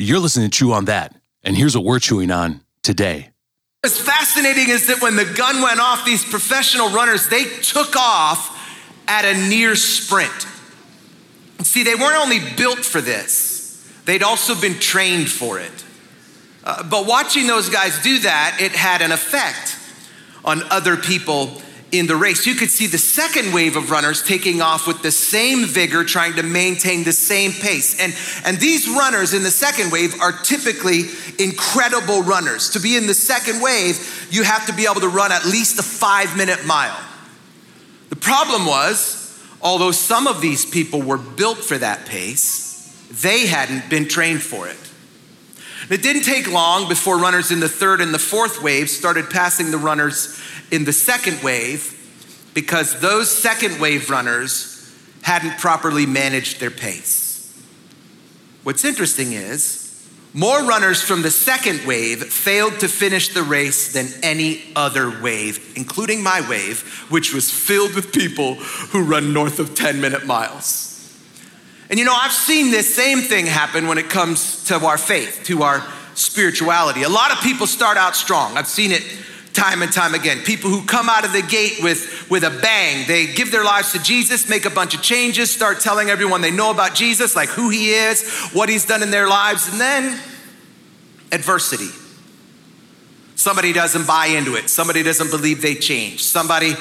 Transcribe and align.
You're 0.00 0.20
listening 0.20 0.48
to 0.48 0.56
Chew 0.56 0.72
on 0.72 0.84
That. 0.84 1.16
And 1.42 1.56
here's 1.56 1.76
what 1.76 1.84
we're 1.84 1.98
chewing 1.98 2.30
on 2.30 2.60
today. 2.82 3.30
What's 3.82 3.98
fascinating 4.00 4.68
is 4.68 4.86
that 4.86 5.02
when 5.02 5.16
the 5.16 5.24
gun 5.24 5.60
went 5.60 5.80
off, 5.80 6.04
these 6.04 6.24
professional 6.24 6.90
runners, 6.90 7.28
they 7.28 7.44
took 7.44 7.96
off 7.96 8.54
at 9.08 9.24
a 9.24 9.34
near 9.48 9.74
sprint. 9.74 10.46
See, 11.62 11.82
they 11.82 11.96
weren't 11.96 12.16
only 12.16 12.38
built 12.56 12.78
for 12.78 13.00
this, 13.00 13.84
they'd 14.04 14.22
also 14.22 14.54
been 14.54 14.78
trained 14.78 15.28
for 15.28 15.58
it. 15.58 15.84
Uh, 16.62 16.84
but 16.84 17.06
watching 17.06 17.48
those 17.48 17.68
guys 17.68 18.00
do 18.00 18.20
that, 18.20 18.58
it 18.60 18.72
had 18.72 19.02
an 19.02 19.10
effect 19.10 19.76
on 20.44 20.62
other 20.70 20.96
people 20.96 21.60
in 21.92 22.06
the 22.06 22.16
race. 22.16 22.46
You 22.46 22.54
could 22.54 22.70
see 22.70 22.86
the 22.86 22.98
second 22.98 23.52
wave 23.52 23.76
of 23.76 23.90
runners 23.90 24.22
taking 24.22 24.60
off 24.60 24.86
with 24.86 25.02
the 25.02 25.10
same 25.10 25.64
vigor, 25.64 26.04
trying 26.04 26.34
to 26.34 26.42
maintain 26.42 27.04
the 27.04 27.12
same 27.12 27.52
pace. 27.52 28.00
And, 28.00 28.14
and 28.44 28.58
these 28.58 28.88
runners 28.88 29.34
in 29.34 29.42
the 29.42 29.50
second 29.50 29.90
wave 29.90 30.20
are 30.20 30.32
typically 30.32 31.04
incredible 31.38 32.22
runners. 32.22 32.70
To 32.70 32.80
be 32.80 32.96
in 32.96 33.06
the 33.06 33.14
second 33.14 33.62
wave, 33.62 34.28
you 34.30 34.42
have 34.42 34.66
to 34.66 34.72
be 34.72 34.84
able 34.84 35.00
to 35.00 35.08
run 35.08 35.32
at 35.32 35.44
least 35.44 35.78
a 35.78 35.82
five 35.82 36.36
minute 36.36 36.64
mile. 36.66 36.98
The 38.10 38.16
problem 38.16 38.66
was, 38.66 39.42
although 39.60 39.92
some 39.92 40.26
of 40.26 40.40
these 40.40 40.66
people 40.66 41.02
were 41.02 41.18
built 41.18 41.58
for 41.58 41.78
that 41.78 42.06
pace, 42.06 42.66
they 43.22 43.46
hadn't 43.46 43.88
been 43.88 44.08
trained 44.08 44.42
for 44.42 44.68
it. 44.68 44.76
It 45.90 46.02
didn't 46.02 46.22
take 46.22 46.50
long 46.50 46.88
before 46.88 47.18
runners 47.18 47.50
in 47.50 47.60
the 47.60 47.68
third 47.68 48.00
and 48.00 48.12
the 48.12 48.18
fourth 48.18 48.62
wave 48.62 48.90
started 48.90 49.30
passing 49.30 49.70
the 49.70 49.78
runners 49.78 50.38
in 50.70 50.84
the 50.84 50.92
second 50.92 51.42
wave 51.42 51.94
because 52.52 53.00
those 53.00 53.30
second 53.30 53.80
wave 53.80 54.10
runners 54.10 54.94
hadn't 55.22 55.58
properly 55.58 56.04
managed 56.04 56.60
their 56.60 56.70
pace. 56.70 57.54
What's 58.64 58.84
interesting 58.84 59.32
is 59.32 59.88
more 60.34 60.62
runners 60.64 61.00
from 61.00 61.22
the 61.22 61.30
second 61.30 61.86
wave 61.86 62.22
failed 62.22 62.80
to 62.80 62.88
finish 62.88 63.28
the 63.28 63.42
race 63.42 63.94
than 63.94 64.08
any 64.22 64.62
other 64.76 65.22
wave, 65.22 65.72
including 65.74 66.22
my 66.22 66.46
wave, 66.48 67.06
which 67.08 67.32
was 67.32 67.50
filled 67.50 67.94
with 67.94 68.12
people 68.12 68.56
who 68.56 69.04
run 69.04 69.32
north 69.32 69.58
of 69.58 69.74
10 69.74 70.00
minute 70.00 70.26
miles. 70.26 70.87
And 71.90 71.98
you 71.98 72.04
know, 72.04 72.14
I've 72.14 72.32
seen 72.32 72.70
this 72.70 72.94
same 72.94 73.20
thing 73.20 73.46
happen 73.46 73.86
when 73.86 73.98
it 73.98 74.10
comes 74.10 74.64
to 74.64 74.76
our 74.84 74.98
faith, 74.98 75.42
to 75.44 75.62
our 75.62 75.86
spirituality. 76.14 77.02
A 77.02 77.08
lot 77.08 77.32
of 77.32 77.38
people 77.40 77.66
start 77.66 77.96
out 77.96 78.14
strong. 78.14 78.56
I've 78.56 78.66
seen 78.66 78.92
it 78.92 79.02
time 79.54 79.82
and 79.82 79.92
time 79.92 80.14
again. 80.14 80.38
People 80.40 80.70
who 80.70 80.84
come 80.84 81.08
out 81.08 81.24
of 81.24 81.32
the 81.32 81.42
gate 81.42 81.78
with, 81.82 82.30
with 82.30 82.44
a 82.44 82.50
bang, 82.50 83.06
they 83.08 83.26
give 83.26 83.50
their 83.50 83.64
lives 83.64 83.92
to 83.92 84.02
Jesus, 84.02 84.48
make 84.48 84.66
a 84.66 84.70
bunch 84.70 84.94
of 84.94 85.02
changes, 85.02 85.50
start 85.50 85.80
telling 85.80 86.10
everyone 86.10 86.42
they 86.42 86.50
know 86.50 86.70
about 86.70 86.94
Jesus, 86.94 87.34
like 87.34 87.48
who 87.48 87.68
he 87.70 87.90
is, 87.90 88.28
what 88.52 88.68
he's 88.68 88.84
done 88.84 89.02
in 89.02 89.10
their 89.10 89.28
lives, 89.28 89.68
and 89.68 89.80
then 89.80 90.20
adversity. 91.32 91.88
Somebody 93.34 93.72
doesn't 93.72 94.06
buy 94.06 94.26
into 94.26 94.56
it, 94.56 94.68
somebody 94.68 95.02
doesn't 95.02 95.30
believe 95.30 95.62
they 95.62 95.74
changed, 95.74 96.24
somebody 96.24 96.74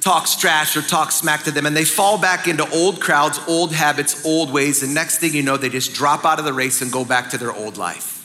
talks 0.00 0.34
trash 0.34 0.76
or 0.76 0.82
talks 0.82 1.16
smack 1.16 1.44
to 1.44 1.50
them, 1.50 1.66
and 1.66 1.76
they 1.76 1.84
fall 1.84 2.18
back 2.18 2.48
into 2.48 2.68
old 2.70 3.00
crowds, 3.00 3.38
old 3.46 3.72
habits, 3.72 4.24
old 4.24 4.52
ways, 4.52 4.82
and 4.82 4.94
next 4.94 5.18
thing 5.18 5.34
you 5.34 5.42
know, 5.42 5.56
they 5.56 5.68
just 5.68 5.94
drop 5.94 6.24
out 6.24 6.38
of 6.38 6.44
the 6.44 6.52
race 6.52 6.80
and 6.80 6.90
go 6.90 7.04
back 7.04 7.30
to 7.30 7.38
their 7.38 7.52
old 7.52 7.76
life. 7.76 8.16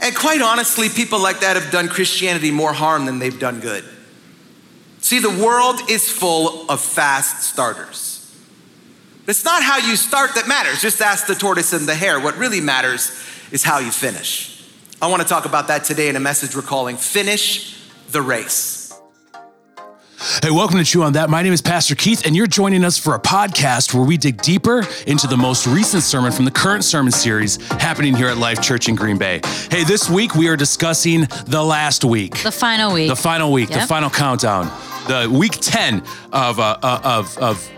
And 0.00 0.14
quite 0.16 0.40
honestly, 0.40 0.88
people 0.88 1.20
like 1.20 1.40
that 1.40 1.56
have 1.56 1.70
done 1.70 1.88
Christianity 1.88 2.50
more 2.50 2.72
harm 2.72 3.04
than 3.04 3.18
they've 3.18 3.38
done 3.38 3.60
good. 3.60 3.84
See, 4.98 5.18
the 5.18 5.30
world 5.30 5.80
is 5.88 6.10
full 6.10 6.70
of 6.70 6.80
fast 6.80 7.42
starters. 7.42 8.16
It's 9.26 9.44
not 9.44 9.62
how 9.62 9.78
you 9.78 9.96
start 9.96 10.34
that 10.34 10.48
matters. 10.48 10.80
Just 10.80 11.00
ask 11.00 11.26
the 11.26 11.34
tortoise 11.34 11.72
and 11.72 11.86
the 11.86 11.94
hare. 11.94 12.18
What 12.18 12.36
really 12.36 12.60
matters 12.60 13.12
is 13.52 13.62
how 13.62 13.78
you 13.78 13.90
finish. 13.90 14.66
I 15.00 15.06
want 15.06 15.22
to 15.22 15.28
talk 15.28 15.44
about 15.44 15.68
that 15.68 15.84
today 15.84 16.08
in 16.08 16.16
a 16.16 16.20
message 16.20 16.56
we're 16.56 16.62
calling 16.62 16.96
Finish 16.96 17.78
the 18.10 18.22
Race. 18.22 18.79
Hey, 20.42 20.50
welcome 20.50 20.76
to 20.76 20.84
Chew 20.84 21.02
on 21.02 21.14
That. 21.14 21.30
My 21.30 21.40
name 21.42 21.54
is 21.54 21.62
Pastor 21.62 21.94
Keith, 21.94 22.26
and 22.26 22.36
you're 22.36 22.46
joining 22.46 22.84
us 22.84 22.98
for 22.98 23.14
a 23.14 23.18
podcast 23.18 23.94
where 23.94 24.04
we 24.04 24.18
dig 24.18 24.42
deeper 24.42 24.86
into 25.06 25.26
the 25.26 25.36
most 25.36 25.66
recent 25.66 26.02
sermon 26.02 26.30
from 26.30 26.44
the 26.44 26.50
current 26.50 26.84
sermon 26.84 27.10
series 27.10 27.56
happening 27.80 28.14
here 28.14 28.28
at 28.28 28.36
Life 28.36 28.60
Church 28.60 28.86
in 28.90 28.94
Green 28.96 29.16
Bay. 29.16 29.40
Hey, 29.70 29.82
this 29.82 30.10
week 30.10 30.34
we 30.34 30.48
are 30.48 30.56
discussing 30.56 31.26
the 31.46 31.62
last 31.64 32.04
week, 32.04 32.42
The 32.42 32.52
final 32.52 32.92
week. 32.92 33.08
the 33.08 33.16
final 33.16 33.50
week, 33.50 33.70
the 33.70 33.80
final 33.80 34.10
countdown, 34.10 34.66
the 35.08 35.26
week 35.32 35.52
10 35.52 36.02
of, 36.34 36.60
uh, 36.60 36.76
uh, 36.82 37.00
of, 37.02 37.38
of 37.38 37.70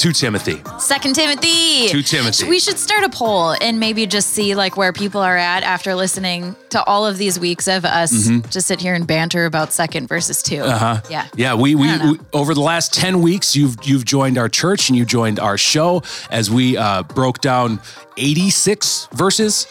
2 0.00 0.12
Timothy. 0.12 0.62
Second 0.78 1.14
Timothy. 1.14 1.88
To 1.88 2.02
Timothy. 2.02 2.48
We 2.48 2.58
should 2.58 2.78
start 2.78 3.04
a 3.04 3.10
poll 3.10 3.54
and 3.60 3.78
maybe 3.78 4.06
just 4.06 4.30
see 4.30 4.54
like 4.54 4.78
where 4.78 4.94
people 4.94 5.20
are 5.20 5.36
at 5.36 5.62
after 5.62 5.94
listening 5.94 6.56
to 6.70 6.82
all 6.84 7.06
of 7.06 7.18
these 7.18 7.38
weeks 7.38 7.68
of 7.68 7.84
us 7.84 8.28
just 8.48 8.66
sit 8.66 8.80
here 8.80 8.94
and 8.94 9.06
banter 9.06 9.44
about 9.44 9.74
second 9.74 10.06
versus 10.08 10.42
2 10.42 10.62
Uh-huh. 10.62 11.02
Yeah. 11.10 11.28
Yeah, 11.36 11.54
we, 11.54 11.74
we, 11.74 11.86
I 11.90 11.98
don't 11.98 12.06
know. 12.06 12.12
we 12.12 12.18
over 12.32 12.54
the 12.54 12.62
last 12.62 12.94
10 12.94 13.20
weeks 13.20 13.54
you've 13.54 13.76
you've 13.82 14.06
joined 14.06 14.38
our 14.38 14.48
church 14.48 14.88
and 14.88 14.96
you 14.96 15.04
joined 15.04 15.38
our 15.38 15.58
show 15.58 16.02
as 16.30 16.50
we 16.50 16.78
uh, 16.78 17.02
broke 17.02 17.40
down 17.42 17.78
86 18.16 19.08
verses 19.12 19.66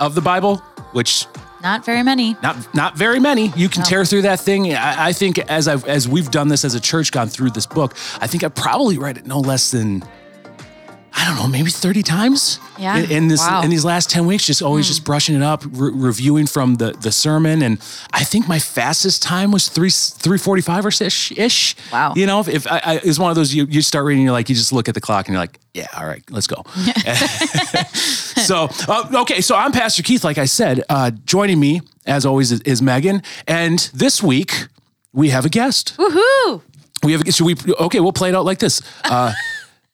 of 0.00 0.16
the 0.16 0.20
Bible, 0.20 0.56
which 0.92 1.26
Not 1.62 1.84
very 1.84 2.02
many. 2.02 2.36
not 2.42 2.74
not 2.74 2.96
very 2.96 3.18
many. 3.18 3.52
You 3.56 3.68
can 3.68 3.82
tear 3.82 4.04
through 4.04 4.22
that 4.22 4.40
thing. 4.40 4.72
I, 4.74 5.06
I 5.08 5.12
think 5.12 5.38
as 5.38 5.68
I've 5.68 5.84
as 5.86 6.08
we've 6.08 6.30
done 6.30 6.48
this 6.48 6.64
as 6.64 6.74
a 6.74 6.80
church, 6.80 7.12
gone 7.12 7.28
through 7.28 7.50
this 7.50 7.66
book, 7.66 7.94
I 8.20 8.26
think 8.26 8.44
I 8.44 8.48
probably 8.48 8.98
read 8.98 9.16
it 9.16 9.26
no 9.26 9.40
less 9.40 9.70
than 9.70 10.02
I 11.18 11.24
don't 11.24 11.36
know, 11.36 11.48
maybe 11.48 11.70
thirty 11.70 12.02
times. 12.02 12.60
Yeah. 12.78 12.98
In, 12.98 13.10
in 13.10 13.28
this 13.28 13.40
Wow. 13.40 13.62
In 13.62 13.70
these 13.70 13.84
last 13.86 14.10
ten 14.10 14.26
weeks, 14.26 14.44
just 14.46 14.60
always 14.60 14.86
just 14.86 15.02
brushing 15.02 15.34
it 15.34 15.42
up, 15.42 15.64
re- 15.64 15.90
reviewing 15.94 16.46
from 16.46 16.74
the 16.74 16.92
the 16.92 17.10
sermon, 17.10 17.62
and 17.62 17.78
I 18.12 18.22
think 18.22 18.46
my 18.46 18.58
fastest 18.58 19.22
time 19.22 19.50
was 19.50 19.68
three 19.68 19.88
three 19.90 20.36
forty 20.38 20.60
five 20.62 20.84
or 20.84 20.88
ish 20.90 21.32
ish. 21.32 21.74
Wow. 21.90 22.12
You 22.14 22.26
know, 22.26 22.40
if, 22.40 22.48
if 22.48 22.66
I, 22.70 22.80
I 22.84 22.94
it's 23.02 23.18
one 23.18 23.30
of 23.30 23.36
those 23.36 23.54
you 23.54 23.64
you 23.64 23.80
start 23.80 24.04
reading, 24.04 24.24
you're 24.24 24.32
like 24.32 24.50
you 24.50 24.54
just 24.54 24.72
look 24.72 24.88
at 24.88 24.94
the 24.94 25.00
clock 25.00 25.26
and 25.26 25.32
you're 25.34 25.40
like, 25.42 25.58
yeah, 25.72 25.86
all 25.96 26.06
right, 26.06 26.22
let's 26.30 26.46
go. 26.46 26.62
so 27.94 28.68
uh, 28.88 29.08
okay, 29.22 29.40
so 29.40 29.56
I'm 29.56 29.72
Pastor 29.72 30.02
Keith. 30.02 30.22
Like 30.22 30.38
I 30.38 30.44
said, 30.46 30.82
uh, 30.88 31.10
joining 31.24 31.58
me 31.58 31.80
as 32.04 32.26
always 32.26 32.52
is, 32.52 32.60
is 32.60 32.82
Megan, 32.82 33.22
and 33.48 33.78
this 33.94 34.22
week 34.22 34.66
we 35.12 35.30
have 35.30 35.44
a 35.46 35.48
guest. 35.48 35.96
Woohoo. 35.96 36.60
We 37.02 37.12
have. 37.12 37.22
a- 37.26 37.32
Should 37.32 37.46
we? 37.46 37.56
Okay, 37.80 38.00
we'll 38.00 38.12
play 38.12 38.28
it 38.28 38.34
out 38.34 38.44
like 38.44 38.58
this. 38.58 38.82
Uh, 39.04 39.32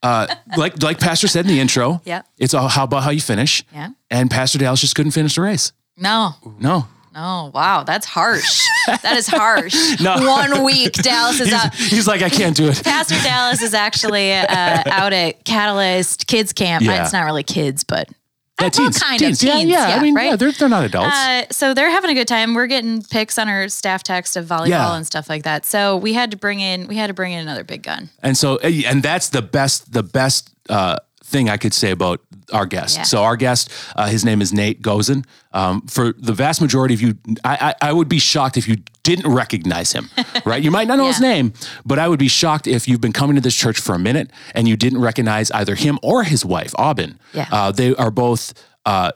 uh, 0.02 0.26
like 0.56 0.82
like 0.82 0.98
Pastor 1.00 1.28
said 1.28 1.44
in 1.46 1.52
the 1.52 1.60
intro. 1.60 2.00
yeah, 2.04 2.22
It's 2.38 2.54
all 2.54 2.68
how 2.68 2.84
about 2.84 3.02
how 3.02 3.10
you 3.10 3.20
finish. 3.20 3.64
Yeah. 3.72 3.90
And 4.10 4.30
Pastor 4.30 4.58
Dallas 4.58 4.80
just 4.80 4.94
couldn't 4.94 5.12
finish 5.12 5.34
the 5.34 5.42
race. 5.42 5.72
No. 5.96 6.34
No. 6.58 6.86
No. 7.14 7.50
Wow. 7.54 7.84
That's 7.84 8.06
harsh. 8.06 8.62
that 8.86 9.16
is 9.16 9.26
harsh. 9.28 9.76
No. 10.00 10.16
One 10.26 10.64
week. 10.64 10.94
Dallas 10.94 11.40
is 11.40 11.52
out. 11.52 11.74
He's, 11.74 11.90
he's 11.90 12.06
like 12.08 12.22
I 12.22 12.30
can't 12.30 12.56
do 12.56 12.68
it. 12.68 12.82
Pastor 12.84 13.16
Dallas 13.22 13.62
is 13.62 13.74
actually 13.74 14.32
uh, 14.32 14.82
out 14.86 15.12
at 15.12 15.44
Catalyst 15.44 16.26
Kids 16.26 16.52
Camp. 16.52 16.84
Yeah. 16.84 17.02
It's 17.04 17.12
not 17.12 17.24
really 17.24 17.42
kids, 17.44 17.84
but 17.84 18.08
Yeah, 18.60 18.68
well, 18.78 18.90
kind 18.92 19.18
teens. 19.18 19.42
of 19.42 19.48
Yeah, 19.48 19.54
teens. 19.56 19.70
yeah. 19.70 19.96
I 19.96 20.00
mean, 20.02 20.14
right? 20.14 20.26
yeah, 20.30 20.36
they're 20.36 20.52
they're 20.52 20.68
not 20.68 20.84
adults. 20.84 21.16
Uh, 21.16 21.44
so 21.50 21.74
they're 21.74 21.90
having 21.90 22.10
a 22.10 22.14
good 22.14 22.28
time. 22.28 22.54
We're 22.54 22.66
getting 22.68 23.02
pics 23.02 23.36
on 23.38 23.48
our 23.48 23.68
staff 23.68 24.02
text 24.04 24.36
of 24.36 24.46
volleyball 24.46 24.68
Yeah. 24.68 24.94
and 24.96 25.04
stuff 25.06 25.28
like 25.28 25.42
that. 25.44 25.64
So 25.66 25.96
we 25.96 26.12
had 26.12 26.30
to 26.30 26.36
bring 26.36 26.60
in 26.60 26.86
we 26.86 26.96
had 26.96 27.08
to 27.08 27.14
bring 27.14 27.32
in 27.32 27.40
another 27.40 27.64
big 27.64 27.82
gun. 27.82 28.10
And 28.22 28.36
so, 28.36 28.58
and 28.58 29.02
that's 29.02 29.30
the 29.30 29.42
best, 29.42 29.92
the 29.92 30.02
best 30.04 30.50
uh, 30.68 30.96
thing 31.32 31.48
I 31.48 31.56
could 31.56 31.75
say 31.75 31.91
about 31.91 32.20
our 32.53 32.66
guest. 32.66 32.98
Yeah. 32.98 33.03
So 33.04 33.22
our 33.22 33.37
guest, 33.37 33.70
uh, 33.97 34.06
his 34.06 34.25
name 34.25 34.41
is 34.41 34.53
Nate 34.53 34.82
Gozen. 34.82 35.25
Um, 35.53 35.82
for 35.87 36.12
the 36.19 36.32
vast 36.32 36.60
majority 36.60 36.94
of 36.94 37.00
you, 37.00 37.16
I, 37.43 37.75
I, 37.81 37.88
I 37.88 37.93
would 37.93 38.09
be 38.09 38.19
shocked 38.19 38.56
if 38.56 38.69
you 38.69 38.76
didn't 39.03 39.32
recognize 39.32 39.93
him, 39.93 40.09
right? 40.44 40.62
You 40.62 40.70
might 40.70 40.87
not 40.87 40.98
know 40.98 41.06
his 41.06 41.20
name, 41.20 41.54
but 41.84 41.98
I 41.98 42.06
would 42.09 42.19
be 42.19 42.28
shocked 42.28 42.66
if 42.66 42.87
you've 42.87 43.00
been 43.00 43.12
coming 43.12 43.34
to 43.37 43.43
this 43.43 43.56
church 43.56 43.81
for 43.81 43.94
a 43.94 43.98
minute 43.98 44.31
and 44.54 44.69
you 44.69 44.76
didn't 44.76 45.00
recognize 45.00 45.50
either 45.50 45.75
him 45.75 45.98
or 46.03 46.22
his 46.22 46.44
wife, 46.44 46.75
Aubin. 46.78 47.19
Yeah. 47.32 47.49
Uh, 47.50 47.72
they 47.72 47.94
are 47.97 48.10
both, 48.10 48.53
uh, 48.87 49.12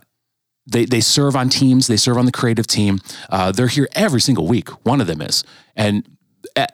they, 0.66 0.84
they 0.84 1.00
serve 1.00 1.36
on 1.36 1.48
teams. 1.48 1.86
They 1.86 1.96
serve 1.96 2.16
on 2.16 2.26
the 2.26 2.32
creative 2.32 2.66
team. 2.66 2.98
Uh, 3.30 3.52
they're 3.52 3.68
here 3.68 3.88
every 3.94 4.20
single 4.20 4.48
week. 4.48 4.68
One 4.84 5.00
of 5.00 5.06
them 5.06 5.20
is. 5.20 5.44
And 5.76 6.08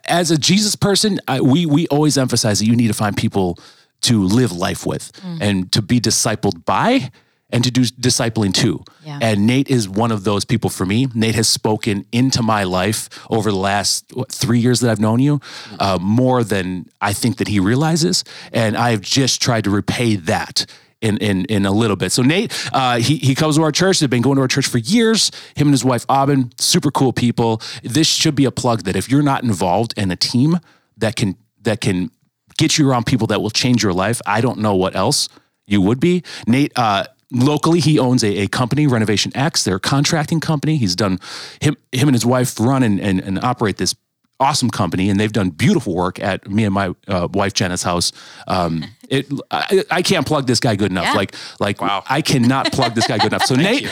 as 0.04 0.30
a 0.30 0.38
Jesus 0.38 0.76
person, 0.76 1.20
I, 1.28 1.40
we 1.40 1.66
we 1.66 1.86
always 1.88 2.18
emphasize 2.18 2.58
that 2.58 2.66
you 2.66 2.76
need 2.76 2.88
to 2.88 2.94
find 2.94 3.16
people 3.16 3.58
to 4.02 4.22
live 4.22 4.52
life 4.52 4.86
with 4.86 5.12
and 5.40 5.70
to 5.72 5.82
be 5.82 6.00
discipled 6.00 6.64
by 6.64 7.10
and 7.52 7.62
to 7.64 7.70
do 7.70 7.82
discipling 7.82 8.52
too. 8.52 8.82
Yeah. 9.04 9.18
And 9.20 9.46
Nate 9.46 9.70
is 9.70 9.88
one 9.88 10.10
of 10.10 10.24
those 10.24 10.44
people 10.44 10.70
for 10.70 10.86
me. 10.86 11.06
Nate 11.14 11.34
has 11.34 11.48
spoken 11.48 12.06
into 12.10 12.42
my 12.42 12.64
life 12.64 13.08
over 13.30 13.50
the 13.50 13.58
last 13.58 14.06
what, 14.14 14.32
three 14.32 14.58
years 14.58 14.80
that 14.80 14.90
I've 14.90 15.00
known 15.00 15.20
you, 15.20 15.40
uh, 15.78 15.98
more 16.00 16.42
than 16.42 16.86
I 17.00 17.12
think 17.12 17.36
that 17.36 17.48
he 17.48 17.60
realizes. 17.60 18.24
And 18.52 18.76
I've 18.76 19.02
just 19.02 19.42
tried 19.42 19.64
to 19.64 19.70
repay 19.70 20.16
that 20.16 20.66
in 21.02 21.18
in 21.18 21.44
in 21.46 21.66
a 21.66 21.72
little 21.72 21.96
bit. 21.96 22.12
So 22.12 22.22
Nate, 22.22 22.52
uh, 22.72 22.98
he 22.98 23.16
he 23.18 23.34
comes 23.34 23.56
to 23.56 23.62
our 23.62 23.72
church. 23.72 24.00
They've 24.00 24.08
been 24.08 24.22
going 24.22 24.36
to 24.36 24.42
our 24.42 24.48
church 24.48 24.66
for 24.66 24.78
years. 24.78 25.30
Him 25.54 25.66
and 25.66 25.74
his 25.74 25.84
wife 25.84 26.06
Aubin, 26.08 26.52
super 26.58 26.90
cool 26.90 27.12
people. 27.12 27.60
This 27.82 28.06
should 28.06 28.34
be 28.34 28.46
a 28.46 28.52
plug 28.52 28.84
that 28.84 28.96
if 28.96 29.10
you're 29.10 29.22
not 29.22 29.42
involved 29.42 29.94
in 29.96 30.10
a 30.10 30.16
team 30.16 30.58
that 30.96 31.16
can 31.16 31.36
that 31.60 31.80
can 31.80 32.10
get 32.62 32.78
you 32.78 32.88
around 32.88 33.06
people 33.06 33.26
that 33.26 33.42
will 33.42 33.50
change 33.50 33.82
your 33.82 33.92
life, 33.92 34.20
I 34.24 34.40
don't 34.40 34.58
know 34.58 34.76
what 34.76 34.94
else 34.94 35.28
you 35.66 35.80
would 35.80 35.98
be. 35.98 36.22
Nate, 36.46 36.72
uh, 36.76 37.04
locally, 37.32 37.80
he 37.80 37.98
owns 37.98 38.22
a, 38.22 38.44
a 38.44 38.46
company, 38.46 38.86
Renovation 38.86 39.32
X. 39.34 39.64
They're 39.64 39.76
a 39.76 39.80
contracting 39.80 40.38
company. 40.38 40.76
He's 40.76 40.94
done 40.94 41.18
him 41.60 41.76
him 41.90 42.06
and 42.08 42.14
his 42.14 42.24
wife 42.24 42.60
run 42.60 42.84
and, 42.84 43.00
and, 43.00 43.20
and 43.20 43.42
operate 43.42 43.78
this 43.78 43.96
awesome 44.38 44.70
company, 44.70 45.10
and 45.10 45.18
they've 45.18 45.32
done 45.32 45.50
beautiful 45.50 45.94
work 45.94 46.20
at 46.20 46.48
me 46.48 46.64
and 46.64 46.72
my 46.72 46.94
uh, 47.08 47.26
wife 47.32 47.52
Jenna's 47.52 47.82
house. 47.82 48.12
Um, 48.46 48.84
it 49.08 49.26
I, 49.50 49.84
I 49.90 50.02
can't 50.02 50.26
plug 50.26 50.46
this 50.46 50.60
guy 50.60 50.76
good 50.76 50.92
enough. 50.92 51.06
Yeah. 51.06 51.14
Like 51.14 51.34
like 51.58 51.80
wow. 51.80 52.04
I 52.08 52.22
cannot 52.22 52.72
plug 52.72 52.94
this 52.94 53.08
guy 53.08 53.18
good 53.18 53.32
enough. 53.32 53.44
So 53.44 53.54
Nate, 53.68 53.90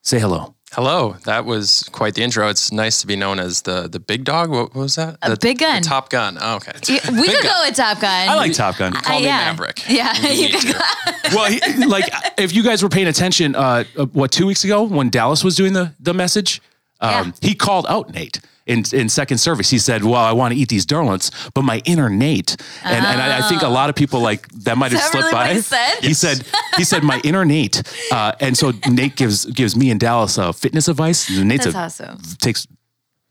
say 0.00 0.18
hello. 0.18 0.54
Hello, 0.74 1.16
that 1.24 1.44
was 1.44 1.82
quite 1.92 2.14
the 2.14 2.22
intro. 2.22 2.48
It's 2.48 2.72
nice 2.72 3.02
to 3.02 3.06
be 3.06 3.14
known 3.14 3.38
as 3.38 3.60
the 3.62 3.88
the 3.88 4.00
big 4.00 4.24
dog. 4.24 4.48
What, 4.48 4.74
what 4.74 4.82
was 4.82 4.94
that? 4.94 5.18
A 5.20 5.30
the, 5.30 5.36
big 5.36 5.58
gun. 5.58 5.82
The 5.82 5.88
Top 5.88 6.08
Gun. 6.08 6.38
Oh, 6.40 6.56
okay. 6.56 6.72
Yeah, 6.88 7.10
we 7.20 7.26
could 7.28 7.42
go 7.42 7.60
with 7.66 7.76
Top 7.76 8.00
Gun. 8.00 8.28
I 8.30 8.34
like 8.36 8.54
Top 8.54 8.78
Gun. 8.78 8.92
Call 8.94 9.16
Uh, 9.16 9.20
me 9.20 9.26
yeah. 9.26 9.44
Maverick. 9.52 9.84
Yeah, 9.86 10.16
you 10.32 10.48
Me 10.48 10.52
could 10.52 10.74
well, 11.34 11.50
he, 11.50 11.60
like 11.84 12.10
if 12.38 12.54
you 12.54 12.62
guys 12.62 12.82
were 12.82 12.88
paying 12.88 13.06
attention, 13.08 13.54
uh, 13.54 13.84
uh, 13.98 14.06
what 14.06 14.32
two 14.32 14.46
weeks 14.46 14.64
ago 14.64 14.82
when 14.82 15.10
Dallas 15.10 15.44
was 15.44 15.56
doing 15.56 15.74
the 15.74 15.92
the 16.00 16.14
message, 16.14 16.62
um, 17.02 17.10
Yeah. 17.10 17.32
he 17.50 17.54
called 17.54 17.84
out 17.90 18.10
Nate 18.14 18.40
in 18.66 18.84
in 18.92 19.08
second 19.08 19.38
service. 19.38 19.70
He 19.70 19.78
said, 19.78 20.04
"Well, 20.04 20.14
I 20.14 20.32
want 20.32 20.54
to 20.54 20.58
eat 20.60 20.68
these 20.68 20.86
donuts, 20.86 21.30
but 21.54 21.62
my 21.62 21.80
inner 21.84 22.08
Nate," 22.08 22.56
and 22.84 23.04
and 23.04 23.20
I, 23.20 23.38
I 23.38 23.48
think 23.48 23.62
a 23.62 23.68
lot 23.68 23.90
of 23.90 23.96
people 23.96 24.20
like 24.20 24.48
that 24.64 24.78
might 24.78 24.92
have 24.92 25.00
slipped 25.02 25.24
really 25.26 25.32
by. 25.32 25.54
he 25.54 25.60
said? 25.60 25.94
He 26.00 26.14
said 26.14 26.42
he 26.76 26.84
said 26.84 27.02
my 27.02 27.20
inner 27.24 27.44
Nate, 27.44 27.82
uh, 28.12 28.32
and 28.40 28.56
so 28.56 28.72
Nate 28.88 29.16
gives 29.16 29.44
gives 29.46 29.76
me 29.76 29.90
and 29.90 29.98
Dallas 30.00 30.38
uh, 30.38 30.52
fitness 30.52 30.88
advice. 30.88 31.28
Nate's 31.30 31.64
That's 31.64 32.00
a, 32.00 32.06
awesome. 32.10 32.18
takes 32.38 32.66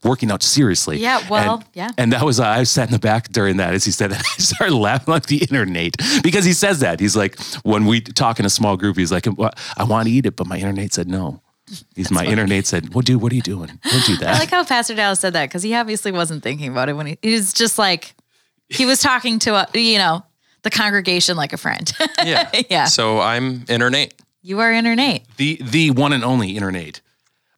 working 0.03 0.31
out 0.31 0.41
seriously. 0.41 0.97
Yeah, 0.97 1.21
well, 1.29 1.55
And- 1.57 1.65
yeah. 1.73 1.89
And 1.97 2.11
that 2.13 2.23
was 2.23 2.39
uh, 2.39 2.45
I 2.47 2.63
sat 2.63 2.87
in 2.87 2.91
the 2.91 2.99
back 2.99 3.29
during 3.29 3.57
that 3.57 3.73
as 3.75 3.85
he 3.85 3.91
said 3.91 4.09
that. 4.11 4.19
I 4.37 4.41
started 4.41 4.75
laughing 4.75 5.11
like 5.13 5.27
the 5.27 5.45
inner 5.49 5.65
Nate 5.65 5.95
because 6.23 6.43
he 6.43 6.53
says 6.53 6.79
that 6.79 6.99
he's 6.99 7.15
like 7.15 7.39
when 7.63 7.85
we 7.85 8.01
talk 8.01 8.39
in 8.39 8.45
a 8.45 8.49
small 8.49 8.77
group, 8.77 8.97
he's 8.97 9.11
like, 9.11 9.27
"Well, 9.37 9.51
I 9.77 9.83
want 9.83 10.07
to 10.07 10.11
eat 10.11 10.25
it, 10.25 10.35
but 10.35 10.47
my 10.47 10.57
inner 10.57 10.73
Nate 10.73 10.93
said 10.93 11.07
no. 11.07 11.41
He's 11.95 12.11
my 12.11 12.25
inner 12.25 12.45
Nate 12.47 12.67
said, 12.67 12.93
"Well, 12.93 13.01
dude, 13.01 13.21
what 13.21 13.31
are 13.31 13.35
you 13.35 13.41
doing? 13.41 13.67
Don't 13.89 14.05
do 14.05 14.17
that." 14.17 14.35
I 14.35 14.39
like 14.39 14.49
how 14.49 14.63
Pastor 14.63 14.95
Dallas 14.95 15.19
said 15.19 15.33
that 15.33 15.47
because 15.49 15.63
he 15.63 15.73
obviously 15.75 16.11
wasn't 16.11 16.43
thinking 16.43 16.69
about 16.71 16.89
it 16.89 16.93
when 16.93 17.05
he, 17.07 17.17
he 17.21 17.33
was 17.33 17.53
just 17.53 17.77
like, 17.79 18.13
he 18.69 18.85
was 18.85 18.99
talking 19.01 19.39
to, 19.39 19.55
a, 19.55 19.67
you 19.73 19.97
know, 19.97 20.23
the 20.63 20.69
congregation 20.69 21.35
like 21.37 21.53
a 21.53 21.57
friend. 21.57 21.91
Yeah. 22.25 22.49
Yeah. 22.69 22.85
So 22.85 23.19
I'm 23.19 23.65
inner 23.67 23.89
Nate. 23.89 24.13
you 24.43 24.59
are 24.59 24.71
inner 24.71 24.95
Nate. 24.95 25.23
the 25.37 25.59
the 25.63 25.91
one 25.91 26.13
and 26.13 26.23
only 26.23 26.55
inner 26.57 26.71
Nate. 26.71 27.01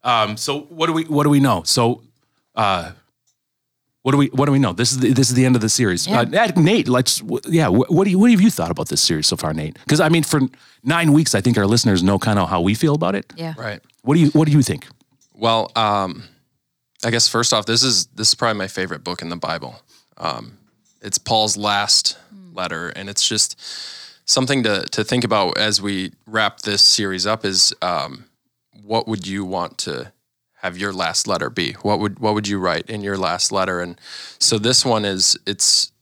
Um, 0.02 0.36
so 0.36 0.60
what 0.62 0.86
do 0.86 0.92
we 0.92 1.04
what 1.04 1.24
do 1.24 1.30
we 1.30 1.40
know? 1.40 1.62
So 1.64 2.02
uh, 2.54 2.92
what 4.04 4.12
do 4.12 4.18
we 4.18 4.26
what 4.26 4.44
do 4.44 4.52
we 4.52 4.58
know? 4.58 4.74
This 4.74 4.92
is 4.92 4.98
the, 4.98 5.14
this 5.14 5.30
is 5.30 5.34
the 5.34 5.46
end 5.46 5.56
of 5.56 5.62
the 5.62 5.70
series. 5.70 6.06
Yeah. 6.06 6.20
Uh, 6.20 6.52
Nate, 6.56 6.88
let's 6.88 7.22
yeah. 7.46 7.68
What, 7.68 7.90
what 7.90 8.04
do 8.04 8.10
you 8.10 8.18
what 8.18 8.30
have 8.30 8.40
you 8.40 8.50
thought 8.50 8.70
about 8.70 8.90
this 8.90 9.00
series 9.00 9.26
so 9.26 9.34
far, 9.34 9.54
Nate? 9.54 9.78
Because 9.82 9.98
I 9.98 10.10
mean, 10.10 10.22
for 10.22 10.42
nine 10.82 11.14
weeks, 11.14 11.34
I 11.34 11.40
think 11.40 11.56
our 11.56 11.66
listeners 11.66 12.02
know 12.02 12.18
kind 12.18 12.38
of 12.38 12.50
how 12.50 12.60
we 12.60 12.74
feel 12.74 12.94
about 12.94 13.14
it. 13.14 13.32
Yeah. 13.34 13.54
Right. 13.56 13.80
What 14.02 14.16
do 14.16 14.20
you 14.20 14.28
what 14.32 14.46
do 14.46 14.52
you 14.52 14.62
think? 14.62 14.86
Well, 15.32 15.72
um, 15.74 16.24
I 17.02 17.10
guess 17.10 17.28
first 17.28 17.54
off, 17.54 17.64
this 17.64 17.82
is 17.82 18.04
this 18.08 18.28
is 18.28 18.34
probably 18.34 18.58
my 18.58 18.68
favorite 18.68 19.04
book 19.04 19.22
in 19.22 19.30
the 19.30 19.36
Bible. 19.36 19.80
Um, 20.18 20.58
it's 21.00 21.16
Paul's 21.16 21.56
last 21.56 22.18
letter, 22.52 22.90
and 22.90 23.08
it's 23.08 23.26
just 23.26 23.58
something 24.28 24.62
to 24.64 24.82
to 24.82 25.02
think 25.02 25.24
about 25.24 25.56
as 25.56 25.80
we 25.80 26.12
wrap 26.26 26.60
this 26.60 26.82
series 26.82 27.26
up. 27.26 27.42
Is 27.42 27.74
um, 27.80 28.26
what 28.82 29.08
would 29.08 29.26
you 29.26 29.46
want 29.46 29.78
to 29.78 30.12
have 30.64 30.78
your 30.78 30.92
last 30.92 31.28
letter 31.28 31.50
be? 31.50 31.72
What 31.82 32.00
would 32.00 32.18
what 32.18 32.34
would 32.34 32.48
you 32.48 32.58
write 32.58 32.88
in 32.88 33.02
your 33.02 33.18
last 33.18 33.52
letter? 33.52 33.80
And 33.80 34.00
so 34.38 34.58
this 34.58 34.84
one 34.84 35.04
is 35.04 35.38
it's 35.46 35.92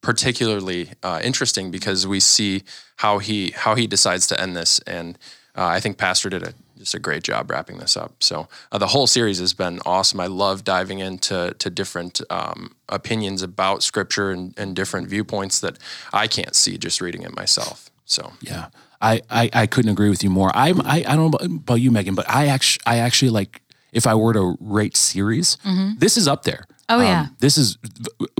particularly 0.00 0.90
uh, 1.02 1.20
interesting 1.22 1.70
because 1.70 2.06
we 2.06 2.20
see 2.20 2.62
how 2.96 3.18
he 3.18 3.50
how 3.50 3.74
he 3.74 3.88
decides 3.88 4.26
to 4.28 4.40
end 4.40 4.56
this, 4.56 4.78
and 4.80 5.18
uh, 5.56 5.66
I 5.66 5.80
think 5.80 5.98
Pastor 5.98 6.30
did 6.30 6.44
a 6.44 6.54
just 6.78 6.94
a 6.94 6.98
great 7.00 7.22
job 7.24 7.50
wrapping 7.50 7.78
this 7.78 7.96
up. 7.96 8.12
So 8.20 8.48
uh, 8.70 8.78
the 8.78 8.88
whole 8.88 9.06
series 9.06 9.38
has 9.38 9.52
been 9.54 9.80
awesome. 9.84 10.20
I 10.20 10.26
love 10.26 10.64
diving 10.64 11.00
into 11.00 11.54
to 11.58 11.70
different 11.70 12.20
um, 12.30 12.74
opinions 12.88 13.42
about 13.42 13.82
Scripture 13.82 14.30
and, 14.30 14.54
and 14.56 14.76
different 14.76 15.08
viewpoints 15.08 15.60
that 15.60 15.78
I 16.12 16.26
can't 16.28 16.54
see 16.54 16.78
just 16.78 17.00
reading 17.00 17.22
it 17.22 17.34
myself. 17.34 17.90
So 18.04 18.32
Yeah, 18.40 18.66
I, 19.02 19.20
I, 19.28 19.50
I 19.52 19.66
couldn't 19.66 19.90
agree 19.90 20.10
with 20.10 20.22
you 20.22 20.30
more. 20.30 20.52
I'm 20.54 20.80
I, 20.82 21.04
I 21.06 21.16
don't 21.16 21.32
know 21.32 21.56
about, 21.56 21.80
you, 21.80 21.90
Megan, 21.90 22.14
but 22.14 22.28
I 22.30 22.46
actually 22.46 22.82
I 22.86 22.98
actually 22.98 23.30
like 23.30 23.61
if 23.92 24.06
I 24.06 24.14
were 24.14 24.32
to 24.32 24.56
rate 24.60 24.96
series, 24.96 25.58
this 25.98 26.16
is 26.16 26.26
up 26.26 26.44
there. 26.44 26.64
Oh, 26.88 26.98
Um, 26.98 27.04
yeah. 27.04 27.26
this 27.38 27.56
is. 27.56 27.78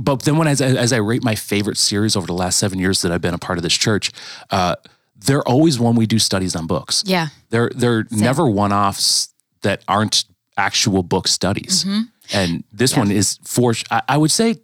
But 0.00 0.22
then 0.22 0.36
when 0.36 0.48
as 0.48 0.60
I, 0.60 0.66
as 0.66 0.92
I 0.92 0.96
rate 0.98 1.22
my 1.22 1.34
favorite 1.34 1.78
series 1.78 2.16
over 2.16 2.26
the 2.26 2.32
last 2.34 2.58
seven 2.58 2.78
years 2.78 3.02
that 3.02 3.12
I've 3.12 3.20
been 3.20 3.34
a 3.34 3.38
part 3.38 3.58
of 3.58 3.62
this 3.62 3.72
church, 3.74 4.10
uh, 4.50 4.74
they're 5.16 5.46
always 5.48 5.78
one 5.78 5.94
we 5.94 6.06
do 6.06 6.18
studies 6.18 6.56
on 6.56 6.66
books. 6.66 7.04
Yeah. 7.06 7.28
they're 7.50 7.70
they're 7.74 8.06
never 8.10 8.46
one 8.48 8.72
offs 8.72 9.32
that 9.62 9.84
aren't 9.86 10.24
actual 10.56 11.02
book 11.02 11.28
studies. 11.28 11.84
Mm-hmm. 11.84 12.00
And 12.34 12.64
this 12.72 12.96
one 12.96 13.10
is 13.10 13.38
for 13.44 13.74
I, 13.90 14.02
I 14.08 14.16
would 14.18 14.30
say 14.32 14.56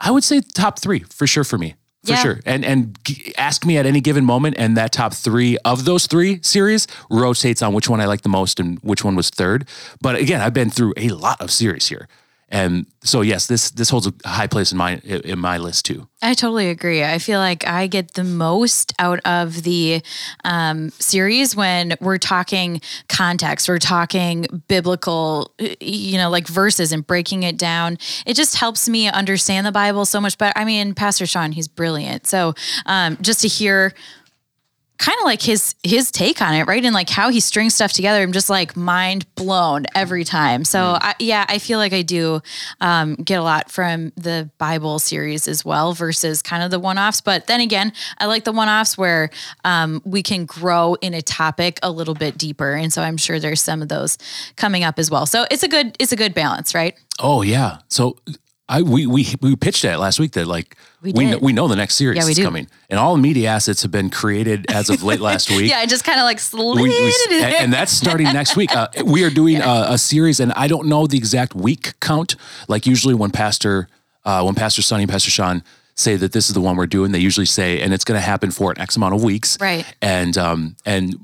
I 0.00 0.10
would 0.10 0.24
say 0.24 0.40
top 0.40 0.78
three 0.80 1.00
for 1.00 1.26
sure 1.26 1.44
for 1.44 1.58
me. 1.58 1.74
For 2.04 2.12
Yeah. 2.12 2.22
sure. 2.22 2.40
And 2.46 2.64
and 2.64 2.96
g- 3.04 3.32
ask 3.36 3.66
me 3.66 3.76
at 3.76 3.84
any 3.84 4.00
given 4.00 4.24
moment, 4.24 4.54
and 4.58 4.76
that 4.76 4.92
top 4.92 5.12
three 5.14 5.58
of 5.64 5.84
those 5.84 6.06
three 6.06 6.38
series 6.42 6.86
rotates 7.10 7.60
on 7.60 7.72
which 7.74 7.88
one 7.88 8.00
I 8.00 8.04
like 8.06 8.22
the 8.22 8.28
most 8.28 8.60
and 8.60 8.78
which 8.82 9.02
one 9.04 9.16
was 9.16 9.30
third. 9.30 9.66
But 10.00 10.14
again, 10.16 10.40
I've 10.40 10.54
been 10.54 10.70
through 10.70 10.94
a 10.96 11.08
lot 11.08 11.40
of 11.40 11.50
series 11.50 11.88
here. 11.88 12.06
And 12.50 12.86
so 13.02 13.20
yes, 13.20 13.46
this 13.46 13.70
this 13.70 13.90
holds 13.90 14.06
a 14.06 14.28
high 14.28 14.46
place 14.46 14.72
in 14.72 14.78
my 14.78 14.96
in 14.96 15.38
my 15.38 15.58
list 15.58 15.84
too. 15.84 16.08
I 16.20 16.34
totally 16.34 16.68
agree. 16.68 17.04
I 17.04 17.18
feel 17.18 17.38
like 17.38 17.66
I 17.66 17.86
get 17.86 18.14
the 18.14 18.24
most 18.24 18.92
out 18.98 19.20
of 19.24 19.62
the 19.62 20.02
um, 20.44 20.90
series 20.90 21.54
when 21.54 21.94
we're 22.00 22.18
talking 22.18 22.80
context, 23.08 23.68
we're 23.68 23.78
talking 23.78 24.46
biblical, 24.66 25.52
you 25.80 26.16
know, 26.16 26.28
like 26.28 26.48
verses 26.48 26.90
and 26.90 27.06
breaking 27.06 27.44
it 27.44 27.56
down. 27.56 27.98
It 28.26 28.34
just 28.34 28.56
helps 28.56 28.88
me 28.88 29.08
understand 29.08 29.64
the 29.64 29.72
Bible 29.72 30.06
so 30.06 30.20
much 30.20 30.38
better. 30.38 30.58
I 30.58 30.64
mean, 30.64 30.94
Pastor 30.94 31.26
Sean, 31.26 31.52
he's 31.52 31.68
brilliant. 31.68 32.26
So 32.26 32.54
um, 32.86 33.16
just 33.20 33.42
to 33.42 33.48
hear 33.48 33.94
kind 34.98 35.16
of 35.20 35.24
like 35.24 35.40
his 35.40 35.74
his 35.84 36.10
take 36.10 36.42
on 36.42 36.54
it, 36.54 36.64
right? 36.64 36.84
And 36.84 36.92
like 36.92 37.08
how 37.08 37.30
he 37.30 37.40
strings 37.40 37.74
stuff 37.74 37.92
together. 37.92 38.20
I'm 38.20 38.32
just 38.32 38.50
like 38.50 38.76
mind 38.76 39.32
blown 39.36 39.84
every 39.94 40.24
time. 40.24 40.64
So 40.64 40.98
I, 41.00 41.14
yeah, 41.20 41.46
I 41.48 41.58
feel 41.58 41.78
like 41.78 41.92
I 41.92 42.02
do 42.02 42.40
um, 42.80 43.14
get 43.14 43.38
a 43.38 43.42
lot 43.42 43.70
from 43.70 44.12
the 44.16 44.50
Bible 44.58 44.98
series 44.98 45.46
as 45.46 45.64
well 45.64 45.92
versus 45.92 46.42
kind 46.42 46.62
of 46.62 46.70
the 46.70 46.80
one 46.80 46.98
offs. 46.98 47.20
But 47.20 47.46
then 47.46 47.60
again, 47.60 47.92
I 48.18 48.26
like 48.26 48.44
the 48.44 48.52
one 48.52 48.68
offs 48.68 48.98
where 48.98 49.30
um, 49.64 50.02
we 50.04 50.22
can 50.22 50.44
grow 50.44 50.94
in 50.94 51.14
a 51.14 51.22
topic 51.22 51.78
a 51.82 51.90
little 51.90 52.14
bit 52.14 52.36
deeper. 52.36 52.74
And 52.74 52.92
so 52.92 53.02
I'm 53.02 53.16
sure 53.16 53.38
there's 53.38 53.62
some 53.62 53.82
of 53.82 53.88
those 53.88 54.18
coming 54.56 54.82
up 54.82 54.98
as 54.98 55.10
well. 55.10 55.26
So 55.26 55.46
it's 55.50 55.62
a 55.62 55.68
good 55.68 55.96
it's 56.00 56.12
a 56.12 56.16
good 56.16 56.34
balance, 56.34 56.74
right? 56.74 56.96
Oh 57.20 57.42
yeah. 57.42 57.78
So 57.88 58.16
I 58.68 58.82
we 58.82 59.06
we 59.06 59.26
we 59.40 59.56
pitched 59.56 59.82
that 59.82 59.98
last 59.98 60.20
week 60.20 60.32
that 60.32 60.46
like 60.46 60.76
we 61.00 61.12
We 61.12 61.24
know, 61.26 61.38
we 61.38 61.52
know 61.52 61.68
the 61.68 61.76
next 61.76 61.94
series 61.94 62.16
Yeah, 62.22 62.28
is 62.30 62.36
do. 62.36 62.44
coming, 62.44 62.68
and 62.90 62.98
all 63.00 63.14
the 63.16 63.22
media 63.22 63.48
assets 63.48 63.82
have 63.82 63.90
been 63.90 64.10
created 64.10 64.70
as 64.70 64.90
of 64.90 65.02
late 65.02 65.20
last 65.20 65.48
week. 65.56 65.70
Yeah, 65.70 65.78
I 65.78 65.86
just 65.86 66.04
kind 66.04 66.18
of 66.18 66.24
like 66.24 66.38
slid 66.38 66.76
We- 66.80 66.88
we- 66.90 67.14
and, 67.30 67.54
and 67.54 67.72
that's 67.72 67.92
starting 67.92 68.26
next 68.26 68.56
week. 68.56 68.74
Uh, 68.76 68.88
we 69.04 69.24
are 69.24 69.30
doing 69.30 69.62
a, 69.62 69.86
a 69.90 69.98
series, 69.98 70.38
and 70.40 70.52
I 70.52 70.66
don't 70.68 70.86
know 70.86 71.06
the 71.06 71.16
exact 71.16 71.54
week 71.54 71.94
count. 72.00 72.36
Like 72.68 72.84
usually, 72.86 73.14
when 73.14 73.30
Pastor, 73.30 73.88
uh, 74.24 74.42
when 74.42 74.54
Pastor 74.54 74.82
Sonny 74.82 75.04
and 75.04 75.10
Pastor 75.10 75.30
Sean 75.30 75.62
say 75.98 76.16
that 76.16 76.32
this 76.32 76.48
is 76.48 76.54
the 76.54 76.60
one 76.60 76.76
we're 76.76 76.86
doing, 76.86 77.12
they 77.12 77.18
usually 77.18 77.46
say, 77.46 77.80
and 77.80 77.92
it's 77.92 78.04
going 78.04 78.18
to 78.18 78.24
happen 78.24 78.50
for 78.50 78.70
an 78.70 78.80
X 78.80 78.96
amount 78.96 79.14
of 79.14 79.22
weeks. 79.22 79.58
Right. 79.60 79.84
And 80.00 80.38
um, 80.38 80.76
and 80.86 81.16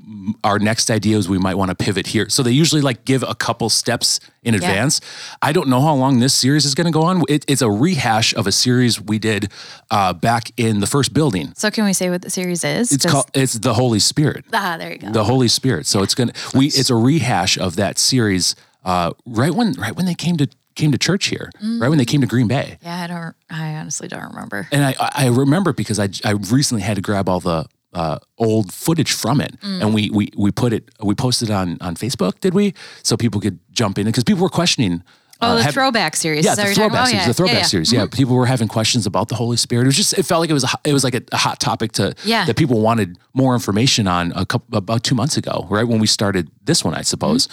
our 0.43 0.59
next 0.59 0.91
idea 0.91 1.17
is 1.17 1.29
we 1.29 1.37
might 1.37 1.55
want 1.55 1.69
to 1.69 1.75
pivot 1.75 2.07
here. 2.07 2.29
So 2.29 2.43
they 2.43 2.51
usually 2.51 2.81
like 2.81 3.05
give 3.05 3.23
a 3.23 3.35
couple 3.35 3.69
steps 3.69 4.19
in 4.43 4.53
advance. 4.53 5.01
I 5.41 5.51
don't 5.51 5.69
know 5.69 5.81
how 5.81 5.95
long 5.95 6.19
this 6.19 6.33
series 6.33 6.65
is 6.65 6.75
going 6.75 6.85
to 6.85 6.91
go 6.91 7.03
on. 7.03 7.23
It, 7.29 7.45
it's 7.47 7.61
a 7.61 7.69
rehash 7.69 8.35
of 8.35 8.47
a 8.47 8.51
series 8.51 9.01
we 9.01 9.17
did 9.17 9.51
uh, 9.89 10.13
back 10.13 10.51
in 10.57 10.79
the 10.81 10.87
first 10.87 11.13
building. 11.13 11.53
so 11.55 11.71
can 11.71 11.85
we 11.85 11.93
say 11.93 12.09
what 12.09 12.21
the 12.21 12.29
series 12.29 12.63
is? 12.63 12.91
It's 12.91 13.05
called 13.05 13.29
it's 13.33 13.53
the 13.53 13.73
Holy 13.73 13.99
Spirit 13.99 14.45
ah, 14.53 14.77
there 14.77 14.91
you 14.91 14.97
go. 14.97 15.11
the 15.11 15.23
Holy 15.23 15.47
Spirit. 15.47 15.85
So 15.85 16.03
it's 16.03 16.15
gonna 16.15 16.33
we 16.53 16.67
it's 16.67 16.89
a 16.89 16.95
rehash 16.95 17.57
of 17.57 17.75
that 17.77 17.97
series 17.97 18.55
uh, 18.83 19.11
right 19.25 19.53
when 19.53 19.73
right 19.73 19.95
when 19.95 20.05
they 20.05 20.15
came 20.15 20.37
to 20.37 20.47
came 20.75 20.91
to 20.91 20.97
church 20.97 21.27
here, 21.27 21.49
right 21.79 21.89
when 21.89 21.97
they 21.97 22.05
came 22.05 22.21
to 22.21 22.27
Green 22.27 22.47
Bay. 22.47 22.77
yeah, 22.81 23.03
I 23.03 23.07
don't. 23.07 23.35
I 23.49 23.75
honestly 23.75 24.07
don't 24.07 24.23
remember. 24.33 24.67
And 24.71 24.83
I 24.85 24.95
I 25.15 25.27
remember 25.27 25.73
because 25.73 25.99
I 25.99 26.09
I 26.23 26.31
recently 26.31 26.81
had 26.83 26.95
to 26.95 27.01
grab 27.01 27.27
all 27.29 27.39
the 27.39 27.65
uh, 27.93 28.19
old 28.37 28.73
footage 28.73 29.11
from 29.13 29.39
it, 29.41 29.55
and 29.63 29.93
we 29.93 30.09
we 30.09 30.29
we 30.37 30.51
put 30.51 30.73
it 30.73 30.89
we 31.01 31.15
posted 31.15 31.49
it 31.49 31.53
on 31.53 31.77
on 31.81 31.95
Facebook. 31.95 32.39
Did 32.41 32.53
we? 32.53 32.73
So 33.03 33.15
people 33.17 33.39
could 33.41 33.59
jump 33.71 33.97
in 33.97 34.05
because 34.05 34.23
people 34.23 34.43
were 34.43 34.49
questioning. 34.49 35.01
Oh, 35.41 35.47
uh, 35.49 35.55
the 35.55 35.63
have- 35.63 35.73
throwback 35.73 36.15
series. 36.15 36.45
yeah, 36.45 36.55
the 36.55 36.61
what 36.61 36.67
you're 36.67 36.75
talking 36.75 36.89
throwback 36.91 37.07
series. 37.09 37.23
Oh, 37.25 37.27
The 37.27 37.33
throwback 37.33 37.53
yeah, 37.53 37.59
yeah. 37.59 37.65
series. 37.65 37.91
Yeah, 37.93 38.05
people 38.09 38.35
were 38.37 38.45
having 38.45 38.69
questions 38.69 39.05
about 39.05 39.27
the 39.27 39.35
Holy 39.35 39.57
Spirit. 39.57 39.83
It 39.83 39.87
was 39.87 39.95
just 39.97 40.13
it 40.17 40.23
felt 40.23 40.39
like 40.39 40.49
it 40.49 40.53
was 40.53 40.63
a, 40.63 40.67
hot- 40.67 40.81
it 40.85 40.93
was 40.93 41.03
like 41.03 41.13
a, 41.15 41.21
a 41.33 41.37
hot 41.37 41.59
topic 41.59 41.91
to 41.93 42.15
Yeah. 42.23 42.45
that 42.45 42.55
people 42.55 42.79
wanted 42.79 43.17
more 43.33 43.53
information 43.53 44.07
on 44.07 44.31
a 44.33 44.45
couple 44.45 44.77
about 44.77 45.03
two 45.03 45.13
months 45.13 45.35
ago, 45.35 45.67
right 45.69 45.85
when 45.85 45.99
we 45.99 46.07
started 46.07 46.49
this 46.63 46.85
one, 46.85 46.95
I 46.95 47.01
suppose. 47.01 47.49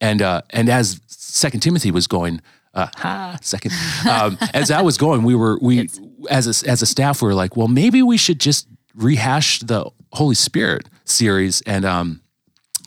And 0.00 0.22
uh, 0.22 0.42
and 0.50 0.68
as 0.68 1.00
Second 1.06 1.60
Timothy 1.60 1.92
was 1.92 2.08
going, 2.08 2.40
uh, 2.74 2.86
ha, 2.96 3.38
second, 3.42 3.72
um, 4.08 4.38
as 4.54 4.68
that 4.68 4.84
was 4.84 4.96
going, 4.96 5.22
we 5.24 5.34
were 5.34 5.58
we 5.60 5.88
as 6.28 6.46
a 6.46 6.68
as 6.68 6.82
a 6.82 6.86
staff 6.86 7.22
we 7.22 7.26
were 7.26 7.34
like, 7.34 7.56
well, 7.56 7.68
maybe 7.68 8.02
we 8.02 8.16
should 8.16 8.38
just 8.38 8.68
rehash 8.94 9.60
the 9.60 9.90
Holy 10.12 10.34
Spirit 10.34 10.88
series, 11.04 11.62
and 11.62 11.84
um, 11.84 12.20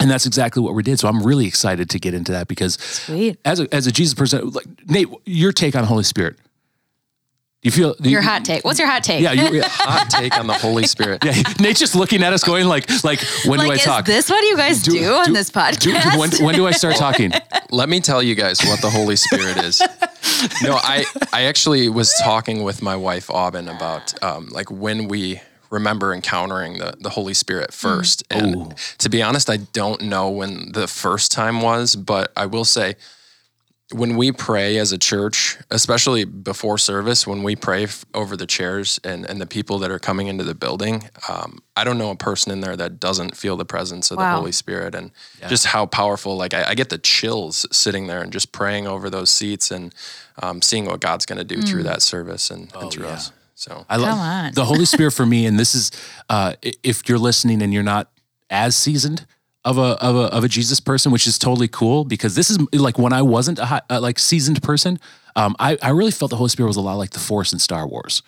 and 0.00 0.10
that's 0.10 0.26
exactly 0.26 0.62
what 0.62 0.74
we 0.74 0.82
did. 0.82 0.98
So 0.98 1.08
I'm 1.08 1.22
really 1.22 1.46
excited 1.46 1.90
to 1.90 1.98
get 1.98 2.14
into 2.14 2.32
that 2.32 2.48
because 2.48 2.74
Sweet. 2.74 3.38
as 3.44 3.60
a 3.60 3.74
as 3.74 3.86
a 3.86 3.92
Jesus 3.92 4.14
person, 4.14 4.50
like 4.50 4.66
Nate, 4.86 5.08
your 5.24 5.52
take 5.52 5.76
on 5.76 5.84
Holy 5.84 6.04
Spirit. 6.04 6.36
You 7.64 7.70
feel 7.70 7.94
do 7.94 8.08
you- 8.08 8.12
Your 8.12 8.22
hot 8.22 8.44
take. 8.44 8.62
What's 8.64 8.78
your 8.78 8.86
hot 8.88 9.02
take? 9.02 9.22
Yeah, 9.22 9.32
you, 9.32 9.56
yeah, 9.58 9.68
Hot 9.70 10.08
take 10.10 10.38
on 10.38 10.46
the 10.46 10.52
Holy 10.52 10.86
Spirit. 10.94 11.24
yeah. 11.24 11.32
Nate's 11.58 11.80
just 11.80 11.94
looking 11.96 12.22
at 12.22 12.32
us, 12.34 12.44
going 12.44 12.66
like, 12.66 12.88
like 13.02 13.20
when 13.46 13.58
like, 13.58 13.66
do 13.68 13.72
I 13.72 13.74
is 13.76 13.82
talk? 13.84 14.04
this 14.04 14.28
what 14.28 14.42
you 14.44 14.56
guys 14.56 14.82
do, 14.82 15.02
on 15.14 15.32
this 15.32 15.48
do- 15.48 15.58
podcast? 15.60 16.18
when, 16.18 16.30
when 16.44 16.54
do 16.54 16.66
I 16.66 16.72
start 16.72 16.96
talking? 16.96 17.32
Let 17.70 17.88
me 17.88 18.00
tell 18.00 18.22
you 18.22 18.34
guys 18.34 18.60
what 18.64 18.80
the 18.82 18.90
Holy 18.90 19.16
Spirit 19.16 19.56
is. 19.56 19.80
No, 20.62 20.74
I 20.74 21.04
I 21.32 21.44
actually 21.44 21.88
was 21.88 22.12
talking 22.22 22.62
with 22.64 22.82
my 22.82 22.96
wife 22.96 23.30
Aubin 23.30 23.68
about 23.68 24.22
um, 24.22 24.48
like 24.50 24.70
when 24.70 25.08
we 25.08 25.40
remember 25.70 26.12
encountering 26.12 26.78
the 26.78 26.94
the 27.00 27.08
Holy 27.10 27.34
Spirit 27.34 27.72
first. 27.72 28.22
And 28.30 28.74
to 28.98 29.08
be 29.08 29.22
honest, 29.22 29.48
I 29.48 29.56
don't 29.56 30.02
know 30.02 30.28
when 30.28 30.72
the 30.72 30.86
first 30.86 31.32
time 31.32 31.62
was, 31.62 31.96
but 31.96 32.30
I 32.36 32.44
will 32.46 32.64
say 32.66 32.96
when 33.92 34.16
we 34.16 34.32
pray 34.32 34.78
as 34.78 34.92
a 34.92 34.98
church, 34.98 35.58
especially 35.70 36.24
before 36.24 36.78
service, 36.78 37.26
when 37.26 37.42
we 37.42 37.54
pray 37.54 37.84
f- 37.84 38.04
over 38.14 38.34
the 38.36 38.46
chairs 38.46 38.98
and, 39.04 39.26
and 39.28 39.40
the 39.40 39.46
people 39.46 39.78
that 39.80 39.90
are 39.90 39.98
coming 39.98 40.26
into 40.28 40.42
the 40.42 40.54
building, 40.54 41.10
um, 41.28 41.58
I 41.76 41.84
don't 41.84 41.98
know 41.98 42.10
a 42.10 42.16
person 42.16 42.50
in 42.50 42.60
there 42.60 42.76
that 42.76 42.98
doesn't 42.98 43.36
feel 43.36 43.56
the 43.58 43.66
presence 43.66 44.10
of 44.10 44.16
Wow. 44.18 44.30
the 44.30 44.36
Holy 44.38 44.52
Spirit 44.52 44.94
and 44.94 45.10
just 45.48 45.66
how 45.66 45.84
powerful. 45.86 46.36
Like 46.36 46.54
I, 46.54 46.70
I 46.70 46.74
get 46.74 46.88
the 46.88 46.96
chills 46.98 47.66
sitting 47.70 48.06
there 48.06 48.22
and 48.22 48.32
just 48.32 48.52
praying 48.52 48.86
over 48.86 49.10
those 49.10 49.28
seats 49.30 49.70
and 49.70 49.94
um, 50.42 50.62
seeing 50.62 50.86
what 50.86 51.00
God's 51.00 51.26
going 51.26 51.38
to 51.38 51.44
do 51.44 51.60
through 51.60 51.82
that 51.84 52.00
service 52.00 52.50
and, 52.50 52.72
and 52.80 52.90
through 52.90 53.06
us. 53.08 53.32
So 53.54 53.84
I 53.88 53.96
love 53.98 54.08
the 54.54 54.64
Holy 54.64 54.86
Spirit 54.86 55.12
for 55.12 55.26
me, 55.26 55.44
and 55.46 55.58
this 55.60 55.74
is 55.74 55.92
uh, 56.28 56.54
if 56.82 57.08
you're 57.08 57.18
listening 57.18 57.62
and 57.62 57.72
you're 57.72 57.82
not 57.84 58.10
as 58.50 58.76
seasoned 58.76 59.26
of 59.64 59.78
a 59.78 59.96
of 60.02 60.16
a 60.16 60.24
of 60.34 60.44
a 60.44 60.48
Jesus 60.48 60.80
person, 60.80 61.10
which 61.12 61.26
is 61.26 61.38
totally 61.38 61.68
cool 61.68 62.04
because 62.04 62.34
this 62.34 62.50
is 62.50 62.58
like 62.72 62.98
when 62.98 63.12
I 63.12 63.22
wasn't 63.22 63.58
a, 63.58 63.64
hi- 63.66 63.82
a 63.88 64.00
like 64.00 64.18
seasoned 64.18 64.62
person, 64.62 64.98
um, 65.36 65.56
I 65.58 65.78
I 65.82 65.90
really 65.90 66.10
felt 66.10 66.30
the 66.30 66.36
Holy 66.36 66.50
Spirit 66.50 66.68
was 66.68 66.76
a 66.76 66.82
lot 66.82 66.94
like 66.94 67.10
the 67.10 67.20
Force 67.20 67.52
in 67.52 67.58
Star 67.58 67.86
Wars. 67.86 68.22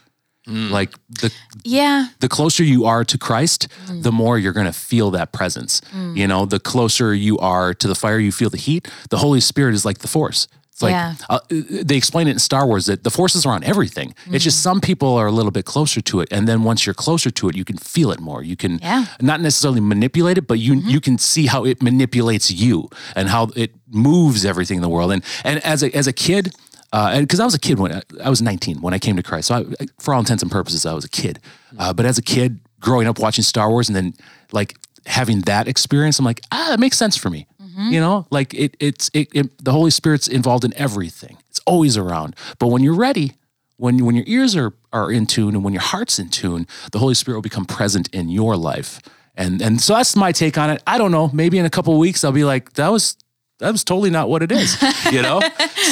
Mm. 0.48 0.70
Like 0.70 0.92
the 1.08 1.32
yeah. 1.64 2.08
the 2.20 2.28
closer 2.28 2.62
you 2.62 2.84
are 2.84 3.04
to 3.04 3.18
Christ, 3.18 3.66
mm. 3.86 4.02
the 4.02 4.12
more 4.12 4.38
you're 4.38 4.52
going 4.52 4.66
to 4.66 4.72
feel 4.72 5.10
that 5.10 5.32
presence. 5.32 5.80
Mm. 5.92 6.16
You 6.16 6.28
know, 6.28 6.46
the 6.46 6.60
closer 6.60 7.12
you 7.12 7.36
are 7.38 7.74
to 7.74 7.88
the 7.88 7.96
fire, 7.96 8.18
you 8.18 8.30
feel 8.30 8.48
the 8.48 8.56
heat. 8.56 8.88
The 9.10 9.18
Holy 9.18 9.40
Spirit 9.40 9.74
is 9.74 9.84
like 9.84 9.98
the 9.98 10.08
force. 10.08 10.46
It's 10.76 10.82
like 10.82 10.92
Yeah. 10.92 11.14
uh, 11.30 11.38
they 11.50 11.96
explain 11.96 12.28
it 12.28 12.32
in 12.32 12.38
Star 12.38 12.66
Wars 12.66 12.84
that 12.84 13.02
the 13.02 13.08
forces 13.10 13.46
are 13.46 13.54
on 13.54 13.64
everything. 13.64 14.14
It's 14.30 14.44
just 14.44 14.60
some 14.60 14.82
people 14.82 15.08
are 15.16 15.26
a 15.26 15.32
little 15.32 15.50
bit 15.50 15.64
closer 15.64 16.02
to 16.02 16.20
it, 16.20 16.28
and 16.30 16.46
then 16.46 16.64
once 16.64 16.84
you're 16.84 16.92
closer 16.94 17.30
to 17.30 17.48
it, 17.48 17.56
you 17.56 17.64
can 17.64 17.78
feel 17.78 18.10
it 18.12 18.20
more. 18.20 18.42
You 18.42 18.56
can 18.56 18.78
Yeah. 18.82 19.06
not 19.22 19.40
necessarily 19.40 19.80
manipulate 19.80 20.36
it, 20.36 20.46
but 20.46 20.58
you 20.58 20.74
you 20.74 21.00
can 21.00 21.16
see 21.16 21.46
how 21.46 21.64
it 21.64 21.82
manipulates 21.82 22.50
you 22.50 22.90
and 23.14 23.30
how 23.30 23.44
it 23.56 23.70
moves 23.90 24.44
everything 24.44 24.76
in 24.76 24.82
the 24.82 24.90
world. 24.90 25.12
And 25.12 25.22
and 25.44 25.64
as 25.64 25.82
a 25.82 25.88
as 25.96 26.06
a 26.06 26.12
kid, 26.12 26.52
uh, 26.92 27.20
because 27.20 27.40
I 27.40 27.46
was 27.46 27.54
a 27.54 27.58
kid 27.68 27.78
when 27.78 27.92
I, 27.94 28.02
I 28.22 28.28
was 28.28 28.42
19 28.42 28.82
when 28.82 28.92
I 28.92 28.98
came 28.98 29.16
to 29.16 29.22
Christ, 29.22 29.48
so 29.48 29.54
I, 29.54 29.86
for 29.98 30.12
all 30.12 30.20
intents 30.20 30.42
and 30.42 30.52
purposes, 30.52 30.84
I 30.84 30.92
was 30.92 31.06
a 31.06 31.08
kid. 31.22 31.38
Uh, 31.78 31.94
but 31.94 32.04
as 32.04 32.18
a 32.18 32.22
kid, 32.22 32.60
growing 32.80 33.08
up 33.08 33.18
watching 33.18 33.44
Star 33.44 33.70
Wars, 33.70 33.88
and 33.88 33.96
then 33.96 34.12
like 34.52 34.74
having 35.06 35.40
that 35.46 35.68
experience, 35.68 36.18
I'm 36.18 36.26
like, 36.26 36.42
ah, 36.52 36.74
it 36.74 36.80
makes 36.80 36.98
sense 36.98 37.16
for 37.16 37.30
me. 37.30 37.46
You 37.78 38.00
know, 38.00 38.26
like 38.30 38.54
it, 38.54 38.74
it's 38.80 39.10
it, 39.12 39.28
it. 39.34 39.64
The 39.64 39.72
Holy 39.72 39.90
Spirit's 39.90 40.26
involved 40.28 40.64
in 40.64 40.72
everything. 40.76 41.36
It's 41.50 41.60
always 41.66 41.96
around. 41.98 42.34
But 42.58 42.68
when 42.68 42.82
you're 42.82 42.94
ready, 42.94 43.34
when 43.76 44.04
when 44.04 44.14
your 44.16 44.24
ears 44.26 44.56
are 44.56 44.72
are 44.92 45.12
in 45.12 45.26
tune, 45.26 45.54
and 45.54 45.62
when 45.62 45.74
your 45.74 45.82
heart's 45.82 46.18
in 46.18 46.30
tune, 46.30 46.66
the 46.92 46.98
Holy 46.98 47.14
Spirit 47.14 47.36
will 47.36 47.42
become 47.42 47.66
present 47.66 48.08
in 48.14 48.30
your 48.30 48.56
life. 48.56 49.00
And 49.34 49.60
and 49.60 49.80
so 49.80 49.94
that's 49.94 50.16
my 50.16 50.32
take 50.32 50.56
on 50.56 50.70
it. 50.70 50.82
I 50.86 50.96
don't 50.96 51.12
know. 51.12 51.28
Maybe 51.34 51.58
in 51.58 51.66
a 51.66 51.70
couple 51.70 51.92
of 51.92 51.98
weeks, 51.98 52.24
I'll 52.24 52.32
be 52.32 52.44
like, 52.44 52.72
that 52.74 52.88
was 52.88 53.18
that 53.58 53.70
was 53.72 53.84
totally 53.84 54.10
not 54.10 54.28
what 54.30 54.42
it 54.42 54.52
is. 54.52 54.76
You 55.12 55.22
know. 55.22 55.40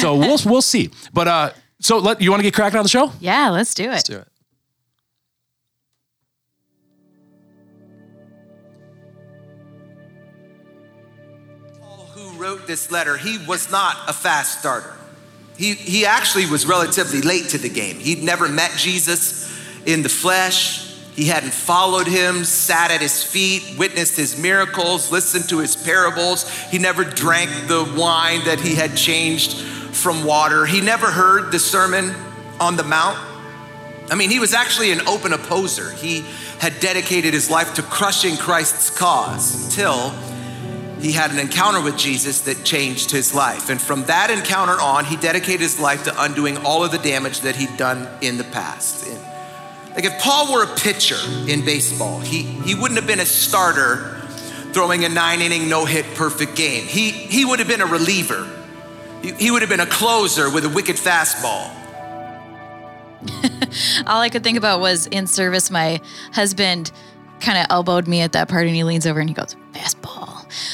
so 0.01 0.15
we'll 0.15 0.39
we'll 0.45 0.61
see. 0.61 0.89
But 1.13 1.27
uh, 1.27 1.51
so 1.79 1.99
let 1.99 2.19
you 2.19 2.31
want 2.31 2.39
to 2.39 2.43
get 2.43 2.53
cracking 2.53 2.77
on 2.77 2.83
the 2.83 2.89
show? 2.89 3.11
Yeah, 3.19 3.49
let's 3.49 3.73
do 3.73 3.83
it. 3.83 3.89
let's 3.89 4.03
do 4.03 4.17
it. 4.17 4.27
Wrote 12.45 12.67
this 12.67 12.91
letter, 12.91 13.17
he 13.17 13.39
was 13.47 13.71
not 13.71 13.97
a 14.07 14.13
fast 14.13 14.59
starter. 14.59 14.93
He, 15.57 15.73
he 15.73 16.05
actually 16.05 16.45
was 16.45 16.67
relatively 16.67 17.21
late 17.21 17.49
to 17.49 17.57
the 17.57 17.69
game. 17.69 17.95
He'd 17.95 18.21
never 18.21 18.47
met 18.47 18.69
Jesus 18.77 19.51
in 19.87 20.03
the 20.03 20.09
flesh. 20.09 20.95
He 21.15 21.25
hadn't 21.25 21.55
followed 21.55 22.05
him, 22.05 22.43
sat 22.43 22.91
at 22.91 23.01
his 23.01 23.23
feet, 23.23 23.63
witnessed 23.79 24.15
his 24.15 24.37
miracles, 24.37 25.11
listened 25.11 25.49
to 25.49 25.57
his 25.57 25.75
parables. 25.75 26.47
He 26.65 26.77
never 26.77 27.03
drank 27.03 27.49
the 27.67 27.91
wine 27.97 28.45
that 28.45 28.59
he 28.59 28.75
had 28.75 28.95
changed 28.95 29.59
from 29.95 30.23
water. 30.23 30.67
He 30.67 30.81
never 30.81 31.09
heard 31.09 31.51
the 31.51 31.57
Sermon 31.57 32.13
on 32.59 32.75
the 32.75 32.83
Mount. 32.83 33.17
I 34.11 34.13
mean, 34.13 34.29
he 34.29 34.37
was 34.37 34.53
actually 34.53 34.91
an 34.91 35.01
open 35.07 35.33
opposer. 35.33 35.89
He 35.93 36.23
had 36.59 36.79
dedicated 36.79 37.33
his 37.33 37.49
life 37.49 37.73
to 37.73 37.81
crushing 37.81 38.37
Christ's 38.37 38.95
cause 38.95 39.65
until 39.65 40.13
he 41.05 41.11
had 41.11 41.29
an 41.29 41.37
encounter 41.37 41.79
with 41.79 41.95
Jesus 41.99 42.41
that 42.41 42.63
changed 42.63 43.11
his 43.11 43.31
life. 43.31 43.69
And 43.69 43.79
from 43.79 44.05
that 44.05 44.31
encounter 44.31 44.81
on, 44.81 45.05
he 45.05 45.15
dedicated 45.15 45.61
his 45.61 45.79
life 45.79 46.05
to 46.05 46.23
undoing 46.23 46.57
all 46.65 46.83
of 46.83 46.91
the 46.91 46.97
damage 46.97 47.41
that 47.41 47.55
he'd 47.55 47.77
done 47.77 48.07
in 48.21 48.37
the 48.37 48.43
past. 48.43 49.07
Like 49.93 50.05
if 50.05 50.19
Paul 50.19 50.51
were 50.51 50.63
a 50.63 50.75
pitcher 50.75 51.19
in 51.47 51.63
baseball, 51.63 52.21
he, 52.21 52.41
he 52.41 52.73
wouldn't 52.73 52.99
have 52.99 53.05
been 53.05 53.19
a 53.19 53.25
starter 53.25 54.19
throwing 54.73 55.05
a 55.05 55.09
nine 55.09 55.41
inning, 55.41 55.69
no 55.69 55.85
hit, 55.85 56.05
perfect 56.15 56.55
game. 56.55 56.85
He, 56.85 57.11
he 57.11 57.45
would 57.45 57.59
have 57.59 57.67
been 57.67 57.81
a 57.81 57.85
reliever. 57.85 58.49
He, 59.21 59.31
he 59.33 59.51
would 59.51 59.61
have 59.61 59.69
been 59.69 59.81
a 59.81 59.85
closer 59.85 60.49
with 60.49 60.65
a 60.65 60.69
wicked 60.69 60.95
fastball. 60.95 61.69
All 64.07 64.21
I 64.21 64.29
could 64.29 64.43
think 64.43 64.57
about 64.57 64.79
was 64.79 65.05
in 65.05 65.27
service, 65.27 65.69
my 65.69 66.01
husband 66.33 66.91
kind 67.41 67.59
of 67.59 67.67
elbowed 67.69 68.07
me 68.07 68.21
at 68.21 68.31
that 68.31 68.49
part 68.49 68.65
and 68.65 68.75
he 68.75 68.83
leans 68.83 69.05
over 69.05 69.19
and 69.19 69.29
he 69.29 69.35
goes, 69.35 69.55
fastball. 69.71 70.24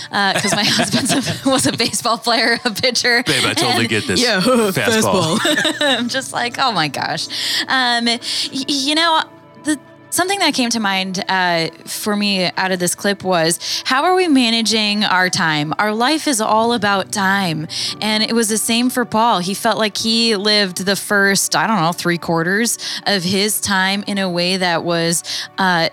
Because 0.09 0.55
my 0.55 0.63
husband 0.67 1.41
was 1.45 1.65
a 1.67 1.71
baseball 1.73 2.17
player, 2.17 2.57
a 2.65 2.71
pitcher. 2.71 3.23
Babe, 3.23 3.43
I 3.45 3.53
totally 3.53 3.81
And- 3.81 3.89
get 3.89 4.07
this. 4.07 4.21
Yeah, 4.21 4.41
Fastball. 4.41 5.39
I'm 5.81 6.09
just 6.09 6.33
like, 6.33 6.57
oh 6.59 6.71
my 6.71 6.87
gosh. 6.87 7.27
Um, 7.67 8.05
y- 8.05 8.19
you 8.51 8.95
know, 8.95 9.21
the 9.63 9.79
something 10.09 10.39
that 10.39 10.53
came 10.53 10.69
to 10.69 10.79
mind 10.79 11.23
uh, 11.29 11.69
for 11.85 12.17
me 12.17 12.43
out 12.57 12.71
of 12.73 12.79
this 12.79 12.95
clip 12.95 13.23
was 13.23 13.81
how 13.85 14.03
are 14.03 14.13
we 14.13 14.27
managing 14.27 15.05
our 15.05 15.29
time? 15.29 15.73
Our 15.79 15.93
life 15.93 16.27
is 16.27 16.41
all 16.41 16.73
about 16.73 17.11
time, 17.13 17.67
and 18.01 18.21
it 18.23 18.33
was 18.33 18.49
the 18.49 18.57
same 18.57 18.89
for 18.89 19.05
Paul. 19.05 19.39
He 19.39 19.53
felt 19.53 19.77
like 19.77 19.95
he 19.97 20.35
lived 20.35 20.85
the 20.85 20.95
first, 20.97 21.55
I 21.55 21.65
don't 21.65 21.79
know, 21.79 21.93
three 21.93 22.17
quarters 22.17 22.77
of 23.07 23.23
his 23.23 23.61
time 23.61 24.03
in 24.07 24.17
a 24.17 24.29
way 24.29 24.57
that 24.57 24.83
was. 24.83 25.23
Uh, 25.57 25.87
s- 25.89 25.91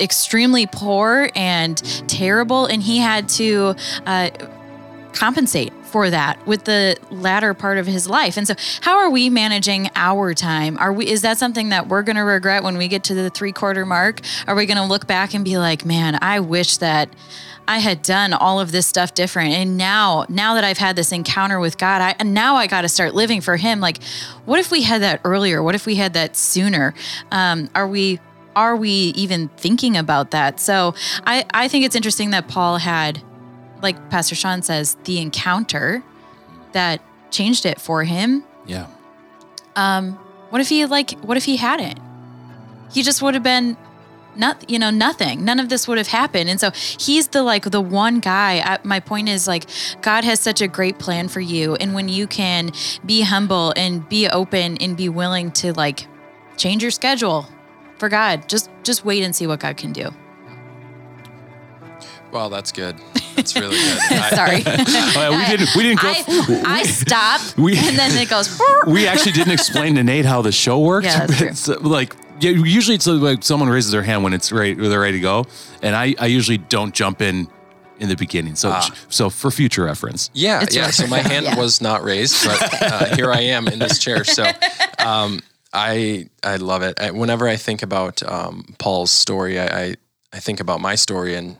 extremely 0.00 0.66
poor 0.66 1.30
and 1.34 1.76
terrible 2.08 2.66
and 2.66 2.82
he 2.82 2.98
had 2.98 3.28
to 3.28 3.74
uh, 4.06 4.30
compensate 5.12 5.72
for 5.84 6.08
that 6.08 6.44
with 6.46 6.64
the 6.64 6.96
latter 7.10 7.52
part 7.52 7.76
of 7.76 7.86
his 7.86 8.08
life. 8.08 8.38
And 8.38 8.46
so 8.46 8.54
how 8.80 8.96
are 8.96 9.10
we 9.10 9.28
managing 9.28 9.90
our 9.94 10.32
time? 10.32 10.78
Are 10.78 10.92
we 10.92 11.06
is 11.06 11.22
that 11.22 11.38
something 11.38 11.68
that 11.68 11.88
we're 11.88 12.02
going 12.02 12.16
to 12.16 12.22
regret 12.22 12.62
when 12.62 12.78
we 12.78 12.88
get 12.88 13.04
to 13.04 13.14
the 13.14 13.30
3 13.30 13.52
quarter 13.52 13.84
mark? 13.84 14.20
Are 14.46 14.54
we 14.54 14.66
going 14.66 14.78
to 14.78 14.84
look 14.84 15.06
back 15.06 15.34
and 15.34 15.44
be 15.44 15.58
like, 15.58 15.84
"Man, 15.84 16.18
I 16.22 16.40
wish 16.40 16.78
that 16.78 17.10
I 17.68 17.78
had 17.78 18.02
done 18.02 18.32
all 18.32 18.58
of 18.58 18.72
this 18.72 18.86
stuff 18.86 19.14
different. 19.14 19.54
And 19.54 19.76
now, 19.76 20.26
now 20.28 20.54
that 20.54 20.64
I've 20.64 20.78
had 20.78 20.96
this 20.96 21.12
encounter 21.12 21.60
with 21.60 21.78
God, 21.78 22.02
I 22.02 22.14
and 22.18 22.34
now 22.34 22.56
I 22.56 22.66
got 22.66 22.82
to 22.82 22.88
start 22.88 23.14
living 23.14 23.40
for 23.40 23.56
Him. 23.56 23.80
Like, 23.80 24.02
what 24.44 24.58
if 24.58 24.70
we 24.70 24.82
had 24.82 25.02
that 25.02 25.20
earlier? 25.24 25.62
What 25.62 25.74
if 25.74 25.86
we 25.86 25.94
had 25.94 26.14
that 26.14 26.36
sooner? 26.36 26.94
Um, 27.30 27.70
are 27.74 27.86
we 27.86 28.18
are 28.54 28.76
we 28.76 28.90
even 28.90 29.48
thinking 29.56 29.96
about 29.96 30.30
that? 30.32 30.60
So 30.60 30.94
I 31.26 31.44
I 31.52 31.68
think 31.68 31.84
it's 31.84 31.96
interesting 31.96 32.30
that 32.30 32.48
Paul 32.48 32.78
had, 32.78 33.22
like 33.82 34.10
Pastor 34.10 34.34
Sean 34.34 34.62
says, 34.62 34.96
the 35.04 35.18
encounter 35.20 36.02
that 36.72 37.00
changed 37.30 37.66
it 37.66 37.80
for 37.80 38.04
him. 38.04 38.44
Yeah. 38.66 38.86
Um, 39.76 40.18
What 40.50 40.60
if 40.60 40.68
he 40.68 40.84
like? 40.86 41.12
What 41.20 41.36
if 41.36 41.44
he 41.44 41.56
hadn't? 41.56 41.98
He 42.92 43.02
just 43.02 43.22
would 43.22 43.34
have 43.34 43.42
been 43.42 43.76
not 44.36 44.68
you 44.70 44.78
know 44.78 44.90
nothing 44.90 45.44
none 45.44 45.60
of 45.60 45.68
this 45.68 45.86
would 45.86 45.98
have 45.98 46.06
happened 46.06 46.48
and 46.48 46.58
so 46.58 46.70
he's 46.70 47.28
the 47.28 47.42
like 47.42 47.64
the 47.70 47.80
one 47.80 48.18
guy 48.18 48.60
I, 48.60 48.78
my 48.82 48.98
point 49.00 49.28
is 49.28 49.46
like 49.46 49.66
god 50.00 50.24
has 50.24 50.40
such 50.40 50.62
a 50.62 50.68
great 50.68 50.98
plan 50.98 51.28
for 51.28 51.40
you 51.40 51.74
and 51.76 51.94
when 51.94 52.08
you 52.08 52.26
can 52.26 52.70
be 53.04 53.20
humble 53.22 53.74
and 53.76 54.08
be 54.08 54.28
open 54.28 54.78
and 54.78 54.96
be 54.96 55.10
willing 55.10 55.52
to 55.52 55.72
like 55.74 56.06
change 56.56 56.80
your 56.82 56.90
schedule 56.90 57.46
for 58.02 58.08
god 58.08 58.48
just 58.48 58.68
just 58.82 59.04
wait 59.04 59.22
and 59.22 59.32
see 59.36 59.46
what 59.46 59.60
god 59.60 59.76
can 59.76 59.92
do 59.92 60.10
Well, 62.32 62.48
that's 62.48 62.72
good. 62.72 62.96
That's 63.36 63.54
really 63.54 63.76
good. 63.76 63.98
Sorry 64.34 64.56
we 65.36 65.44
didn't. 65.44 65.68
We 65.76 65.82
didn't 65.82 66.00
go. 66.00 66.08
I, 66.08 66.80
I 66.80 66.82
stop 66.84 67.40
We- 67.58 67.76
and 67.76 67.96
then 67.98 68.16
it 68.16 68.30
goes 68.30 68.58
we 68.86 69.06
actually 69.06 69.32
didn't 69.32 69.52
explain 69.52 69.94
to 69.96 70.02
Nate 70.02 70.24
how 70.24 70.40
the 70.42 70.50
show 70.50 70.78
works. 70.80 71.06
Yeah, 71.06 71.26
that's 71.26 71.66
true. 71.66 71.74
Like 71.76 72.16
Yeah, 72.40 72.50
usually 72.52 72.94
it's 72.94 73.06
like 73.06 73.44
someone 73.44 73.68
raises 73.68 73.92
their 73.92 74.02
hand 74.02 74.24
when 74.24 74.32
it's 74.32 74.50
ready, 74.50 74.72
they're 74.74 74.98
ready 74.98 75.18
to 75.18 75.20
go, 75.22 75.46
and 75.82 75.94
I, 75.94 76.14
I 76.18 76.26
usually 76.26 76.56
don't 76.58 76.94
jump 76.94 77.20
in 77.20 77.48
in 78.00 78.08
the 78.08 78.16
beginning. 78.16 78.56
So, 78.56 78.80
so 79.10 79.28
for 79.30 79.50
future 79.50 79.84
reference, 79.84 80.30
Yeah, 80.32 80.62
It's 80.62 80.74
yeah. 80.74 80.84
right. 80.86 80.94
So 80.94 81.06
my 81.06 81.20
hand 81.20 81.44
Yeah. 81.44 81.56
was 81.56 81.80
not 81.82 82.02
raised, 82.02 82.44
but 82.46 82.82
uh, 82.82 83.14
here 83.14 83.30
I 83.30 83.42
am 83.42 83.68
in 83.68 83.78
this 83.78 83.98
chair. 83.98 84.24
So 84.24 84.44
um, 84.98 85.40
I 85.72 86.28
I 86.42 86.56
love 86.56 86.82
it. 86.82 87.00
I, 87.00 87.10
whenever 87.10 87.48
I 87.48 87.56
think 87.56 87.82
about 87.82 88.22
um, 88.22 88.74
Paul's 88.78 89.10
story, 89.10 89.58
I, 89.58 89.66
I 89.84 89.94
I 90.32 90.40
think 90.40 90.60
about 90.60 90.80
my 90.80 90.94
story, 90.94 91.34
and 91.34 91.56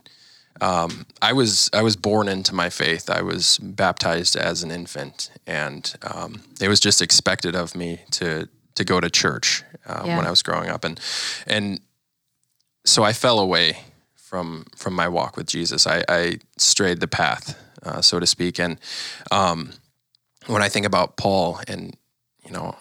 um, 0.61 1.05
I 1.21 1.33
was 1.33 1.69
I 1.73 1.81
was 1.81 1.95
born 1.95 2.27
into 2.27 2.53
my 2.55 2.69
faith. 2.69 3.09
I 3.09 3.21
was 3.21 3.57
baptized 3.59 4.35
as 4.35 4.63
an 4.63 4.71
infant, 4.71 5.31
and 5.47 5.93
um, 6.01 6.43
it 6.61 6.67
was 6.67 6.79
just 6.79 7.01
expected 7.01 7.55
of 7.55 7.75
me 7.75 7.99
to 8.11 8.47
to 8.75 8.83
go 8.83 8.99
to 8.99 9.09
church 9.09 9.63
uh, 9.87 10.03
Yeah. 10.05 10.17
when 10.17 10.25
I 10.25 10.29
was 10.29 10.43
growing 10.43 10.69
up, 10.69 10.83
and 10.85 10.99
and 11.47 11.79
so 12.85 13.03
I 13.03 13.13
fell 13.13 13.39
away 13.39 13.77
from 14.15 14.65
from 14.75 14.93
my 14.93 15.07
walk 15.07 15.37
with 15.37 15.47
Jesus. 15.47 15.87
I, 15.87 16.03
I 16.09 16.39
strayed 16.57 16.99
the 16.99 17.07
path, 17.07 17.57
uh, 17.83 18.01
so 18.01 18.19
to 18.19 18.25
speak. 18.27 18.59
And 18.59 18.77
um, 19.31 19.71
when 20.47 20.61
I 20.61 20.69
think 20.69 20.85
about 20.85 21.17
Paul, 21.17 21.59
and 21.67 21.95
you 22.45 22.51
know, 22.51 22.75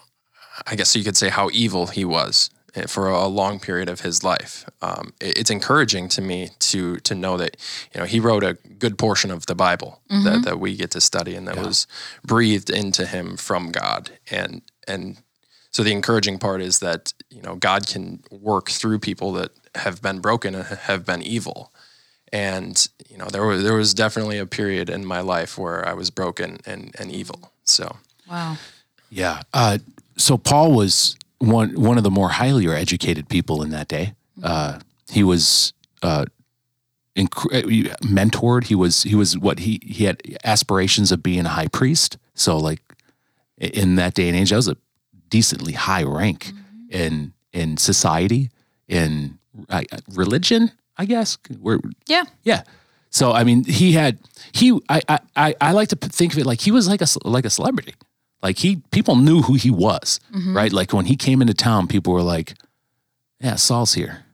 I 0.66 0.76
guess 0.76 0.94
you 0.96 1.04
could 1.04 1.16
say 1.16 1.28
how 1.28 1.48
evil 1.52 1.86
he 1.88 2.04
was 2.04 2.50
eh, 2.74 2.86
for 2.86 3.08
a 3.08 3.26
long 3.26 3.60
period 3.60 3.88
of 3.88 4.00
his 4.00 4.22
life. 4.24 4.64
Um, 4.80 5.12
it- 5.20 5.38
it's 5.38 5.50
encouraging 5.50 6.08
to 6.10 6.20
me 6.22 6.50
to 6.70 6.96
to 7.00 7.14
know 7.14 7.36
that 7.36 7.56
you 7.94 8.00
know 8.00 8.06
he 8.06 8.20
wrote 8.20 8.44
a 8.44 8.54
good 8.78 8.96
portion 8.98 9.30
of 9.30 9.46
the 9.46 9.54
Bible 9.54 10.00
that, 10.08 10.42
that 10.44 10.58
we 10.60 10.76
get 10.76 10.90
to 10.92 11.00
study, 11.00 11.34
and 11.36 11.46
that 11.48 11.56
was 11.66 11.86
breathed 12.24 12.70
into 12.70 13.04
him 13.06 13.36
from 13.36 13.70
God. 13.72 14.10
And 14.30 14.62
and 14.88 15.16
so 15.70 15.82
the 15.82 15.92
encouraging 15.92 16.38
part 16.38 16.60
is 16.62 16.78
that 16.78 17.12
you 17.30 17.42
know 17.42 17.54
God 17.56 17.86
can 17.86 18.22
work 18.30 18.70
through 18.70 18.98
people 19.00 19.32
that 19.40 19.50
have 19.74 20.00
been 20.02 20.20
broken 20.20 20.54
and 20.54 20.64
have 20.64 21.04
been 21.04 21.22
evil. 21.22 21.72
And 22.32 22.88
you 23.10 23.18
know 23.18 23.26
there 23.26 23.44
was 23.46 23.62
there 23.62 23.74
was 23.74 23.92
definitely 23.94 24.38
a 24.38 24.46
period 24.46 24.88
in 24.90 25.04
my 25.04 25.20
life 25.20 25.58
where 25.58 25.86
I 25.88 25.92
was 25.94 26.10
broken 26.10 26.58
and 26.66 26.94
and 26.98 27.10
evil. 27.12 27.52
So 27.64 27.96
Wow. 28.30 28.56
Yeah. 29.10 29.42
Uh, 29.52 29.78
so 30.22 30.38
Paul 30.38 30.72
was 30.72 31.16
one 31.38 31.70
one 31.80 31.98
of 31.98 32.04
the 32.04 32.10
more 32.10 32.28
highly 32.30 32.66
educated 32.68 33.28
people 33.28 33.62
in 33.62 33.70
that 33.70 33.88
day. 33.88 34.14
Uh, 34.42 34.78
he 35.10 35.22
was 35.22 35.72
uh, 36.02 36.24
inc- 37.16 37.52
uh, 37.52 37.94
mentored. 38.06 38.64
He 38.64 38.74
was 38.74 39.02
he 39.02 39.14
was 39.14 39.36
what 39.36 39.58
he 39.60 39.80
he 39.82 40.04
had 40.04 40.20
aspirations 40.44 41.12
of 41.12 41.22
being 41.22 41.44
a 41.46 41.50
high 41.50 41.68
priest. 41.68 42.18
So 42.34 42.56
like 42.56 42.80
in 43.58 43.96
that 43.96 44.14
day 44.14 44.28
and 44.28 44.36
age, 44.36 44.50
that 44.50 44.56
was 44.56 44.68
a 44.68 44.76
decently 45.28 45.72
high 45.72 46.04
rank 46.04 46.52
in 46.88 47.32
in 47.52 47.76
society 47.76 48.50
in 48.88 49.38
uh, 49.68 49.82
religion. 50.14 50.70
I 50.96 51.04
guess 51.06 51.38
where 51.60 51.78
Yeah. 52.06 52.24
yeah. 52.44 52.62
So 53.10 53.32
I 53.32 53.44
mean, 53.44 53.64
he 53.64 53.92
had 53.92 54.18
he. 54.52 54.78
I 54.88 55.00
I 55.08 55.18
I, 55.36 55.54
I 55.60 55.72
like 55.72 55.88
to 55.88 55.96
think 55.96 56.32
of 56.32 56.38
it 56.38 56.46
like 56.46 56.60
he 56.60 56.70
was 56.70 56.86
like 56.88 57.02
a 57.02 57.06
like 57.24 57.44
a 57.46 57.50
celebrity. 57.50 57.94
Like 58.42 58.58
he, 58.58 58.82
people 58.90 59.16
knew 59.16 59.42
who 59.42 59.54
he 59.54 59.70
was, 59.70 60.18
right? 60.56 60.72
Like 60.72 60.92
when 60.92 61.06
he 61.06 61.16
came 61.16 61.40
into 61.40 61.54
town, 61.54 61.86
people 61.86 62.12
were 62.12 62.22
like, 62.22 62.54
"Yeah, 63.40 63.54
Saul's 63.56 63.94
here." 63.94 64.24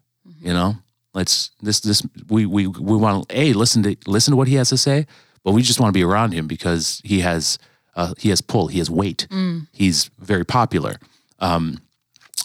You 0.40 0.52
know, 0.52 0.76
let's 1.14 1.50
this 1.60 1.80
this 1.80 2.02
we 2.28 2.46
we 2.46 2.66
we 2.66 2.96
want 2.96 3.28
to 3.28 3.38
a 3.38 3.52
listen 3.52 3.82
to 3.82 3.96
listen 4.06 4.32
to 4.32 4.36
what 4.36 4.48
he 4.48 4.54
has 4.54 4.68
to 4.70 4.78
say, 4.78 5.06
but 5.44 5.52
we 5.52 5.62
just 5.62 5.80
want 5.80 5.92
to 5.92 5.98
be 5.98 6.04
around 6.04 6.32
him 6.32 6.46
because 6.46 7.02
he 7.04 7.20
has 7.20 7.58
uh, 7.96 8.14
he 8.16 8.30
has 8.30 8.40
pull, 8.40 8.68
he 8.68 8.78
has 8.78 8.88
weight, 8.90 9.26
he's 9.72 10.10
very 10.18 10.44
popular. 10.44 10.96
Um, 11.40 11.80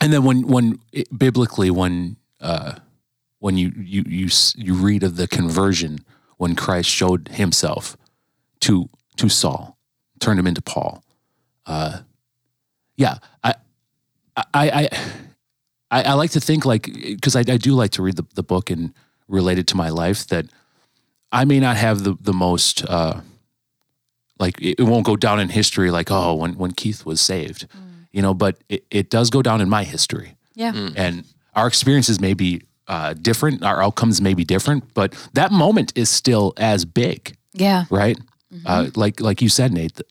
and 0.01 0.11
then 0.11 0.23
when 0.23 0.47
when 0.47 0.79
it, 0.91 1.07
biblically 1.17 1.69
when 1.71 2.17
uh, 2.41 2.73
when 3.39 3.57
you 3.57 3.71
you 3.77 4.03
you 4.07 4.29
you 4.55 4.73
read 4.73 5.03
of 5.03 5.15
the 5.15 5.27
conversion 5.27 5.99
when 6.37 6.55
Christ 6.55 6.89
showed 6.89 7.29
himself 7.29 7.95
to 8.61 8.89
to 9.17 9.29
Saul, 9.29 9.77
turned 10.19 10.39
him 10.39 10.47
into 10.47 10.61
Paul. 10.61 11.02
Uh, 11.65 11.99
yeah, 12.97 13.17
I 13.43 13.53
I 14.35 14.43
I 14.53 14.89
I, 15.91 16.03
I 16.03 16.13
like 16.13 16.31
to 16.31 16.39
think 16.39 16.65
like 16.65 16.83
because 16.93 17.35
I, 17.35 17.39
I 17.41 17.57
do 17.57 17.73
like 17.73 17.91
to 17.91 18.01
read 18.03 18.15
the, 18.17 18.25
the 18.35 18.43
book 18.43 18.69
and 18.69 18.93
relate 19.27 19.57
it 19.59 19.67
to 19.67 19.77
my 19.77 19.89
life 19.89 20.27
that 20.27 20.45
I 21.31 21.45
may 21.45 21.59
not 21.59 21.77
have 21.77 22.03
the 22.03 22.15
the 22.21 22.33
most 22.33 22.83
uh, 22.87 23.21
like 24.39 24.61
it, 24.61 24.79
it 24.79 24.83
won't 24.83 25.05
go 25.05 25.15
down 25.15 25.39
in 25.39 25.49
history 25.49 25.91
like 25.91 26.11
oh 26.11 26.33
when 26.35 26.53
when 26.57 26.71
Keith 26.71 27.05
was 27.05 27.21
saved, 27.21 27.67
you 28.11 28.21
know, 28.21 28.33
but 28.33 28.57
it, 28.69 28.83
it 28.91 29.09
does 29.09 29.29
go 29.29 29.41
down 29.41 29.61
in 29.61 29.69
my 29.69 29.83
history 29.83 30.35
Yeah. 30.55 30.89
and 30.95 31.23
our 31.55 31.67
experiences 31.67 32.19
may 32.19 32.33
be 32.33 32.61
uh, 32.87 33.13
different, 33.13 33.63
our 33.63 33.81
outcomes 33.81 34.19
may 34.21 34.33
be 34.33 34.43
different, 34.43 34.83
but 34.93 35.13
that 35.33 35.51
moment 35.51 35.93
is 35.95 36.09
still 36.09 36.53
as 36.57 36.83
big, 36.85 37.37
Yeah. 37.53 37.85
right? 37.89 38.17
Uh, 38.65 38.89
like 38.95 39.19
like 39.21 39.41
you 39.41 39.49
said, 39.49 39.71
Nate, 39.71 40.01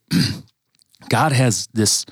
God 1.13 1.33
has 1.33 1.69
this 1.75 2.07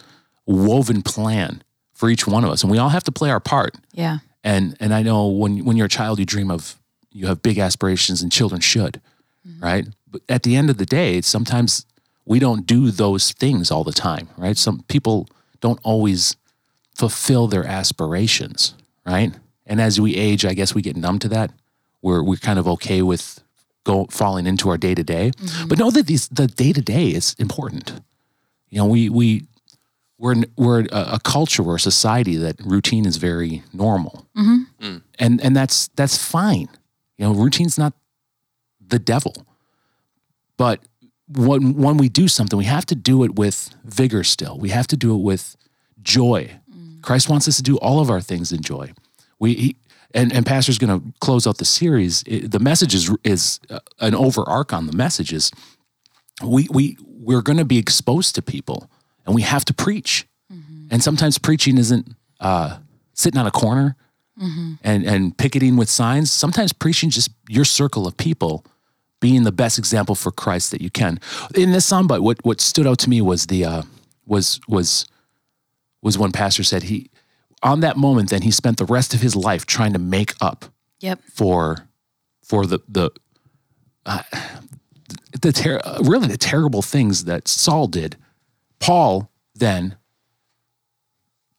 woven 0.45 1.01
plan 1.01 1.63
for 1.95 2.11
each 2.11 2.27
one 2.27 2.45
of 2.45 2.51
us, 2.51 2.63
and 2.63 2.71
we 2.71 2.77
all 2.77 2.91
have 2.91 3.05
to 3.05 3.13
play 3.13 3.31
our 3.31 3.41
part. 3.41 3.75
Yeah. 3.95 4.19
And 4.45 4.77
and 4.79 4.93
I 4.93 5.03
know 5.03 5.27
when 5.27 5.65
when 5.65 5.79
you're 5.79 5.87
a 5.87 5.97
child, 6.01 6.19
you 6.19 6.27
dream 6.27 6.51
of 6.51 6.77
you 7.11 7.27
have 7.27 7.41
big 7.41 7.59
aspirations, 7.59 8.21
and 8.21 8.31
children 8.31 8.61
should, 8.61 9.01
mm-hmm. 9.49 9.65
right? 9.65 9.89
But 10.07 10.21
at 10.29 10.43
the 10.43 10.55
end 10.55 10.69
of 10.69 10.77
the 10.77 10.85
day, 10.85 11.23
sometimes 11.23 11.87
we 12.27 12.39
don't 12.39 12.67
do 12.67 12.91
those 12.91 13.33
things 13.33 13.71
all 13.71 13.85
the 13.85 13.93
time, 13.93 14.29
right? 14.37 14.59
Some 14.59 14.83
people 14.89 15.27
don't 15.61 15.81
always 15.83 16.37
fulfill 16.95 17.47
their 17.49 17.65
aspirations, 17.65 18.75
right? 19.07 19.33
And 19.65 19.81
as 19.81 19.99
we 19.99 20.15
age, 20.15 20.45
I 20.45 20.53
guess 20.53 20.75
we 20.75 20.83
get 20.83 20.95
numb 20.95 21.19
to 21.21 21.29
that. 21.29 21.53
We're 22.03 22.23
we're 22.23 22.37
kind 22.37 22.59
of 22.59 22.69
okay 22.69 23.01
with 23.01 23.43
go 23.85 24.05
falling 24.11 24.47
into 24.47 24.69
our 24.69 24.77
day 24.77 24.95
to 24.95 25.03
day, 25.03 25.33
but 25.69 25.79
know 25.79 25.91
that 25.91 26.07
these 26.07 26.29
the 26.29 26.47
day 26.47 26.75
to 26.75 26.83
day 26.83 27.09
is 27.09 27.35
important. 27.39 28.03
You 28.71 28.79
know, 28.79 28.87
we 28.87 29.09
we 29.09 29.45
we're 30.19 30.37
we're 30.57 30.81
a, 30.81 31.15
a 31.15 31.21
culture, 31.23 31.63
we're 31.63 31.77
a 31.77 31.81
society 31.81 32.37
that 32.37 32.61
routine 32.65 33.07
is 33.07 33.17
very 33.17 33.63
normal, 33.73 34.27
mm-hmm. 34.37 34.85
mm. 34.85 35.03
and 35.19 35.41
and 35.41 35.57
that's 35.57 35.89
that's 35.97 36.17
fine. 36.17 36.69
You 37.19 37.27
know, 37.27 37.35
routine's 37.35 37.77
not 37.79 37.95
the 38.87 38.99
devil, 38.99 39.35
but 40.57 40.81
when 41.29 41.75
when 41.75 41.97
we 41.97 42.09
do 42.09 42.29
something, 42.29 42.59
we 42.59 42.65
have 42.65 42.87
to 42.87 42.95
do 42.95 43.25
it 43.25 43.37
with 43.37 43.71
vigor. 43.85 44.25
Still, 44.25 44.59
we 44.59 44.71
have 44.71 44.87
to 44.89 44.97
do 44.97 45.15
it 45.15 45.23
with 45.23 45.57
joy. 46.03 46.51
Mm. 46.71 47.03
Christ 47.03 47.29
wants 47.29 47.49
us 47.49 47.57
to 47.57 47.63
do 47.63 47.77
all 47.79 48.01
of 48.01 48.11
our 48.11 48.21
things 48.21 48.53
in 48.53 48.63
joy. 48.63 48.93
We 49.39 49.55
he, 49.55 49.77
and 50.13 50.33
and 50.33 50.45
Pastor's 50.45 50.79
going 50.79 51.01
to 51.01 51.13
close 51.21 51.47
out 51.47 51.59
the 51.59 51.65
series. 51.65 52.23
It- 52.27 52.51
the 52.51 52.59
message 52.59 52.95
is 52.95 53.11
is 53.25 53.61
uh, 53.71 53.81
an 54.01 54.15
over 54.15 54.43
arc 54.49 54.73
on 54.73 54.87
the 54.87 54.93
message 54.97 55.33
is 55.33 55.51
we 56.45 56.67
we 56.71 56.97
we're 57.03 57.43
going 57.43 57.59
to 57.59 57.65
be 57.65 57.79
exposed 57.79 58.35
to 58.37 58.43
people, 58.43 58.91
and 59.27 59.35
we 59.35 59.43
have 59.43 59.65
to 59.67 59.75
preach. 59.75 60.27
And 60.93 61.03
sometimes 61.03 61.39
preaching 61.39 61.79
isn't 61.79 62.09
uh, 62.41 62.79
sitting 63.15 63.39
on 63.39 63.47
a 63.47 63.51
corner 63.53 63.95
and 64.83 65.05
and 65.07 65.37
picketing 65.37 65.77
with 65.77 65.89
signs. 65.89 66.33
Sometimes 66.33 66.73
preaching 66.73 67.11
just 67.11 67.31
your 67.49 67.65
circle 67.65 68.07
of 68.07 68.17
people 68.17 68.65
being 69.21 69.45
the 69.45 69.53
best 69.53 69.79
example 69.79 70.15
for 70.15 70.33
Christ 70.33 70.71
that 70.71 70.81
you 70.81 70.91
can. 70.91 71.21
In 71.55 71.73
this 71.73 71.89
soundbite, 71.89 72.21
what 72.21 72.39
what 72.45 72.61
stood 72.61 72.87
out 72.87 72.99
to 73.01 73.11
me 73.11 73.21
was 73.21 73.47
the 73.47 73.65
uh, 73.65 73.83
was 74.27 74.61
was 74.67 75.05
was 76.03 76.17
when 76.19 76.33
Pastor 76.33 76.65
said 76.65 76.85
he 76.85 77.11
on 77.63 77.81
that 77.81 77.97
moment. 77.97 78.31
Then 78.31 78.43
he 78.43 78.51
spent 78.51 78.79
the 78.79 78.87
rest 78.87 79.13
of 79.15 79.21
his 79.21 79.37
life 79.37 79.67
trying 79.67 79.93
to 79.93 79.99
make 79.99 80.33
up 80.41 80.65
Yep. 81.01 81.21
for 81.35 81.87
for 82.43 82.67
the 82.67 82.81
the 82.89 83.11
uh, 84.07 84.23
the 85.43 85.53
ter- 85.53 85.81
really 86.03 86.29
the 86.29 86.37
terrible 86.37 86.83
things 86.83 87.25
that 87.25 87.49
Saul 87.49 87.87
did. 87.87 88.17
Paul 88.79 89.31
then 89.55 89.97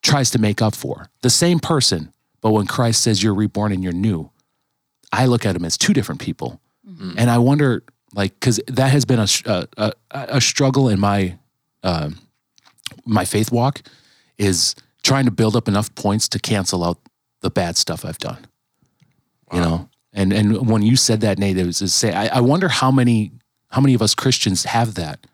tries 0.02 0.30
to 0.30 0.38
make 0.38 0.60
up 0.60 0.74
for. 0.74 1.08
The 1.22 1.30
same 1.30 1.60
person, 1.60 2.12
but 2.40 2.50
when 2.50 2.66
Christ 2.66 3.02
says 3.02 3.22
you're 3.22 3.34
reborn 3.34 3.72
and 3.72 3.82
you're 3.82 3.92
new, 3.92 4.30
I 5.12 5.26
look 5.26 5.46
at 5.46 5.54
him 5.54 5.64
as 5.64 5.78
two 5.78 5.92
different 5.92 6.20
people, 6.20 6.60
and 7.18 7.30
I 7.30 7.38
wonder 7.38 7.84
like 8.14 8.34
because 8.34 8.60
that 8.66 8.90
has 8.92 9.04
been 9.04 9.20
a 9.20 9.28
a, 9.46 9.66
a, 9.76 9.92
a 10.10 10.40
struggle 10.40 10.88
in 10.88 10.98
my 10.98 11.38
um, 11.82 12.18
my 13.04 13.24
faith 13.24 13.52
walk 13.52 13.82
is 14.38 14.74
trying 15.02 15.24
to 15.24 15.30
build 15.30 15.56
up 15.56 15.68
enough 15.68 15.94
points 15.94 16.28
to 16.28 16.38
cancel 16.38 16.84
out 16.84 16.98
the 17.40 17.50
bad 17.50 17.76
stuff 17.76 18.04
I've 18.04 18.18
done. 18.18 18.46
You 19.52 19.60
know? 19.60 19.88
And 20.12 20.32
and 20.32 20.68
when 20.68 20.82
you 20.82 20.96
said 20.96 21.20
that 21.22 21.38
nate 21.38 21.56
it 21.56 21.66
was 21.66 21.78
to 21.78 21.88
say 21.88 22.12
I, 22.12 22.38
I 22.38 22.40
wonder 22.40 22.68
how 22.68 22.90
many 22.90 23.32
how 23.72 23.80
many 23.80 23.94
of 23.94 24.02
us 24.02 24.14
christians 24.14 24.64
have 24.64 24.94
that 24.94 25.26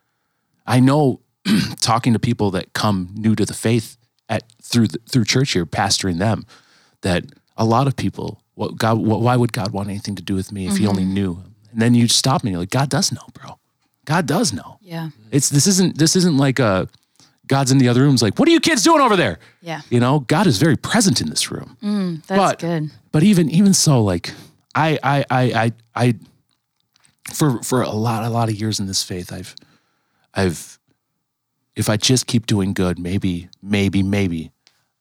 i 0.66 0.81
know 0.81 1.20
talking 1.81 2.12
to 2.12 2.18
people 2.18 2.51
that 2.51 2.72
come 2.72 3.11
new 3.14 3.35
to 3.35 3.44
the 3.44 3.55
faith 3.55 3.96
at 4.29 4.44
through 4.62 4.88
the, 4.88 4.98
through 5.09 5.24
church 5.24 5.53
here 5.53 5.66
pastoring 5.66 6.18
them 6.18 6.46
that 7.03 7.24
a 7.57 7.64
lot 7.64 7.87
of 7.87 7.96
people 7.96 8.42
what 8.55 8.77
god 8.77 8.98
what, 8.98 9.20
why 9.20 9.37
would 9.37 9.53
god 9.53 9.72
want 9.72 9.88
anything 9.88 10.14
to 10.14 10.22
do 10.22 10.35
with 10.35 10.53
me 10.53 10.66
if 10.66 10.77
he 10.77 10.87
only 10.87 11.03
mm-hmm. 11.03 11.14
knew 11.14 11.44
and 11.70 11.83
then 11.83 11.94
you 11.94 12.09
stop 12.09 12.42
me 12.42 12.51
you're 12.51 12.61
like 12.61 12.70
god 12.70 12.88
does 12.88 13.12
know 13.12 13.27
bro 13.35 13.59
god 14.05 14.27
does 14.27 14.53
know 14.53 14.79
Yeah. 14.81 15.11
it's 15.31 15.48
this 15.48 15.66
isn't 15.66 15.98
this 15.98 16.16
isn't 16.16 16.37
like 16.37 16.59
a 16.59 16.88
God's 17.48 17.72
in 17.72 17.79
the 17.79 17.88
other 17.88 18.03
rooms, 18.03 18.22
like, 18.22 18.38
what 18.38 18.46
are 18.46 18.53
you 18.53 18.61
kids 18.61 18.85
doing 18.85 19.01
over 19.01 19.16
there? 19.16 19.38
Yeah. 19.62 19.81
You 19.90 20.01
know, 20.01 20.20
God 20.20 20.46
is 20.46 20.59
very 20.59 20.77
present 20.77 21.20
in 21.20 21.31
this 21.31 21.51
room. 21.51 21.77
Mm, 21.83 22.27
that's 22.27 22.38
but, 22.38 22.59
good. 22.59 22.90
But 23.11 23.22
even 23.22 23.51
even 23.51 23.74
so, 23.74 24.03
like 24.05 24.33
I 24.74 24.98
I 25.03 25.24
I 25.31 25.42
I 25.42 25.72
I 25.96 26.14
for 27.34 27.62
for 27.62 27.82
a 27.82 27.90
lot 27.90 28.24
a 28.24 28.28
lot 28.30 28.48
of 28.48 28.54
years 28.54 28.80
in 28.80 28.86
this 28.86 29.02
faith, 29.02 29.32
I've 29.32 29.54
I've 30.34 30.78
if 31.76 31.88
I 31.88 31.96
just 31.96 32.26
keep 32.26 32.46
doing 32.46 32.72
good, 32.72 32.98
maybe 32.98 33.48
maybe 33.62 34.02
maybe 34.02 34.50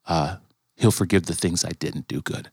uh, 0.05 0.37
He'll 0.75 0.91
forgive 0.91 1.25
the 1.25 1.33
things 1.33 1.65
I 1.65 1.71
didn't 1.79 2.07
do 2.07 2.21
good, 2.21 2.51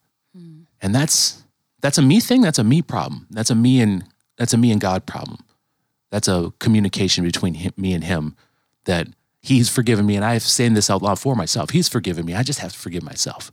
and 0.80 0.94
that's 0.94 1.42
that's 1.80 1.98
a 1.98 2.02
me 2.02 2.20
thing. 2.20 2.40
That's 2.40 2.58
a 2.58 2.64
me 2.64 2.80
problem. 2.82 3.26
That's 3.30 3.50
a 3.50 3.54
me 3.54 3.80
and 3.80 4.04
that's 4.38 4.52
a 4.54 4.56
me 4.56 4.72
and 4.72 4.80
God 4.80 5.04
problem. 5.06 5.38
That's 6.10 6.28
a 6.28 6.52
communication 6.60 7.24
between 7.24 7.54
him, 7.54 7.72
me 7.76 7.92
and 7.92 8.04
Him 8.04 8.36
that 8.84 9.08
He's 9.40 9.68
forgiven 9.68 10.06
me, 10.06 10.16
and 10.16 10.24
I've 10.24 10.42
saying 10.42 10.72
this 10.74 10.88
out 10.88 11.02
loud 11.02 11.18
for 11.18 11.34
myself. 11.36 11.70
He's 11.70 11.88
forgiven 11.88 12.24
me. 12.24 12.34
I 12.34 12.42
just 12.42 12.60
have 12.60 12.72
to 12.72 12.78
forgive 12.78 13.02
myself. 13.02 13.52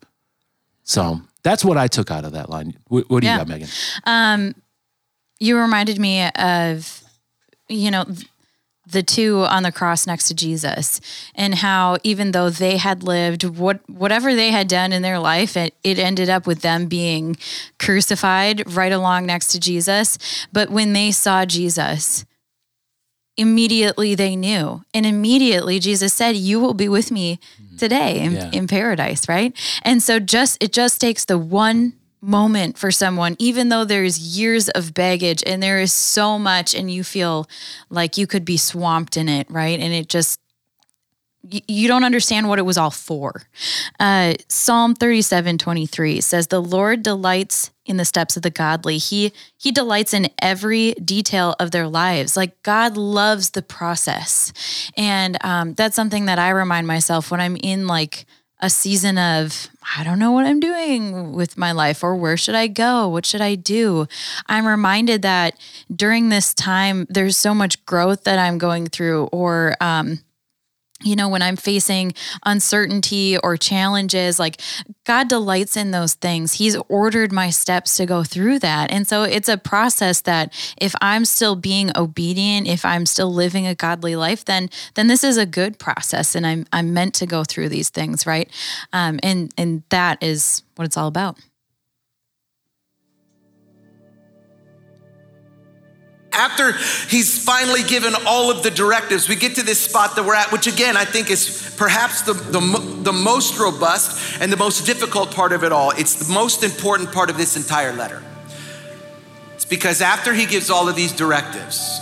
So 0.83 1.21
that's 1.43 1.65
what 1.65 1.77
I 1.77 1.87
took 1.87 2.09
out 2.11 2.23
of 2.23 2.31
that 2.31 2.49
line. 2.49 2.77
What, 2.87 3.09
what 3.09 3.21
do 3.21 3.27
Yeah. 3.27 3.33
you 3.33 3.39
got, 3.39 3.47
Megan? 3.49 3.67
You 5.41 5.57
reminded 5.57 5.97
me 5.97 6.29
of, 6.35 7.01
you 7.67 7.89
know, 7.89 8.05
the 8.85 9.01
two 9.01 9.43
on 9.45 9.63
the 9.63 9.71
cross 9.71 10.05
next 10.05 10.27
to 10.27 10.35
Jesus 10.35 11.01
and 11.33 11.55
how 11.55 11.97
even 12.03 12.31
though 12.31 12.51
they 12.51 12.77
had 12.77 13.01
lived 13.01 13.43
what 13.43 13.79
whatever 13.89 14.35
they 14.35 14.51
had 14.51 14.67
done 14.67 14.91
in 14.91 15.01
their 15.01 15.17
life 15.17 15.57
it, 15.57 15.73
it 15.83 15.97
ended 15.97 16.29
up 16.29 16.45
with 16.45 16.61
them 16.61 16.85
being 16.85 17.37
crucified 17.79 18.75
right 18.75 18.91
along 18.91 19.25
next 19.25 19.47
to 19.47 19.59
Jesus. 19.59 20.17
But 20.53 20.69
when 20.69 20.93
they 20.93 21.11
saw 21.11 21.45
Jesus 21.45 22.25
immediately 23.37 24.13
they 24.13 24.35
knew 24.35 24.83
and 24.93 25.05
immediately 25.05 25.79
Jesus 25.79 26.13
said 26.13 26.35
you 26.35 26.59
will 26.59 26.73
be 26.75 26.89
with 26.89 27.11
me 27.11 27.39
mm-hmm. 27.61 27.77
today 27.77 28.19
in, 28.19 28.33
Yeah. 28.33 28.49
in 28.51 28.67
paradise 28.67 29.27
right? 29.27 29.53
And 29.83 30.03
so 30.03 30.19
just 30.19 30.61
it 30.61 30.71
just 30.73 30.99
takes 31.01 31.25
the 31.25 31.37
one 31.37 31.93
moment 32.21 32.77
for 32.77 32.91
someone 32.91 33.35
even 33.39 33.69
though 33.69 33.83
there's 33.83 34.37
years 34.37 34.69
of 34.69 34.93
baggage 34.93 35.43
and 35.45 35.61
there 35.61 35.79
is 35.79 35.91
so 35.91 36.37
much 36.37 36.75
and 36.75 36.91
you 36.91 37.03
feel 37.03 37.47
like 37.89 38.17
you 38.17 38.27
could 38.27 38.45
be 38.45 38.57
swamped 38.57 39.17
in 39.17 39.27
it 39.27 39.49
right 39.49 39.79
and 39.79 39.91
it 39.91 40.07
just 40.07 40.39
you 41.43 41.87
don't 41.87 42.03
understand 42.03 42.47
what 42.47 42.59
it 42.59 42.63
was 42.63 42.77
all 42.77 42.91
for. 42.91 43.43
Uh, 43.99 44.35
Psalm 44.47 44.93
37, 44.93 45.57
23 45.57 46.21
says, 46.21 46.47
The 46.47 46.61
Lord 46.61 47.01
delights 47.01 47.71
in 47.85 47.97
the 47.97 48.05
steps 48.05 48.37
of 48.37 48.43
the 48.43 48.51
godly. 48.51 48.97
He 48.99 49.33
he 49.57 49.71
delights 49.71 50.13
in 50.13 50.29
every 50.39 50.93
detail 50.93 51.55
of 51.59 51.71
their 51.71 51.87
lives. 51.87 52.37
Like 52.37 52.61
God 52.61 52.95
loves 52.95 53.51
the 53.51 53.63
process. 53.63 54.53
And 54.95 55.43
um, 55.43 55.73
that's 55.73 55.95
something 55.95 56.25
that 56.25 56.37
I 56.37 56.49
remind 56.49 56.85
myself 56.85 57.31
when 57.31 57.41
I'm 57.41 57.57
in 57.57 57.87
like 57.87 58.25
a 58.61 58.69
season 58.69 59.17
of 59.17 59.69
I 59.97 60.03
don't 60.03 60.19
know 60.19 60.31
what 60.31 60.45
I'm 60.45 60.59
doing 60.59 61.33
with 61.33 61.57
my 61.57 61.71
life 61.71 62.03
or 62.03 62.15
where 62.15 62.37
should 62.37 62.55
I 62.55 62.67
go? 62.67 63.07
What 63.07 63.25
should 63.25 63.41
I 63.41 63.55
do? 63.55 64.07
I'm 64.47 64.67
reminded 64.67 65.23
that 65.23 65.55
during 65.93 66.29
this 66.29 66.53
time 66.53 67.07
there's 67.09 67.35
so 67.35 67.53
much 67.53 67.83
growth 67.85 68.23
that 68.25 68.39
I'm 68.39 68.57
going 68.57 68.87
through 68.87 69.25
or 69.31 69.75
um 69.81 70.19
you 71.03 71.15
know, 71.15 71.29
when 71.29 71.41
I'm 71.41 71.55
facing 71.55 72.13
uncertainty 72.45 73.37
or 73.37 73.57
challenges, 73.57 74.39
like 74.39 74.61
God 75.05 75.27
delights 75.27 75.75
in 75.75 75.91
those 75.91 76.13
things. 76.13 76.53
He's 76.53 76.77
ordered 76.87 77.31
my 77.31 77.49
steps 77.49 77.97
to 77.97 78.05
go 78.05 78.23
through 78.23 78.59
that. 78.59 78.91
And 78.91 79.07
so 79.07 79.23
it's 79.23 79.49
a 79.49 79.57
process 79.57 80.21
that 80.21 80.53
if 80.79 80.93
I'm 81.01 81.25
still 81.25 81.55
being 81.55 81.91
obedient, 81.95 82.67
if 82.67 82.85
I'm 82.85 83.05
still 83.05 83.33
living 83.33 83.67
a 83.67 83.75
godly 83.75 84.15
life, 84.15 84.45
then 84.45 84.69
then 84.93 85.07
this 85.07 85.23
is 85.23 85.37
a 85.37 85.45
good 85.45 85.79
process 85.79 86.35
and 86.35 86.45
I'm 86.45 86.65
I'm 86.71 86.93
meant 86.93 87.13
to 87.15 87.25
go 87.25 87.43
through 87.43 87.69
these 87.69 87.89
things, 87.89 88.25
right? 88.25 88.49
Um, 88.93 89.19
and 89.23 89.53
and 89.57 89.83
that 89.89 90.21
is 90.21 90.63
what 90.75 90.85
it's 90.85 90.97
all 90.97 91.07
about. 91.07 91.37
After 96.33 96.71
he's 97.09 97.43
finally 97.43 97.83
given 97.83 98.13
all 98.25 98.49
of 98.49 98.63
the 98.63 98.71
directives, 98.71 99.27
we 99.27 99.35
get 99.35 99.55
to 99.55 99.63
this 99.63 99.79
spot 99.81 100.15
that 100.15 100.23
we're 100.23 100.35
at, 100.35 100.51
which 100.51 100.65
again, 100.65 100.95
I 100.95 101.03
think 101.03 101.29
is 101.29 101.73
perhaps 101.77 102.21
the, 102.21 102.33
the, 102.33 102.59
the 103.03 103.11
most 103.11 103.59
robust 103.59 104.39
and 104.41 104.51
the 104.51 104.57
most 104.57 104.85
difficult 104.85 105.31
part 105.31 105.51
of 105.51 105.63
it 105.63 105.73
all. 105.73 105.91
It's 105.91 106.27
the 106.27 106.33
most 106.33 106.63
important 106.63 107.11
part 107.11 107.29
of 107.29 107.37
this 107.37 107.57
entire 107.57 107.93
letter. 107.93 108.23
It's 109.55 109.65
because 109.65 110.01
after 110.01 110.33
he 110.33 110.45
gives 110.45 110.69
all 110.69 110.87
of 110.87 110.95
these 110.95 111.11
directives, 111.11 111.99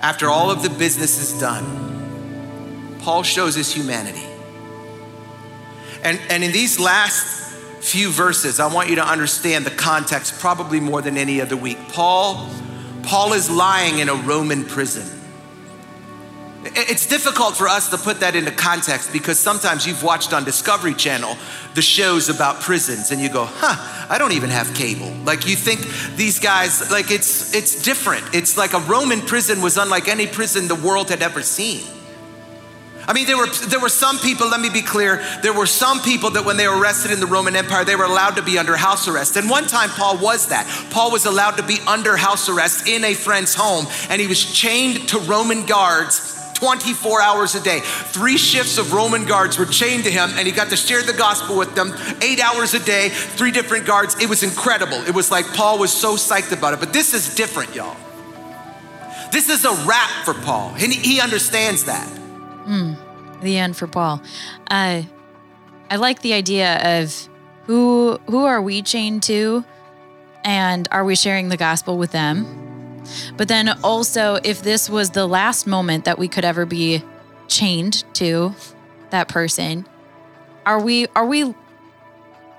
after 0.00 0.30
all 0.30 0.50
of 0.50 0.62
the 0.62 0.70
business 0.70 1.18
is 1.20 1.38
done, 1.38 2.98
Paul 3.00 3.22
shows 3.22 3.54
his 3.54 3.72
humanity. 3.72 4.26
And, 6.02 6.18
and 6.30 6.42
in 6.42 6.52
these 6.52 6.80
last 6.80 7.54
few 7.80 8.10
verses, 8.10 8.60
I 8.60 8.72
want 8.72 8.88
you 8.88 8.96
to 8.96 9.04
understand 9.04 9.66
the 9.66 9.70
context 9.70 10.40
probably 10.40 10.80
more 10.80 11.02
than 11.02 11.16
any 11.16 11.40
other 11.40 11.56
week. 11.56 11.78
Paul, 11.90 12.48
Paul 13.02 13.32
is 13.32 13.50
lying 13.50 13.98
in 13.98 14.08
a 14.08 14.14
Roman 14.14 14.64
prison. 14.64 15.20
It's 16.64 17.06
difficult 17.06 17.56
for 17.56 17.66
us 17.66 17.88
to 17.90 17.98
put 17.98 18.20
that 18.20 18.36
into 18.36 18.52
context 18.52 19.12
because 19.12 19.38
sometimes 19.38 19.84
you've 19.84 20.04
watched 20.04 20.32
on 20.32 20.44
Discovery 20.44 20.94
Channel 20.94 21.36
the 21.74 21.82
shows 21.82 22.28
about 22.28 22.60
prisons 22.60 23.10
and 23.10 23.20
you 23.20 23.28
go, 23.28 23.46
huh, 23.46 24.06
I 24.08 24.16
don't 24.16 24.32
even 24.32 24.50
have 24.50 24.72
cable. 24.72 25.12
Like 25.24 25.46
you 25.48 25.56
think 25.56 25.80
these 26.16 26.38
guys, 26.38 26.90
like 26.92 27.10
it's 27.10 27.52
it's 27.52 27.82
different. 27.82 28.24
It's 28.32 28.56
like 28.56 28.74
a 28.74 28.78
Roman 28.80 29.20
prison 29.22 29.60
was 29.60 29.76
unlike 29.76 30.06
any 30.06 30.28
prison 30.28 30.68
the 30.68 30.76
world 30.76 31.10
had 31.10 31.20
ever 31.20 31.42
seen. 31.42 31.82
I 33.06 33.12
mean, 33.12 33.26
there 33.26 33.36
were 33.36 33.48
there 33.66 33.80
were 33.80 33.88
some 33.88 34.18
people. 34.18 34.48
Let 34.48 34.60
me 34.60 34.70
be 34.70 34.82
clear. 34.82 35.22
There 35.42 35.52
were 35.52 35.66
some 35.66 36.00
people 36.00 36.30
that, 36.30 36.44
when 36.44 36.56
they 36.56 36.68
were 36.68 36.78
arrested 36.78 37.10
in 37.10 37.20
the 37.20 37.26
Roman 37.26 37.56
Empire, 37.56 37.84
they 37.84 37.96
were 37.96 38.04
allowed 38.04 38.36
to 38.36 38.42
be 38.42 38.58
under 38.58 38.76
house 38.76 39.08
arrest. 39.08 39.36
And 39.36 39.50
one 39.50 39.66
time, 39.66 39.90
Paul 39.90 40.18
was 40.18 40.48
that. 40.48 40.66
Paul 40.90 41.10
was 41.10 41.26
allowed 41.26 41.56
to 41.56 41.62
be 41.64 41.78
under 41.86 42.16
house 42.16 42.48
arrest 42.48 42.86
in 42.86 43.04
a 43.04 43.14
friend's 43.14 43.54
home, 43.54 43.86
and 44.08 44.20
he 44.20 44.28
was 44.28 44.44
chained 44.44 45.08
to 45.08 45.18
Roman 45.18 45.66
guards. 45.66 46.30
24 46.54 47.20
hours 47.20 47.56
a 47.56 47.60
day. 47.60 47.80
Three 47.82 48.36
shifts 48.36 48.78
of 48.78 48.92
Roman 48.92 49.24
guards 49.24 49.58
were 49.58 49.66
chained 49.66 50.04
to 50.04 50.12
him, 50.12 50.30
and 50.36 50.46
he 50.46 50.52
got 50.52 50.70
to 50.70 50.76
share 50.76 51.02
the 51.02 51.12
gospel 51.12 51.58
with 51.58 51.74
them 51.74 51.92
eight 52.22 52.38
hours 52.38 52.72
a 52.74 52.78
day, 52.78 53.08
three 53.08 53.50
different 53.50 53.84
guards. 53.84 54.22
It 54.22 54.28
was 54.28 54.44
incredible. 54.44 54.98
It 54.98 55.12
was 55.12 55.28
like 55.28 55.44
Paul 55.54 55.80
was 55.80 55.92
so 55.92 56.14
psyched 56.14 56.56
about 56.56 56.72
it. 56.72 56.78
But 56.78 56.92
this 56.92 57.14
is 57.14 57.34
different, 57.34 57.74
y'all. 57.74 57.96
This 59.32 59.48
is 59.48 59.64
a 59.64 59.72
wrap 59.86 60.24
for 60.24 60.34
Paul, 60.34 60.72
and 60.78 60.92
he 60.92 61.14
he 61.14 61.20
understands 61.20 61.86
that. 61.86 62.21
The 63.42 63.58
end 63.58 63.76
for 63.76 63.86
Paul. 63.86 64.22
Uh, 64.70 65.02
I 65.90 65.96
like 65.96 66.22
the 66.22 66.32
idea 66.32 67.00
of 67.00 67.28
who 67.66 68.18
who 68.28 68.44
are 68.44 68.62
we 68.62 68.82
chained 68.82 69.22
to, 69.24 69.64
and 70.44 70.88
are 70.90 71.04
we 71.04 71.14
sharing 71.16 71.48
the 71.48 71.56
gospel 71.56 71.98
with 71.98 72.12
them? 72.12 73.02
But 73.36 73.48
then 73.48 73.68
also, 73.82 74.38
if 74.44 74.62
this 74.62 74.88
was 74.88 75.10
the 75.10 75.26
last 75.26 75.66
moment 75.66 76.04
that 76.04 76.18
we 76.18 76.28
could 76.28 76.44
ever 76.44 76.64
be 76.64 77.02
chained 77.48 78.04
to 78.14 78.54
that 79.10 79.28
person, 79.28 79.86
are 80.64 80.80
we 80.80 81.06
are 81.08 81.26
we 81.26 81.54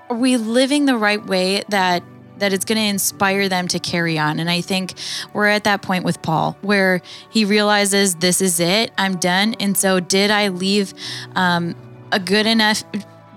are 0.08 0.16
we 0.16 0.36
living 0.36 0.84
the 0.84 0.96
right 0.96 1.24
way 1.24 1.64
that 1.68 2.02
that 2.38 2.52
it's 2.52 2.64
going 2.64 2.78
to 2.78 2.84
inspire 2.84 3.48
them 3.48 3.68
to 3.68 3.78
carry 3.78 4.18
on. 4.18 4.38
And 4.38 4.50
i 4.50 4.60
think 4.60 4.94
we're 5.32 5.46
at 5.46 5.64
that 5.64 5.82
point 5.82 6.04
with 6.04 6.22
paul 6.22 6.56
where 6.62 7.02
he 7.30 7.44
realizes 7.44 8.16
this 8.16 8.40
is 8.40 8.60
it 8.60 8.92
i'm 8.98 9.16
done. 9.16 9.54
And 9.60 9.76
so 9.76 10.00
did 10.00 10.30
i 10.30 10.48
leave 10.48 10.94
um, 11.34 11.74
a 12.12 12.18
good 12.18 12.46
enough 12.46 12.84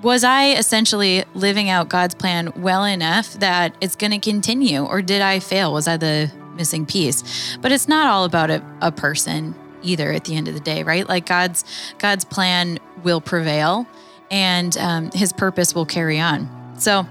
was 0.02 0.24
i 0.24 0.52
essentially 0.52 1.24
living 1.34 1.70
out 1.70 1.90
god's 1.90 2.16
plan 2.16 2.52
well 2.56 2.84
enough 2.84 3.34
that 3.34 3.76
it's 3.82 3.96
going 3.96 4.12
to 4.12 4.20
continue 4.20 4.84
or 4.84 5.02
did 5.02 5.22
i 5.22 5.40
fail? 5.40 5.74
Was 5.74 5.88
i 5.88 5.98
the 5.98 6.32
missing 6.56 6.86
piece? 6.86 7.58
But 7.62 7.72
it's 7.72 7.88
not 7.88 8.08
all 8.08 8.26
about 8.26 8.50
a, 8.50 8.64
a 8.82 8.92
person 8.92 9.54
either 9.84 10.12
at 10.12 10.26
the 10.26 10.36
end 10.36 10.48
of 10.48 10.54
the 10.54 10.60
day 10.60 10.84
right? 10.84 11.08
Like 11.08 11.26
god's 11.26 11.64
god's 11.98 12.26
plan 12.26 12.80
will 13.04 13.22
prevail 13.22 13.88
and 14.30 14.78
um, 14.78 15.12
his 15.12 15.32
purpose 15.32 15.74
will 15.74 15.86
carry 15.86 16.20
on. 16.20 16.50
So 16.78 17.08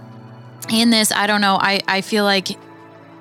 in 0.71 0.91
this, 0.91 1.13
I 1.13 1.27
don't 1.27 1.41
know. 1.41 1.59
I, 1.61 1.81
I 1.87 2.01
feel 2.01 2.25
like 2.25 2.49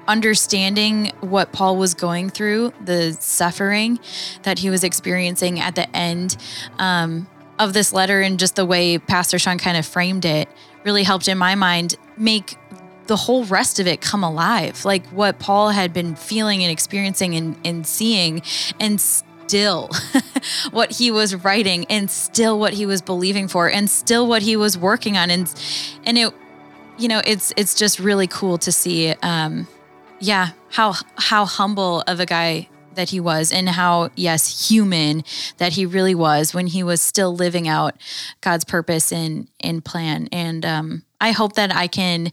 understanding 0.07 1.11
what 1.21 1.51
Paul 1.51 1.77
was 1.77 1.93
going 1.93 2.29
through, 2.29 2.73
the 2.83 3.13
suffering 3.19 3.99
that 4.43 4.59
he 4.59 4.69
was 4.69 4.83
experiencing 4.83 5.59
at 5.59 5.75
the 5.75 5.93
end 5.95 6.37
um, 6.79 7.27
of 7.59 7.73
this 7.73 7.93
letter, 7.93 8.21
and 8.21 8.39
just 8.39 8.55
the 8.55 8.65
way 8.65 8.97
Pastor 8.97 9.39
Sean 9.39 9.57
kind 9.57 9.77
of 9.77 9.85
framed 9.85 10.25
it, 10.25 10.49
really 10.83 11.03
helped 11.03 11.27
in 11.27 11.37
my 11.37 11.55
mind 11.55 11.95
make 12.17 12.57
the 13.07 13.15
whole 13.15 13.45
rest 13.45 13.79
of 13.79 13.87
it 13.87 14.01
come 14.01 14.23
alive. 14.23 14.85
Like 14.85 15.05
what 15.07 15.39
Paul 15.39 15.69
had 15.69 15.93
been 15.93 16.15
feeling 16.15 16.63
and 16.63 16.71
experiencing 16.71 17.35
and, 17.35 17.55
and 17.63 17.85
seeing, 17.87 18.41
and 18.79 18.99
still 18.99 19.89
what 20.71 20.91
he 20.91 21.11
was 21.11 21.35
writing, 21.35 21.85
and 21.89 22.09
still 22.09 22.59
what 22.59 22.73
he 22.73 22.85
was 22.85 23.01
believing 23.01 23.47
for, 23.47 23.69
and 23.69 23.89
still 23.89 24.27
what 24.27 24.41
he 24.41 24.55
was 24.55 24.77
working 24.77 25.17
on. 25.17 25.29
And 25.29 25.53
and 26.03 26.17
it 26.17 26.33
you 26.97 27.07
know 27.07 27.21
it's 27.25 27.53
it's 27.57 27.75
just 27.75 27.99
really 27.99 28.27
cool 28.27 28.57
to 28.57 28.71
see 28.71 29.11
um 29.21 29.67
yeah 30.19 30.49
how 30.69 30.93
how 31.17 31.45
humble 31.45 32.01
of 32.07 32.19
a 32.19 32.25
guy 32.25 32.67
that 32.95 33.09
he 33.09 33.19
was 33.19 33.51
and 33.51 33.67
how 33.69 34.09
yes 34.15 34.69
human 34.69 35.23
that 35.57 35.73
he 35.73 35.85
really 35.85 36.15
was 36.15 36.53
when 36.53 36.67
he 36.67 36.83
was 36.83 37.01
still 37.01 37.35
living 37.35 37.67
out 37.67 37.95
god's 38.41 38.63
purpose 38.63 39.11
and 39.11 39.47
plan. 39.83 40.29
And 40.31 40.65
um 40.65 41.03
i 41.19 41.31
hope 41.31 41.53
that 41.53 41.75
i 41.75 41.87
can 41.87 42.31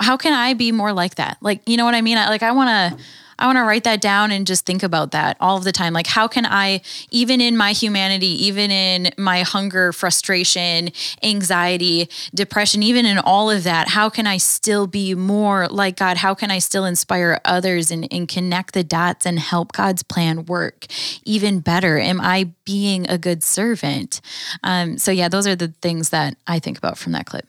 how 0.00 0.16
can 0.16 0.32
i 0.32 0.54
be 0.54 0.72
more 0.72 0.92
like 0.92 1.16
that? 1.16 1.38
Like 1.40 1.60
you 1.68 1.76
know 1.76 1.84
what 1.84 1.94
i 1.94 2.00
mean? 2.00 2.18
I, 2.18 2.28
like 2.28 2.42
i 2.42 2.52
want 2.52 2.68
to 2.96 3.04
I 3.38 3.46
want 3.46 3.56
to 3.56 3.62
write 3.62 3.84
that 3.84 4.00
down 4.00 4.30
and 4.30 4.46
just 4.46 4.66
think 4.66 4.82
about 4.82 5.12
that 5.12 5.36
all 5.40 5.56
of 5.56 5.64
the 5.64 5.72
time. 5.72 5.92
Like, 5.92 6.08
how 6.08 6.26
can 6.26 6.44
I, 6.44 6.80
even 7.10 7.40
in 7.40 7.56
my 7.56 7.72
humanity, 7.72 8.46
even 8.46 8.70
in 8.70 9.10
my 9.16 9.42
hunger, 9.42 9.92
frustration, 9.92 10.90
anxiety, 11.22 12.08
depression, 12.34 12.82
even 12.82 13.06
in 13.06 13.18
all 13.18 13.48
of 13.50 13.64
that, 13.64 13.88
how 13.88 14.08
can 14.08 14.26
I 14.26 14.38
still 14.38 14.86
be 14.86 15.14
more 15.14 15.68
like 15.68 15.96
God? 15.96 16.16
How 16.16 16.34
can 16.34 16.50
I 16.50 16.58
still 16.58 16.84
inspire 16.84 17.40
others 17.44 17.90
and, 17.90 18.12
and 18.12 18.28
connect 18.28 18.74
the 18.74 18.82
dots 18.82 19.24
and 19.24 19.38
help 19.38 19.72
God's 19.72 20.02
plan 20.02 20.44
work 20.46 20.86
even 21.24 21.60
better? 21.60 21.98
Am 21.98 22.20
I 22.20 22.50
being 22.64 23.08
a 23.08 23.18
good 23.18 23.44
servant? 23.44 24.20
Um, 24.64 24.98
so, 24.98 25.12
yeah, 25.12 25.28
those 25.28 25.46
are 25.46 25.56
the 25.56 25.68
things 25.80 26.10
that 26.10 26.36
I 26.46 26.58
think 26.58 26.76
about 26.76 26.98
from 26.98 27.12
that 27.12 27.26
clip. 27.26 27.46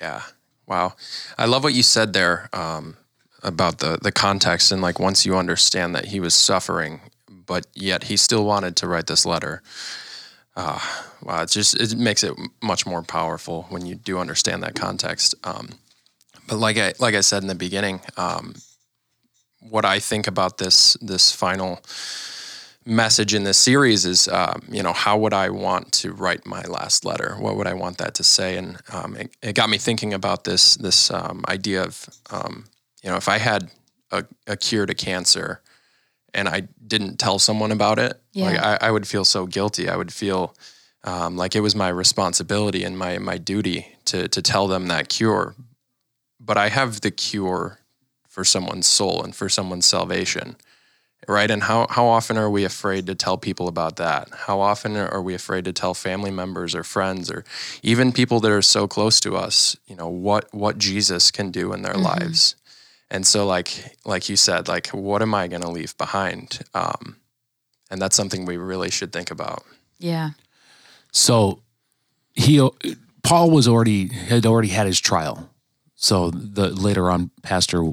Yeah. 0.00 0.22
Wow. 0.66 0.94
I 1.36 1.44
love 1.44 1.62
what 1.62 1.74
you 1.74 1.82
said 1.82 2.12
there. 2.14 2.48
Um, 2.52 2.96
about 3.42 3.78
the 3.78 3.98
the 4.00 4.12
context 4.12 4.72
and 4.72 4.82
like 4.82 4.98
once 4.98 5.26
you 5.26 5.36
understand 5.36 5.94
that 5.94 6.06
he 6.06 6.20
was 6.20 6.34
suffering, 6.34 7.00
but 7.46 7.66
yet 7.74 8.04
he 8.04 8.16
still 8.16 8.44
wanted 8.44 8.76
to 8.76 8.88
write 8.88 9.06
this 9.06 9.26
letter. 9.26 9.62
Uh, 10.54 10.78
wow, 11.22 11.42
it 11.42 11.50
just 11.50 11.74
it 11.80 11.96
makes 11.96 12.22
it 12.22 12.34
much 12.62 12.86
more 12.86 13.02
powerful 13.02 13.66
when 13.70 13.86
you 13.86 13.94
do 13.94 14.18
understand 14.18 14.62
that 14.62 14.74
context. 14.74 15.34
Um, 15.44 15.70
but 16.46 16.56
like 16.56 16.76
I 16.78 16.92
like 16.98 17.14
I 17.14 17.20
said 17.20 17.42
in 17.42 17.48
the 17.48 17.54
beginning, 17.54 18.00
um, 18.16 18.54
what 19.60 19.84
I 19.84 19.98
think 19.98 20.26
about 20.26 20.58
this 20.58 20.94
this 21.00 21.32
final 21.32 21.80
message 22.84 23.32
in 23.32 23.44
this 23.44 23.58
series 23.58 24.04
is, 24.04 24.28
um, 24.28 24.62
you 24.68 24.82
know, 24.82 24.92
how 24.92 25.16
would 25.16 25.32
I 25.32 25.50
want 25.50 25.92
to 25.92 26.12
write 26.12 26.44
my 26.46 26.62
last 26.62 27.04
letter? 27.04 27.36
What 27.38 27.56
would 27.56 27.66
I 27.66 27.74
want 27.74 27.98
that 27.98 28.14
to 28.14 28.24
say? 28.24 28.56
And 28.56 28.78
um, 28.92 29.16
it, 29.16 29.30
it, 29.40 29.54
got 29.54 29.70
me 29.70 29.78
thinking 29.78 30.12
about 30.12 30.44
this 30.44 30.74
this 30.76 31.10
um, 31.10 31.44
idea 31.48 31.84
of 31.84 32.08
um, 32.30 32.64
you 33.02 33.10
know, 33.10 33.16
if 33.16 33.28
I 33.28 33.38
had 33.38 33.70
a, 34.10 34.24
a 34.46 34.56
cure 34.56 34.86
to 34.86 34.94
cancer 34.94 35.60
and 36.32 36.48
I 36.48 36.68
didn't 36.86 37.18
tell 37.18 37.38
someone 37.38 37.72
about 37.72 37.98
it, 37.98 38.20
yeah. 38.32 38.44
like 38.44 38.58
I, 38.58 38.88
I, 38.88 38.90
would 38.90 39.06
feel 39.06 39.24
so 39.24 39.46
guilty. 39.46 39.88
I 39.88 39.96
would 39.96 40.12
feel 40.12 40.54
um, 41.04 41.36
like 41.36 41.54
it 41.54 41.60
was 41.60 41.74
my 41.74 41.88
responsibility 41.88 42.84
and 42.84 42.96
my 42.96 43.18
my 43.18 43.38
duty 43.38 43.88
to 44.06 44.28
to 44.28 44.40
tell 44.42 44.68
them 44.68 44.86
that 44.88 45.08
cure. 45.08 45.54
But 46.40 46.56
I 46.56 46.68
have 46.68 47.00
the 47.00 47.10
cure 47.10 47.80
for 48.28 48.44
someone's 48.44 48.86
soul 48.86 49.22
and 49.22 49.34
for 49.34 49.48
someone's 49.48 49.86
salvation, 49.86 50.56
right? 51.28 51.50
And 51.50 51.64
how 51.64 51.86
how 51.90 52.06
often 52.06 52.38
are 52.38 52.48
we 52.48 52.64
afraid 52.64 53.06
to 53.08 53.14
tell 53.14 53.36
people 53.36 53.68
about 53.68 53.96
that? 53.96 54.28
How 54.46 54.60
often 54.60 54.96
are 54.96 55.22
we 55.22 55.34
afraid 55.34 55.64
to 55.66 55.72
tell 55.72 55.92
family 55.92 56.30
members 56.30 56.74
or 56.74 56.84
friends 56.84 57.30
or 57.30 57.44
even 57.82 58.12
people 58.12 58.40
that 58.40 58.50
are 58.50 58.62
so 58.62 58.86
close 58.86 59.20
to 59.20 59.36
us? 59.36 59.76
You 59.86 59.96
know 59.96 60.08
what 60.08 60.52
what 60.54 60.78
Jesus 60.78 61.30
can 61.30 61.50
do 61.50 61.72
in 61.72 61.82
their 61.82 61.94
mm-hmm. 61.94 62.20
lives 62.20 62.54
and 63.12 63.26
so 63.26 63.46
like 63.46 63.96
like 64.04 64.28
you 64.28 64.36
said 64.36 64.66
like 64.66 64.88
what 64.88 65.22
am 65.22 65.34
i 65.34 65.46
going 65.46 65.62
to 65.62 65.70
leave 65.70 65.96
behind? 65.98 66.60
Um, 66.74 67.16
and 67.90 68.00
that's 68.00 68.16
something 68.16 68.46
we 68.46 68.56
really 68.56 68.90
should 68.90 69.12
think 69.12 69.30
about. 69.30 69.62
Yeah. 69.98 70.30
So 71.12 71.60
he 72.32 72.68
paul 73.22 73.50
was 73.50 73.68
already 73.68 74.08
had 74.08 74.46
already 74.46 74.68
had 74.68 74.86
his 74.86 74.98
trial. 74.98 75.50
So 75.94 76.30
the 76.30 76.70
later 76.70 77.10
on 77.10 77.30
pastor 77.42 77.92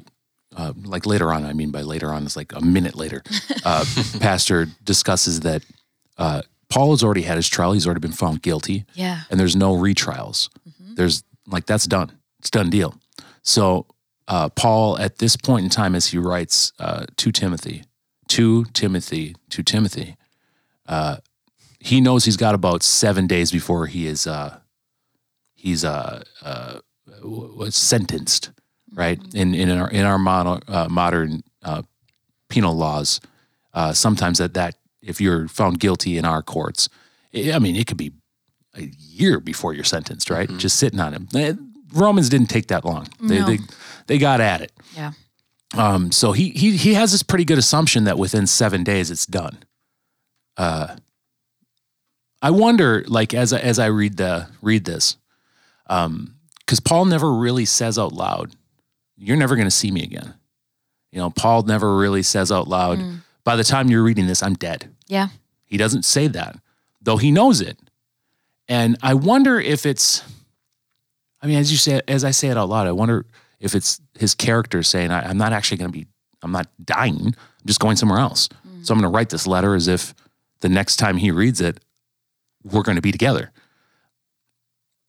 uh, 0.56 0.74
like 0.84 1.06
later 1.06 1.32
on 1.32 1.46
i 1.46 1.54
mean 1.54 1.70
by 1.70 1.82
later 1.82 2.12
on 2.12 2.24
it's 2.24 2.36
like 2.36 2.52
a 2.54 2.62
minute 2.62 2.96
later 2.96 3.22
uh, 3.66 3.86
pastor 4.20 4.68
discusses 4.84 5.42
that 5.42 5.64
uh, 6.18 6.42
paul 6.70 6.92
has 6.92 7.04
already 7.04 7.24
had 7.24 7.36
his 7.36 7.50
trial. 7.50 7.74
He's 7.74 7.86
already 7.86 8.00
been 8.00 8.12
found 8.14 8.42
guilty. 8.42 8.86
Yeah. 8.94 9.22
And 9.30 9.40
there's 9.40 9.56
no 9.56 9.76
retrials. 9.76 10.50
Mm-hmm. 10.68 10.96
there's 10.96 11.24
like 11.46 11.66
that's 11.66 11.88
done. 11.88 12.12
It's 12.40 12.50
done 12.50 12.70
deal. 12.70 12.96
So 13.44 13.86
uh, 14.30 14.48
Paul, 14.50 15.00
at 15.00 15.18
this 15.18 15.36
point 15.36 15.64
in 15.64 15.70
time, 15.72 15.96
as 15.96 16.08
he 16.08 16.20
writes 16.20 16.72
uh, 16.80 17.08
to 17.18 17.32
Timothy, 17.32 17.84
to 18.28 18.64
Timothy, 18.66 19.36
to 19.50 19.64
Timothy, 19.64 20.16
uh, 20.88 21.18
he 21.80 22.00
knows 22.00 22.26
he's 22.26 22.38
got 22.38 22.54
about 22.54 22.84
seven 22.84 23.26
days 23.26 23.52
before 23.52 23.88
he 23.88 24.06
is 24.06 24.28
uh, 24.28 24.60
he's 25.56 25.84
uh, 25.84 26.24
uh, 26.44 26.80
sentenced, 27.70 28.52
right? 28.94 29.20
In 29.34 29.56
in 29.56 29.72
our 29.72 29.90
in 29.90 30.06
our 30.06 30.20
modern 30.20 30.62
modern 30.90 31.44
penal 32.50 32.76
laws, 32.76 33.20
sometimes 33.94 34.38
that 34.38 34.54
that 34.54 34.76
if 35.02 35.20
you're 35.20 35.48
found 35.48 35.80
guilty 35.80 36.20
in 36.20 36.26
our 36.26 36.44
courts, 36.44 36.88
I 37.34 37.58
mean, 37.58 37.76
it 37.76 37.88
could 37.88 37.98
be 37.98 38.12
a 38.76 38.84
year 39.00 39.40
before 39.40 39.74
you're 39.74 39.84
sentenced, 39.84 40.30
right? 40.30 40.48
Mm-hmm. 40.48 40.60
Just 40.60 40.78
sitting 40.78 41.00
on 41.00 41.14
him. 41.14 41.28
Romans 41.94 42.30
didn't 42.30 42.50
take 42.50 42.68
that 42.68 42.86
long. 42.86 43.08
They, 43.20 43.40
no. 43.40 43.48
they 43.48 43.58
they 44.10 44.18
got 44.18 44.42
at 44.42 44.62
it. 44.62 44.72
Yeah. 44.96 45.12
Um, 45.78 46.12
so 46.12 46.32
he 46.32 46.50
he 46.50 46.76
he 46.76 46.96
has 46.96 47.12
this 47.12 47.22
pretty 47.22 47.46
good 47.46 47.60
assumption 47.60 48.06
that 48.06 48.18
within 48.18 48.48
seven 48.48 48.84
days 48.84 49.12
it's 49.12 49.28
done. 49.28 49.60
Uh, 50.58 50.96
I 52.42 52.50
wonder, 52.50 53.06
like 53.08 53.36
as 53.36 53.54
I, 53.54 53.60
as 53.60 53.78
I 53.78 53.86
read 53.86 54.18
the 54.18 54.50
read 54.64 54.86
this, 54.86 55.16
um, 55.88 56.36
because 56.60 56.80
Paul 56.80 57.06
never 57.06 57.32
really 57.32 57.66
says 57.66 58.00
out 58.00 58.12
loud, 58.12 58.56
"You're 59.16 59.38
never 59.38 59.56
going 59.56 59.68
to 59.68 59.72
see 59.72 59.92
me 59.92 60.02
again." 60.02 60.34
You 61.12 61.20
know, 61.20 61.30
Paul 61.30 61.62
never 61.64 61.96
really 61.96 62.24
says 62.24 62.52
out 62.52 62.68
loud, 62.68 62.98
mm. 62.98 63.20
"By 63.44 63.56
the 63.56 63.64
time 63.64 63.92
you're 63.92 64.04
reading 64.04 64.26
this, 64.26 64.42
I'm 64.42 64.56
dead." 64.56 64.90
Yeah. 65.08 65.28
He 65.66 65.78
doesn't 65.78 66.04
say 66.04 66.28
that, 66.30 66.58
though 67.00 67.18
he 67.18 67.30
knows 67.30 67.62
it. 67.62 67.78
And 68.68 68.98
I 69.04 69.14
wonder 69.14 69.60
if 69.60 69.86
it's 69.86 70.24
I 71.42 71.48
mean, 71.48 71.58
as 71.58 71.72
you 71.72 71.78
say, 71.78 72.02
as 72.08 72.24
I 72.24 72.32
say 72.32 72.50
it 72.50 72.58
out 72.58 72.70
loud, 72.70 72.88
I 72.88 72.92
wonder 72.92 73.26
if 73.60 73.76
it's 73.76 74.00
his 74.18 74.36
character 74.36 74.84
saying, 74.84 75.12
I, 75.12 75.30
am 75.30 75.38
not 75.38 75.54
actually 75.54 75.78
going 75.78 75.92
to 75.92 75.98
be, 75.98 76.08
I'm 76.42 76.52
not 76.52 76.68
dying. 76.84 77.28
I'm 77.28 77.66
just 77.66 77.80
going 77.80 77.96
somewhere 77.96 78.20
else. 78.20 78.50
Mm. 78.68 78.86
So 78.86 78.94
I'm 78.94 79.00
going 79.00 79.12
to 79.12 79.16
write 79.16 79.30
this 79.30 79.48
letter 79.48 79.76
as 79.76 79.88
if 79.88 80.14
the 80.62 80.70
next 80.70 80.98
time 80.98 81.18
he 81.18 81.32
reads 81.32 81.62
it, 81.62 81.80
we're 82.64 82.84
going 82.84 82.96
to 82.96 83.02
be 83.02 83.12
together. 83.12 83.52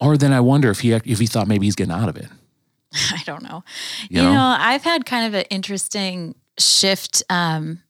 Or 0.00 0.16
then 0.16 0.32
I 0.32 0.40
wonder 0.40 0.70
if 0.70 0.80
he 0.80 0.92
if 0.92 1.18
he 1.18 1.26
thought 1.26 1.46
maybe 1.46 1.66
he's 1.66 1.76
getting 1.76 1.92
out 1.92 2.08
of 2.08 2.16
it. 2.16 2.28
I 3.12 3.22
don't 3.26 3.42
know. 3.42 3.62
You, 4.08 4.20
you 4.20 4.22
know? 4.22 4.32
know? 4.32 4.56
I've 4.58 4.82
had 4.82 5.04
kind 5.04 5.26
of 5.26 5.38
an 5.38 5.46
interesting 5.50 6.34
shift. 6.58 7.22
Um, 7.28 7.82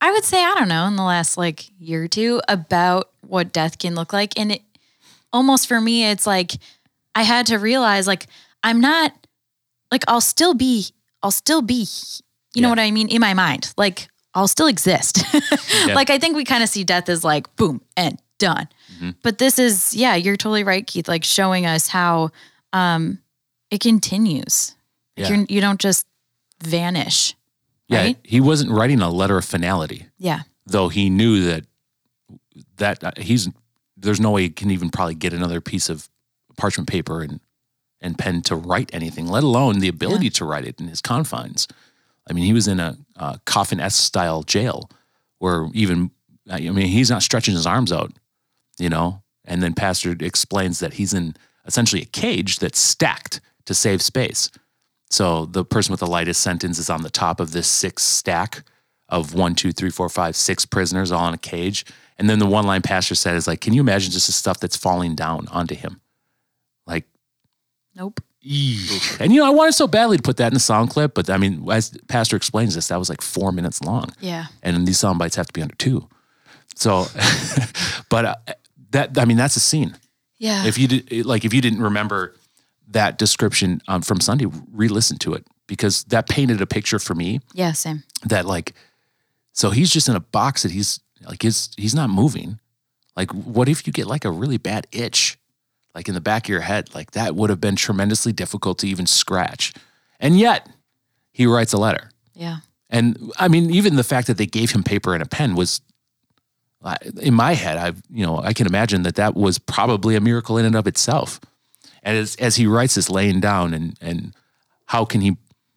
I 0.00 0.10
would 0.10 0.24
say 0.24 0.42
I 0.42 0.54
don't 0.54 0.68
know 0.68 0.86
in 0.86 0.96
the 0.96 1.02
last 1.02 1.36
like 1.36 1.70
year 1.78 2.04
or 2.04 2.08
two 2.08 2.40
about 2.48 3.10
what 3.26 3.52
death 3.52 3.78
can 3.78 3.94
look 3.94 4.12
like, 4.12 4.38
and 4.38 4.52
it 4.52 4.62
almost 5.32 5.68
for 5.68 5.80
me, 5.80 6.06
it's 6.06 6.26
like 6.26 6.52
I 7.14 7.22
had 7.22 7.46
to 7.46 7.58
realize 7.58 8.06
like 8.06 8.26
I'm 8.64 8.80
not 8.80 9.12
like 9.90 10.04
I'll 10.08 10.20
still 10.20 10.54
be 10.54 10.86
I'll 11.22 11.30
still 11.30 11.62
be 11.62 11.74
you 11.82 11.86
yeah. 12.54 12.62
know 12.62 12.68
what 12.70 12.78
I 12.78 12.90
mean 12.90 13.08
in 13.08 13.20
my 13.20 13.34
mind. 13.34 13.72
Like 13.76 14.08
I'll 14.34 14.48
still 14.48 14.66
exist. 14.66 15.24
Like 15.86 16.10
I 16.10 16.18
think 16.18 16.36
we 16.36 16.44
kind 16.44 16.62
of 16.62 16.68
see 16.68 16.84
death 16.84 17.08
as 17.08 17.24
like 17.24 17.56
boom 17.56 17.80
and 17.96 18.20
done. 18.38 18.68
Mm-hmm. 18.94 19.10
But 19.22 19.38
this 19.38 19.58
is 19.58 19.94
yeah, 19.94 20.14
you're 20.14 20.36
totally 20.36 20.62
right 20.62 20.86
Keith 20.86 21.08
like 21.08 21.24
showing 21.24 21.64
us 21.66 21.88
how 21.88 22.30
um 22.72 23.18
it 23.70 23.80
continues. 23.80 24.74
Yeah. 25.16 25.28
You're, 25.28 25.46
you 25.48 25.60
don't 25.60 25.80
just 25.80 26.06
vanish. 26.62 27.34
Yeah, 27.88 28.02
right? 28.02 28.18
he 28.22 28.40
wasn't 28.40 28.70
writing 28.70 29.00
a 29.00 29.10
letter 29.10 29.38
of 29.38 29.44
finality. 29.44 30.06
Yeah. 30.18 30.42
Though 30.66 30.88
he 30.88 31.10
knew 31.10 31.44
that 31.44 31.64
that 32.76 33.02
uh, 33.02 33.12
he's 33.16 33.48
there's 33.96 34.20
no 34.20 34.30
way 34.32 34.42
he 34.42 34.50
can 34.50 34.70
even 34.70 34.90
probably 34.90 35.14
get 35.14 35.32
another 35.32 35.60
piece 35.60 35.88
of 35.88 36.08
parchment 36.56 36.88
paper 36.88 37.22
and 37.22 37.40
and 38.00 38.18
pen 38.18 38.42
to 38.42 38.56
write 38.56 38.90
anything, 38.92 39.26
let 39.26 39.44
alone 39.44 39.78
the 39.80 39.88
ability 39.88 40.26
yeah. 40.26 40.30
to 40.30 40.44
write 40.44 40.64
it 40.64 40.80
in 40.80 40.88
his 40.88 41.00
confines. 41.00 41.68
I 42.28 42.32
mean, 42.32 42.44
he 42.44 42.52
was 42.52 42.68
in 42.68 42.80
a 42.80 42.96
uh, 43.16 43.36
coffin 43.44 43.80
S 43.80 43.96
style 43.96 44.42
jail 44.42 44.90
where 45.38 45.68
even 45.74 46.10
I 46.48 46.60
mean 46.60 46.86
he's 46.86 47.10
not 47.10 47.22
stretching 47.22 47.54
his 47.54 47.66
arms 47.66 47.92
out, 47.92 48.12
you 48.78 48.88
know. 48.88 49.22
And 49.44 49.62
then 49.62 49.74
Pastor 49.74 50.14
explains 50.20 50.78
that 50.78 50.94
he's 50.94 51.12
in 51.12 51.34
essentially 51.66 52.02
a 52.02 52.06
cage 52.06 52.58
that's 52.58 52.78
stacked 52.78 53.40
to 53.66 53.74
save 53.74 54.02
space. 54.02 54.50
So 55.10 55.46
the 55.46 55.64
person 55.64 55.92
with 55.92 56.00
the 56.00 56.06
lightest 56.06 56.40
sentence 56.40 56.78
is 56.78 56.88
on 56.88 57.02
the 57.02 57.10
top 57.10 57.40
of 57.40 57.52
this 57.52 57.66
six 57.66 58.04
stack 58.04 58.62
of 59.08 59.34
one, 59.34 59.56
two, 59.56 59.72
three, 59.72 59.90
four, 59.90 60.08
five, 60.08 60.36
six 60.36 60.64
prisoners 60.64 61.10
all 61.10 61.26
in 61.26 61.34
a 61.34 61.38
cage. 61.38 61.84
And 62.16 62.30
then 62.30 62.38
the 62.38 62.46
one 62.46 62.66
line 62.66 62.82
pastor 62.82 63.16
said 63.16 63.34
is 63.34 63.48
like, 63.48 63.60
can 63.60 63.72
you 63.72 63.80
imagine 63.80 64.12
just 64.12 64.26
the 64.26 64.32
stuff 64.32 64.60
that's 64.60 64.76
falling 64.76 65.16
down 65.16 65.48
onto 65.48 65.74
him? 65.74 66.00
Nope. 68.00 68.20
And 69.20 69.32
you 69.32 69.40
know, 69.40 69.46
I 69.46 69.50
wanted 69.50 69.72
so 69.72 69.86
badly 69.86 70.16
to 70.16 70.22
put 70.22 70.38
that 70.38 70.46
in 70.46 70.54
the 70.54 70.60
sound 70.60 70.88
clip, 70.88 71.12
but 71.12 71.28
I 71.28 71.36
mean, 71.36 71.70
as 71.70 71.90
Pastor 72.08 72.34
explains 72.36 72.74
this, 72.74 72.88
that 72.88 72.98
was 72.98 73.10
like 73.10 73.20
four 73.20 73.52
minutes 73.52 73.82
long. 73.82 74.14
Yeah. 74.20 74.46
And 74.62 74.88
these 74.88 74.98
sound 74.98 75.18
bites 75.18 75.36
have 75.36 75.46
to 75.46 75.52
be 75.52 75.60
under 75.60 75.74
two. 75.74 76.08
So, 76.74 77.06
but 78.08 78.24
uh, 78.24 78.34
that 78.92 79.18
I 79.18 79.26
mean, 79.26 79.36
that's 79.36 79.56
a 79.56 79.60
scene. 79.60 79.94
Yeah. 80.38 80.64
If 80.64 80.78
you 80.78 80.88
did, 80.88 81.26
like, 81.26 81.44
if 81.44 81.52
you 81.52 81.60
didn't 81.60 81.82
remember 81.82 82.34
that 82.88 83.18
description 83.18 83.82
um, 83.86 84.00
from 84.00 84.20
Sunday, 84.20 84.46
re-listen 84.72 85.18
to 85.18 85.34
it 85.34 85.46
because 85.66 86.04
that 86.04 86.26
painted 86.26 86.62
a 86.62 86.66
picture 86.66 86.98
for 86.98 87.14
me. 87.14 87.40
Yeah, 87.52 87.72
same. 87.72 88.02
That 88.24 88.46
like 88.46 88.72
So 89.52 89.70
he's 89.70 89.90
just 89.90 90.08
in 90.08 90.16
a 90.16 90.20
box 90.20 90.62
that 90.62 90.72
he's 90.72 91.00
like 91.28 91.42
he's 91.42 91.68
he's 91.76 91.94
not 91.94 92.08
moving. 92.08 92.58
Like 93.16 93.30
what 93.32 93.68
if 93.68 93.86
you 93.86 93.92
get 93.92 94.06
like 94.06 94.24
a 94.24 94.30
really 94.30 94.56
bad 94.56 94.86
itch 94.92 95.38
like 95.94 96.08
in 96.08 96.14
the 96.14 96.20
back 96.20 96.44
of 96.44 96.48
your 96.48 96.60
head? 96.60 96.94
Like 96.94 97.12
that 97.12 97.34
would 97.34 97.50
have 97.50 97.60
been 97.60 97.76
tremendously 97.76 98.32
difficult 98.32 98.78
to 98.78 98.88
even 98.88 99.06
scratch. 99.06 99.72
And 100.18 100.38
yet 100.38 100.68
he 101.32 101.46
writes 101.46 101.72
a 101.72 101.78
letter. 101.78 102.10
Yeah. 102.34 102.58
And 102.88 103.32
I 103.38 103.48
mean, 103.48 103.70
even 103.70 103.96
the 103.96 104.04
fact 104.04 104.26
that 104.26 104.36
they 104.36 104.46
gave 104.46 104.72
him 104.72 104.82
paper 104.82 105.14
and 105.14 105.22
a 105.22 105.26
pen 105.26 105.54
was, 105.54 105.80
in 107.20 107.34
my 107.34 107.52
head, 107.52 107.76
I 107.76 107.92
you 108.10 108.24
know 108.24 108.38
I 108.38 108.52
can 108.52 108.66
imagine 108.66 109.02
that 109.02 109.16
that 109.16 109.34
was 109.34 109.58
probably 109.58 110.16
a 110.16 110.20
miracle 110.20 110.58
in 110.58 110.64
and 110.64 110.74
of 110.74 110.86
itself. 110.86 111.40
And 112.02 112.16
as 112.16 112.36
as 112.36 112.56
he 112.56 112.66
writes 112.66 112.94
this, 112.94 113.10
laying 113.10 113.40
down, 113.40 113.74
and 113.74 113.96
and 114.00 114.34
how 114.86 115.04
can 115.04 115.20
he 115.20 115.36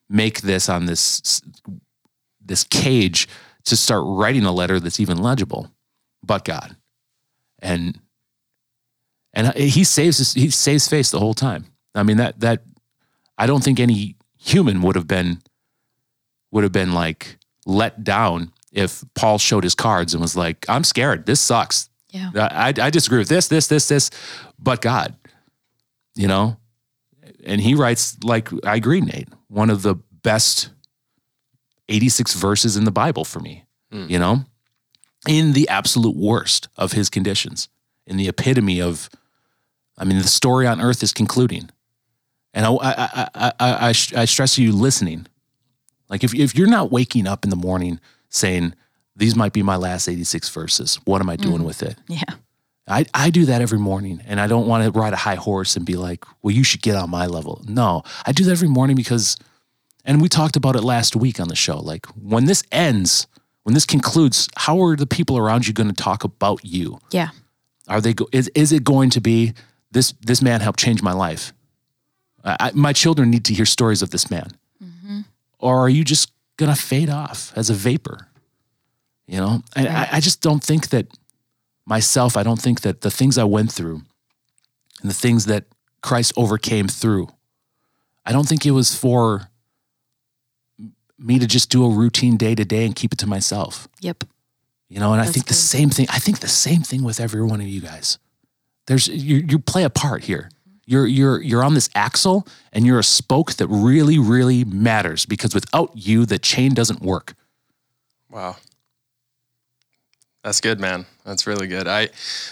make 0.10 0.42
this 0.42 0.70
on 0.70 0.86
this 0.86 1.42
this 2.44 2.64
cage 2.64 3.28
to 3.66 3.78
start 3.78 4.04
writing 4.06 4.46
a 4.46 4.52
letter 4.52 4.80
that's 4.80 5.00
even 5.00 5.18
legible, 5.18 5.70
but 6.24 6.46
God, 6.46 6.76
and 7.60 8.00
and 9.34 9.54
he 9.56 9.84
saves 9.84 10.18
his, 10.18 10.34
he 10.34 10.50
saves 10.50 10.88
face 10.88 11.12
the 11.12 11.20
whole 11.20 11.34
time. 11.34 11.66
I 11.96 12.04
mean 12.04 12.18
that 12.18 12.40
that 12.40 12.64
I 13.38 13.48
don't 13.48 13.64
think 13.64 13.80
any 13.80 14.16
human 14.38 14.82
would 14.82 14.96
have 14.96 15.08
been 15.08 15.42
would 16.52 16.64
have 16.64 16.74
been 16.74 16.94
like 16.94 17.38
let 17.66 18.04
down 18.04 18.52
if 18.74 19.04
Paul 19.14 19.38
showed 19.38 19.64
his 19.64 19.76
cards 19.76 20.14
and 20.14 20.22
was 20.22 20.36
like, 20.36 20.66
I'm 20.68 20.84
scared. 20.84 21.26
This 21.26 21.40
sucks. 21.40 21.90
Yeah. 22.10 22.32
I, 22.36 22.74
I 22.80 22.90
disagree 22.90 23.20
with 23.20 23.30
this, 23.30 23.48
this, 23.48 23.68
this, 23.68 23.88
this, 23.88 24.10
but 24.60 24.82
God, 24.82 25.16
you 26.16 26.28
know? 26.28 26.58
And 27.46 27.62
he 27.62 27.76
writes, 27.76 28.18
like, 28.24 28.50
I 28.66 28.76
agree, 28.76 29.02
Nate, 29.02 29.30
one 29.48 29.70
of 29.70 29.82
the 29.82 29.96
best 29.96 30.70
86 31.90 32.34
verses 32.36 32.78
in 32.78 32.86
the 32.86 32.92
Bible 32.92 33.26
for 33.26 33.40
me, 33.40 33.66
hmm. 33.92 34.06
you 34.08 34.20
know? 34.20 34.46
In 35.28 35.54
the 35.54 35.68
absolute 35.70 36.16
worst 36.16 36.68
of 36.76 36.92
his 36.92 37.10
conditions, 37.10 37.70
in 38.06 38.18
the 38.18 38.28
epitome 38.28 38.82
of, 38.82 39.10
I 39.98 40.06
mean, 40.06 40.18
the 40.18 40.24
story 40.24 40.68
on 40.68 40.82
earth 40.82 41.04
is 41.04 41.14
concluding. 41.14 41.70
And 42.54 42.66
I, 42.66 42.72
I, 42.72 42.94
I, 42.94 43.30
I, 43.36 43.54
I, 43.60 43.88
I 43.90 44.26
stress 44.26 44.58
you 44.58 44.72
listening. 44.72 45.28
Like 46.10 46.24
if, 46.24 46.34
if 46.36 46.56
you're 46.56 46.68
not 46.68 46.92
waking 46.92 47.28
up 47.28 47.44
in 47.44 47.50
the 47.50 47.56
morning 47.56 48.00
saying, 48.30 48.74
these 49.16 49.36
might 49.36 49.54
be 49.54 49.64
my 49.64 49.76
last 49.76 50.08
86 50.08 50.50
verses, 50.50 51.00
what 51.06 51.22
am 51.22 51.30
I 51.30 51.36
doing 51.36 51.62
mm. 51.62 51.66
with 51.66 51.84
it? 51.84 51.98
Yeah. 52.08 52.24
I, 52.88 53.06
I 53.14 53.30
do 53.30 53.46
that 53.46 53.62
every 53.62 53.80
morning 53.80 54.22
and 54.26 54.40
I 54.40 54.48
don't 54.48 54.68
want 54.68 54.84
to 54.84 55.00
ride 55.00 55.14
a 55.14 55.18
high 55.18 55.36
horse 55.36 55.76
and 55.76 55.86
be 55.86 55.96
like, 55.96 56.26
well, 56.42 56.54
you 56.54 56.64
should 56.64 56.82
get 56.82 56.96
on 56.96 57.10
my 57.10 57.28
level. 57.28 57.64
No, 57.68 58.04
I 58.26 58.32
do 58.32 58.44
that 58.46 58.52
every 58.52 58.68
morning 58.68 58.96
because, 58.96 59.38
and 60.04 60.22
we 60.22 60.28
talked 60.28 60.56
about 60.56 60.76
it 60.76 60.84
last 60.84 61.16
week 61.16 61.40
on 61.40 61.48
the 61.48 61.56
show. 61.56 61.80
Like 61.80 62.06
when 62.08 62.46
this 62.46 62.64
ends, 62.72 63.28
when 63.64 63.74
this 63.74 63.86
concludes, 63.86 64.50
how 64.58 64.84
are 64.84 64.96
the 64.96 65.08
people 65.08 65.38
around 65.38 65.66
you 65.66 65.74
going 65.74 65.88
to 65.88 65.96
talk 65.96 66.24
about 66.24 66.66
you? 66.66 67.00
Yeah. 67.12 67.30
Are 67.88 68.02
they, 68.02 68.14
go, 68.14 68.28
is, 68.34 68.52
is 68.54 68.74
it 68.74 68.84
going 68.84 69.10
to 69.12 69.22
be 69.22 69.54
this, 69.94 70.14
this 70.22 70.42
man 70.42 70.62
helped 70.62 70.80
change 70.80 71.02
my 71.02 71.14
life? 71.14 71.54
I, 72.44 72.58
I- 72.60 72.72
my 72.74 72.94
children 72.94 73.30
need 73.32 73.46
to 73.46 73.54
hear 73.54 73.66
stories 73.66 74.02
of 74.02 74.10
this 74.10 74.30
man. 74.30 74.50
Mm-hmm. 74.84 75.20
Or 75.60 75.80
are 75.80 75.90
you 75.90 76.04
just 76.04 76.32
to 76.58 76.76
fade 76.76 77.10
off 77.10 77.52
as 77.56 77.70
a 77.70 77.74
vapor? 77.74 78.28
You 79.28 79.38
know, 79.38 79.64
and 79.76 79.88
I, 79.88 80.08
I 80.14 80.20
just 80.20 80.42
don't 80.42 80.64
think 80.64 80.90
that 80.90 81.08
myself, 81.86 82.36
I 82.38 82.44
don't 82.44 82.62
think 82.62 82.82
that 82.82 83.02
the 83.02 83.12
things 83.12 83.38
I 83.38 83.44
went 83.46 83.72
through 83.72 84.02
and 85.02 85.10
the 85.10 85.16
things 85.16 85.46
that 85.46 85.66
Christ 86.02 86.34
overcame 86.36 86.88
through, 86.90 87.30
I 88.26 88.32
don't 88.34 88.48
think 88.48 88.66
it 88.66 88.72
was 88.72 88.94
for 88.96 89.48
me 91.18 91.40
to 91.40 91.48
just 91.48 91.70
do 91.70 91.86
a 91.86 91.90
routine 91.90 92.36
day 92.38 92.54
to 92.56 92.66
day 92.66 92.86
and 92.86 92.96
keep 92.96 93.14
it 93.14 93.20
to 93.20 93.28
myself. 93.28 93.88
Yep. 94.02 94.26
You 94.90 95.00
know, 95.00 95.14
and 95.14 95.22
I 95.22 95.26
That's 95.26 95.34
think 95.36 95.46
the 95.48 95.54
good. 95.54 95.58
same 95.60 95.90
thing. 95.90 96.08
I 96.10 96.20
think 96.20 96.40
the 96.40 96.48
same 96.48 96.82
thing 96.82 97.04
with 97.04 97.20
every 97.20 97.42
one 97.44 97.62
of 97.62 97.68
you 97.68 97.82
guys. 97.82 98.20
There's 98.88 99.08
you 99.08 99.46
you 99.48 99.60
play 99.60 99.84
a 99.84 99.90
part 99.90 100.24
here. 100.24 100.50
You're 100.86 101.08
you're 101.08 101.42
you're 101.42 101.64
on 101.64 101.74
this 101.74 101.90
axle 101.96 102.46
and 102.72 102.86
you're 102.86 103.00
a 103.00 103.04
spoke 103.04 103.54
that 103.54 103.68
really 103.68 104.20
really 104.20 104.66
matters 104.66 105.26
because 105.26 105.54
without 105.54 105.92
you 105.96 106.26
the 106.26 106.40
chain 106.40 106.74
doesn't 106.74 107.02
work. 107.02 107.36
Wow. 108.30 108.58
That's 110.44 110.60
good, 110.60 110.80
man. 110.80 111.06
That's 111.24 111.48
really 111.48 111.68
good. 111.68 111.88
I, 111.88 112.10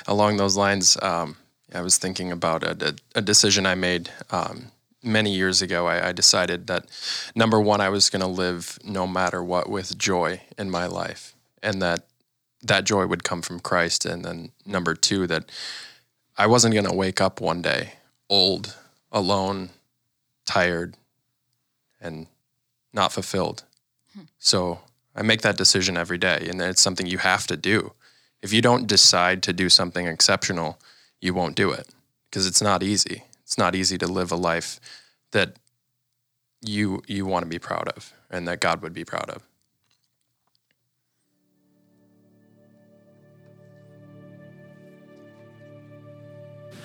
along 0.07 0.37
those 0.37 0.55
lines, 0.55 0.97
um, 1.01 1.35
I 1.73 1.81
was 1.81 1.97
thinking 1.97 2.31
about 2.31 2.63
a, 2.63 2.95
a, 3.15 3.21
decision 3.21 3.65
I 3.65 3.75
made 3.75 4.09
um, 4.29 4.67
many 5.03 5.33
years 5.33 5.61
ago. 5.61 5.87
I, 5.87 6.09
I 6.09 6.11
decided 6.13 6.67
that 6.67 6.85
number 7.35 7.59
one, 7.59 7.81
I 7.81 7.89
was 7.89 8.09
going 8.09 8.21
to 8.21 8.27
live 8.27 8.79
no 8.85 9.05
matter 9.05 9.43
what 9.43 9.69
with 9.69 9.97
joy 9.97 10.41
in 10.57 10.69
my 10.69 10.85
life, 10.85 11.33
and 11.61 11.81
that 11.81 12.05
that 12.63 12.85
joy 12.85 13.05
would 13.07 13.23
come 13.23 13.41
from 13.41 13.59
Christ. 13.59 14.05
And 14.05 14.23
then 14.23 14.51
number 14.65 14.93
two, 14.93 15.27
that 15.27 15.51
I 16.41 16.47
wasn't 16.47 16.73
going 16.73 16.87
to 16.87 16.95
wake 16.95 17.21
up 17.21 17.39
one 17.39 17.61
day 17.61 17.93
old, 18.27 18.75
alone, 19.11 19.69
tired, 20.43 20.97
and 22.01 22.25
not 22.91 23.11
fulfilled. 23.11 23.63
Hmm. 24.15 24.23
So 24.39 24.79
I 25.15 25.21
make 25.21 25.43
that 25.43 25.55
decision 25.55 25.97
every 25.97 26.17
day, 26.17 26.47
and 26.49 26.59
it's 26.59 26.81
something 26.81 27.05
you 27.05 27.19
have 27.19 27.45
to 27.45 27.55
do. 27.55 27.93
If 28.41 28.51
you 28.53 28.63
don't 28.63 28.87
decide 28.87 29.43
to 29.43 29.53
do 29.53 29.69
something 29.69 30.07
exceptional, 30.07 30.79
you 31.19 31.35
won't 31.35 31.55
do 31.55 31.69
it 31.69 31.89
because 32.27 32.47
it's 32.47 32.61
not 32.61 32.81
easy. 32.81 33.21
It's 33.43 33.59
not 33.59 33.75
easy 33.75 33.99
to 33.99 34.07
live 34.07 34.31
a 34.31 34.35
life 34.35 34.79
that 35.33 35.57
you 36.59 37.03
you 37.05 37.27
want 37.27 37.43
to 37.43 37.49
be 37.49 37.59
proud 37.59 37.87
of 37.89 38.13
and 38.31 38.47
that 38.47 38.61
God 38.61 38.81
would 38.81 38.93
be 38.93 39.05
proud 39.05 39.29
of. 39.29 39.43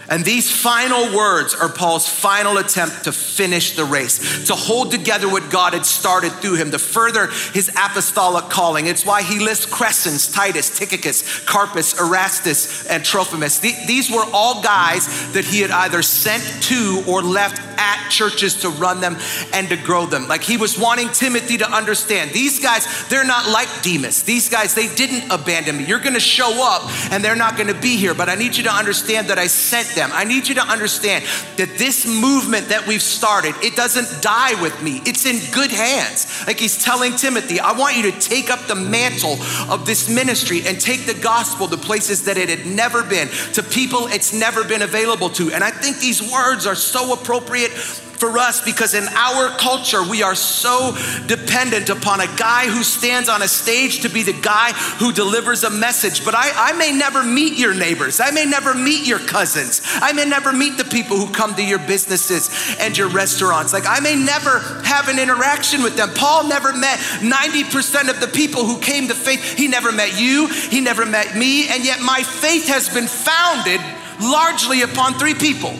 And 0.09 0.25
these 0.25 0.51
final 0.51 1.16
words 1.16 1.55
are 1.55 1.69
Paul's 1.69 2.09
final 2.09 2.59
attempt 2.59 3.05
to 3.05 3.12
finish 3.12 3.77
the 3.77 3.85
race, 3.85 4.47
to 4.47 4.55
hold 4.55 4.90
together 4.90 5.29
what 5.29 5.51
God 5.51 5.73
had 5.73 5.85
started 5.85 6.33
through 6.33 6.55
him, 6.55 6.71
to 6.71 6.79
further 6.79 7.29
his 7.53 7.69
apostolic 7.71 8.45
calling. 8.45 8.87
It's 8.87 9.05
why 9.05 9.23
he 9.23 9.38
lists 9.38 9.66
Crescens, 9.66 10.33
Titus, 10.33 10.79
Tychicus, 10.79 11.40
Carpus, 11.40 12.01
Erastus, 12.01 12.87
and 12.87 13.05
Trophimus. 13.05 13.59
These 13.59 14.11
were 14.11 14.25
all 14.33 14.62
guys 14.62 15.33
that 15.33 15.45
he 15.45 15.61
had 15.61 15.71
either 15.71 16.03
sent 16.03 16.42
to 16.64 17.03
or 17.09 17.23
left 17.23 17.61
at 17.79 18.09
churches 18.11 18.61
to 18.62 18.71
run 18.71 19.01
them 19.01 19.16
and 19.53 19.69
to 19.69 19.77
grow 19.77 20.07
them. 20.07 20.29
Like 20.29 20.42
he 20.42 20.57
was 20.57 20.79
wanting 20.79 21.11
Timothy 21.11 21.59
to 21.59 21.71
understand 21.71 22.31
these 22.31 22.61
guys, 22.61 23.09
they're 23.09 23.27
not 23.27 23.49
like 23.49 23.69
Demas. 23.83 24.23
These 24.23 24.49
guys, 24.49 24.75
they 24.75 24.92
didn't 24.95 25.31
abandon 25.31 25.79
me. 25.79 25.85
You're 25.85 26.01
going 26.01 26.14
to 26.14 26.21
show 26.21 26.53
up 26.64 26.90
and 27.12 27.25
they're 27.25 27.37
not 27.37 27.57
going 27.57 27.69
to 27.69 27.81
be 27.81 27.97
here, 27.97 28.14
but 28.14 28.29
I 28.29 28.35
need 28.35 28.57
you 28.57 28.64
to 28.64 28.73
understand 28.73 29.29
that 29.29 29.38
I 29.38 29.47
sent 29.47 29.95
them. 29.96 30.11
I 30.12 30.22
need 30.22 30.46
you 30.46 30.54
to 30.54 30.62
understand 30.62 31.24
that 31.56 31.76
this 31.76 32.06
movement 32.06 32.68
that 32.68 32.87
we've 32.87 33.02
started, 33.02 33.56
it 33.62 33.74
doesn't 33.74 34.22
die 34.22 34.61
with 34.62 34.80
me. 34.80 35.02
It's 35.04 35.26
in 35.26 35.40
good 35.52 35.72
hands. 35.72 36.46
Like 36.46 36.61
he's 36.61 36.80
telling 36.80 37.16
Timothy, 37.16 37.59
I 37.59 37.72
want 37.72 37.96
you 37.96 38.12
to 38.12 38.20
take 38.20 38.48
up 38.48 38.61
the 38.68 38.76
mantle 38.76 39.38
of 39.68 39.85
this 39.85 40.09
ministry 40.09 40.62
and 40.64 40.80
take 40.80 41.06
the 41.06 41.14
gospel 41.14 41.66
to 41.66 41.76
places 41.76 42.26
that 42.26 42.37
it 42.37 42.48
had 42.48 42.64
never 42.64 43.02
been, 43.02 43.26
to 43.54 43.62
people 43.64 44.06
it's 44.06 44.32
never 44.32 44.62
been 44.62 44.82
available 44.82 45.30
to. 45.30 45.50
And 45.50 45.64
I 45.64 45.70
think 45.70 45.98
these 45.98 46.22
words 46.30 46.66
are 46.66 46.76
so 46.76 47.12
appropriate 47.12 47.72
for 48.18 48.38
us 48.38 48.64
because 48.64 48.94
in 48.94 49.05
our 49.09 49.48
culture, 49.57 50.02
we 50.02 50.22
are 50.22 50.35
so 50.35 50.96
dependent 51.26 51.90
upon 51.90 52.20
a 52.20 52.26
guy 52.37 52.66
who 52.66 52.83
stands 52.83 53.29
on 53.29 53.42
a 53.42 53.48
stage 53.48 54.00
to 54.00 54.09
be 54.09 54.22
the 54.22 54.33
guy 54.33 54.72
who 54.98 55.12
delivers 55.12 55.64
a 55.64 55.70
message. 55.70 56.24
But 56.24 56.35
I, 56.35 56.70
I 56.70 56.72
may 56.72 56.92
never 56.92 57.22
meet 57.22 57.59
your 57.59 57.74
neighbors. 57.74 58.20
I 58.20 58.31
may 58.31 58.44
never 58.44 58.74
meet 58.74 59.07
your 59.07 59.18
cousins. 59.18 59.83
I 59.85 60.12
may 60.12 60.24
never 60.24 60.52
meet 60.52 60.76
the 60.79 60.85
people 60.85 61.16
who 61.16 61.33
come 61.33 61.55
to 61.55 61.64
your 61.64 61.79
businesses 61.79 62.76
and 62.81 62.96
your 62.96 63.09
restaurants. 63.09 63.72
Like, 63.72 63.87
I 63.87 64.00
may 64.00 64.16
never 64.16 64.61
have 64.85 65.09
an 65.09 65.18
interaction 65.18 65.83
with 65.83 65.96
them. 65.96 66.11
Paul 66.14 66.48
never 66.48 66.72
met 66.72 66.98
90% 66.98 68.11
of 68.11 68.20
the 68.20 68.29
people 68.29 68.64
who 68.64 68.81
came 68.81 69.09
to 69.09 69.14
faith. 69.14 69.57
He 69.57 69.68
never 69.68 69.92
met 69.92 70.20
you, 70.20 70.48
he 70.48 70.81
never 70.81 71.07
met 71.07 71.37
me, 71.37 71.68
and 71.68 71.85
yet 71.85 72.00
my 72.00 72.22
faith 72.22 72.68
has 72.68 72.92
been 72.92 73.07
founded 73.07 73.81
largely 74.20 74.83
upon 74.83 75.14
three 75.14 75.35
people 75.35 75.75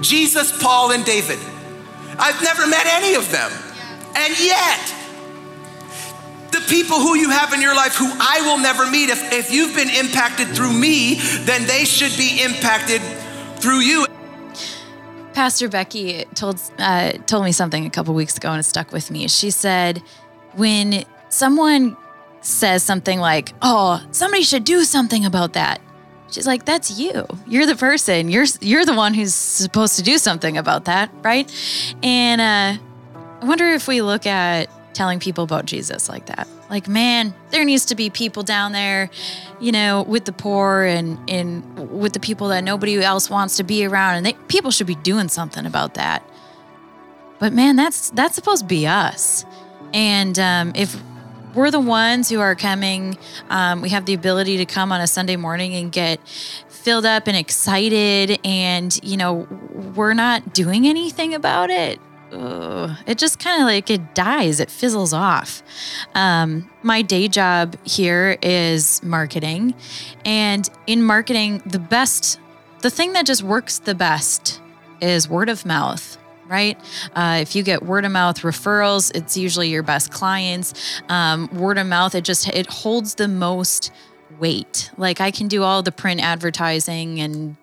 Jesus, 0.00 0.50
Paul, 0.60 0.90
and 0.90 1.04
David. 1.04 1.38
I've 2.18 2.42
never 2.42 2.66
met 2.66 2.86
any 2.86 3.14
of 3.14 3.30
them. 3.30 3.50
And 4.14 4.38
yet, 4.38 4.94
the 6.52 6.60
people 6.68 6.98
who 6.98 7.16
you 7.16 7.30
have 7.30 7.52
in 7.52 7.62
your 7.62 7.74
life 7.74 7.96
who 7.96 8.10
I 8.20 8.42
will 8.42 8.58
never 8.58 8.88
meet, 8.90 9.08
if, 9.08 9.32
if 9.32 9.52
you've 9.52 9.74
been 9.74 9.88
impacted 9.88 10.48
through 10.48 10.72
me, 10.72 11.14
then 11.44 11.66
they 11.66 11.84
should 11.84 12.16
be 12.16 12.42
impacted 12.42 13.00
through 13.56 13.80
you. 13.80 14.06
Pastor 15.32 15.68
Becky 15.68 16.24
told 16.34 16.60
uh, 16.78 17.12
told 17.26 17.44
me 17.44 17.52
something 17.52 17.86
a 17.86 17.90
couple 17.90 18.12
weeks 18.12 18.36
ago 18.36 18.50
and 18.50 18.60
it 18.60 18.64
stuck 18.64 18.92
with 18.92 19.10
me. 19.10 19.28
She 19.28 19.50
said, 19.50 20.02
when 20.52 21.04
someone 21.30 21.96
says 22.42 22.82
something 22.82 23.18
like, 23.18 23.54
"Oh, 23.62 24.04
somebody 24.10 24.42
should 24.42 24.64
do 24.64 24.84
something 24.84 25.24
about 25.24 25.54
that," 25.54 25.80
she's 26.32 26.46
like, 26.46 26.64
"That's 26.64 26.98
you. 26.98 27.26
You're 27.46 27.66
the 27.66 27.76
person. 27.76 28.28
You're 28.28 28.46
you're 28.60 28.84
the 28.84 28.94
one 28.94 29.14
who's 29.14 29.34
supposed 29.34 29.96
to 29.96 30.02
do 30.02 30.18
something 30.18 30.56
about 30.56 30.86
that, 30.86 31.10
right?" 31.22 31.50
And 32.02 32.40
uh, 32.40 32.82
I 33.40 33.44
wonder 33.44 33.68
if 33.68 33.88
we 33.88 34.02
look 34.02 34.26
at 34.26 34.68
telling 34.94 35.18
people 35.18 35.44
about 35.44 35.66
Jesus 35.66 36.08
like 36.08 36.26
that. 36.26 36.46
Like, 36.70 36.88
man, 36.88 37.34
there 37.50 37.64
needs 37.64 37.84
to 37.86 37.94
be 37.94 38.08
people 38.08 38.42
down 38.42 38.72
there, 38.72 39.10
you 39.60 39.72
know, 39.72 40.02
with 40.02 40.24
the 40.24 40.32
poor 40.32 40.82
and 40.82 41.18
and 41.28 41.90
with 41.90 42.12
the 42.12 42.20
people 42.20 42.48
that 42.48 42.64
nobody 42.64 43.02
else 43.02 43.28
wants 43.28 43.56
to 43.58 43.64
be 43.64 43.84
around, 43.84 44.16
and 44.16 44.26
they, 44.26 44.32
people 44.48 44.70
should 44.70 44.86
be 44.86 44.94
doing 44.94 45.28
something 45.28 45.66
about 45.66 45.94
that. 45.94 46.22
But 47.38 47.52
man, 47.52 47.76
that's 47.76 48.10
that's 48.10 48.34
supposed 48.34 48.62
to 48.62 48.68
be 48.68 48.86
us. 48.86 49.44
And 49.92 50.38
um, 50.38 50.72
if 50.74 50.96
we're 51.54 51.70
the 51.70 51.80
ones 51.80 52.28
who 52.28 52.40
are 52.40 52.54
coming, 52.54 53.16
um, 53.50 53.82
we 53.82 53.90
have 53.90 54.06
the 54.06 54.14
ability 54.14 54.56
to 54.58 54.64
come 54.64 54.92
on 54.92 55.00
a 55.00 55.06
Sunday 55.06 55.36
morning 55.36 55.74
and 55.74 55.92
get 55.92 56.20
filled 56.68 57.06
up 57.06 57.26
and 57.26 57.36
excited, 57.36 58.38
and 58.44 58.98
you 59.02 59.16
know, 59.16 59.46
we're 59.94 60.14
not 60.14 60.52
doing 60.52 60.86
anything 60.86 61.34
about 61.34 61.70
it 61.70 62.00
ugh, 62.32 62.90
it 63.06 63.18
just 63.18 63.38
kind 63.38 63.60
of 63.60 63.66
like 63.66 63.90
it 63.90 64.14
dies, 64.14 64.60
it 64.60 64.70
fizzles 64.70 65.12
off. 65.12 65.62
Um, 66.14 66.70
my 66.82 67.02
day 67.02 67.28
job 67.28 67.76
here 67.84 68.38
is 68.42 69.02
marketing, 69.02 69.74
and 70.24 70.68
in 70.86 71.02
marketing, 71.02 71.62
the 71.66 71.78
best, 71.78 72.40
the 72.80 72.90
thing 72.90 73.12
that 73.12 73.26
just 73.26 73.42
works 73.42 73.78
the 73.78 73.94
best 73.94 74.60
is 75.00 75.28
word 75.28 75.48
of 75.48 75.66
mouth 75.66 76.16
right? 76.52 76.78
Uh, 77.14 77.38
if 77.40 77.56
you 77.56 77.62
get 77.62 77.82
word 77.82 78.04
of 78.04 78.12
mouth 78.12 78.40
referrals, 78.42 79.10
it's 79.16 79.36
usually 79.36 79.70
your 79.70 79.82
best 79.82 80.12
clients. 80.12 81.02
Um, 81.08 81.48
word 81.52 81.78
of 81.78 81.86
mouth, 81.86 82.14
it 82.14 82.24
just 82.24 82.46
it 82.50 82.66
holds 82.66 83.14
the 83.14 83.26
most 83.26 83.90
weight. 84.38 84.90
Like 84.98 85.20
I 85.20 85.30
can 85.30 85.48
do 85.48 85.62
all 85.62 85.82
the 85.82 85.92
print 85.92 86.20
advertising 86.20 87.20
and 87.20 87.56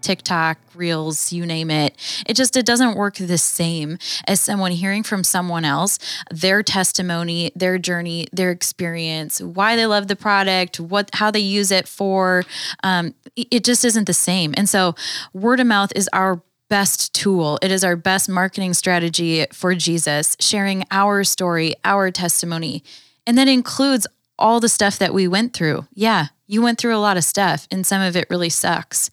TikTok, 0.00 0.58
Reels, 0.74 1.32
you 1.32 1.44
name 1.44 1.70
it. 1.70 1.96
It 2.26 2.34
just 2.34 2.56
it 2.56 2.64
doesn't 2.64 2.96
work 2.96 3.16
the 3.16 3.38
same 3.38 3.98
as 4.26 4.40
someone 4.40 4.70
hearing 4.70 5.02
from 5.02 5.24
someone 5.24 5.64
else, 5.64 5.98
their 6.30 6.62
testimony, 6.62 7.50
their 7.56 7.78
journey, 7.78 8.28
their 8.32 8.52
experience, 8.52 9.40
why 9.40 9.74
they 9.74 9.86
love 9.86 10.06
the 10.06 10.16
product, 10.16 10.78
what 10.78 11.10
how 11.14 11.30
they 11.30 11.40
use 11.40 11.72
it 11.72 11.88
for. 11.88 12.44
Um, 12.84 13.14
it 13.34 13.64
just 13.64 13.84
isn't 13.84 14.06
the 14.06 14.14
same. 14.14 14.54
And 14.56 14.68
so 14.68 14.94
word 15.32 15.60
of 15.60 15.66
mouth 15.66 15.92
is 15.96 16.08
our 16.12 16.40
best 16.68 17.14
tool. 17.14 17.58
It 17.62 17.70
is 17.70 17.84
our 17.84 17.96
best 17.96 18.28
marketing 18.28 18.74
strategy 18.74 19.46
for 19.52 19.74
Jesus, 19.74 20.36
sharing 20.40 20.84
our 20.90 21.24
story, 21.24 21.74
our 21.84 22.10
testimony. 22.10 22.82
And 23.26 23.36
that 23.38 23.48
includes 23.48 24.06
all 24.38 24.60
the 24.60 24.68
stuff 24.68 24.98
that 24.98 25.14
we 25.14 25.26
went 25.26 25.52
through. 25.54 25.86
Yeah, 25.94 26.28
you 26.46 26.62
went 26.62 26.78
through 26.78 26.96
a 26.96 26.98
lot 26.98 27.16
of 27.16 27.24
stuff, 27.24 27.66
and 27.70 27.86
some 27.86 28.00
of 28.00 28.16
it 28.16 28.28
really 28.30 28.48
sucks. 28.50 29.10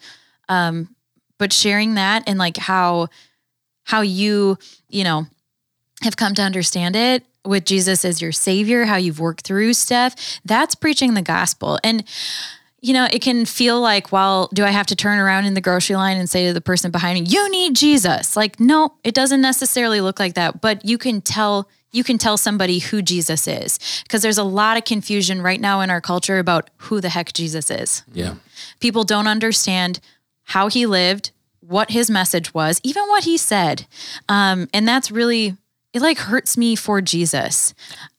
Um, 0.48 0.96
but 1.38 1.52
sharing 1.52 1.96
that 1.96 2.24
and 2.28 2.40
like 2.40 2.58
how 2.58 3.08
how 3.84 4.02
you 4.02 4.58
you 4.90 5.04
know 5.04 5.28
have 6.02 6.18
come 6.18 6.36
to 6.36 6.42
understand 6.42 6.96
it 6.96 7.24
with 7.46 7.66
Jesus 7.66 8.04
as 8.04 8.22
your 8.22 8.32
savior, 8.32 8.86
how 8.86 8.96
you've 8.96 9.20
worked 9.20 9.46
through 9.46 9.74
stuff, 9.74 10.16
that's 10.44 10.76
preaching 10.76 11.14
the 11.14 11.22
gospel. 11.22 11.80
And 11.84 12.04
you 12.86 12.94
know, 12.94 13.08
it 13.12 13.22
can 13.22 13.46
feel 13.46 13.82
like, 13.82 14.12
well, 14.12 14.48
do 14.54 14.64
I 14.64 14.70
have 14.70 14.86
to 14.88 14.96
turn 14.96 15.18
around 15.18 15.46
in 15.46 15.56
the 15.56 15.62
grocery 15.62 15.96
line 15.96 16.18
and 16.18 16.30
say 16.30 16.46
to 16.48 16.54
the 16.54 16.62
person 16.62 16.92
behind 16.92 17.20
me, 17.20 17.26
"You 17.28 17.50
need 17.50 17.76
Jesus"? 17.76 18.38
Like, 18.38 18.60
no, 18.60 18.94
it 19.04 19.16
doesn't 19.16 19.42
necessarily 19.42 20.02
look 20.02 20.20
like 20.20 20.36
that, 20.36 20.62
but 20.62 20.86
you 20.86 20.98
can 20.98 21.22
tell 21.22 21.68
you 21.92 22.04
can 22.04 22.18
tell 22.18 22.38
somebody 22.38 22.80
who 22.80 23.02
Jesus 23.02 23.48
is 23.48 23.80
because 24.04 24.22
there's 24.22 24.38
a 24.38 24.44
lot 24.44 24.78
of 24.78 24.84
confusion 24.84 25.42
right 25.42 25.62
now 25.62 25.80
in 25.80 25.90
our 25.90 26.02
culture 26.02 26.40
about 26.40 26.70
who 26.78 27.00
the 27.00 27.10
heck 27.10 27.32
Jesus 27.32 27.72
is. 27.72 28.04
Yeah. 28.14 28.36
People 28.82 29.06
don't 29.06 29.28
understand 29.28 30.02
how 30.44 30.68
he 30.68 30.86
lived, 30.86 31.32
what 31.62 31.92
his 31.92 32.12
message 32.12 32.54
was, 32.54 32.82
even 32.84 33.04
what 33.08 33.24
he 33.24 33.38
said. 33.38 33.88
Um, 34.28 34.68
and 34.74 34.86
that's 34.86 35.10
really, 35.10 35.56
it 35.94 36.02
like 36.02 36.18
hurts 36.18 36.58
me 36.58 36.76
for 36.76 37.00
Jesus. 37.00 37.74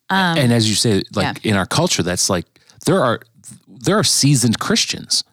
Um, 0.09 0.37
and 0.39 0.51
as 0.51 0.67
you 0.67 0.75
say, 0.75 1.03
like 1.13 1.43
yeah. 1.43 1.51
in 1.51 1.55
our 1.55 1.67
culture, 1.67 2.01
that's 2.01 2.31
like, 2.31 2.47
there 2.87 3.03
are, 3.03 3.21
there 3.79 3.97
are 3.97 4.03
seasoned 4.03 4.59
Christians 4.59 5.23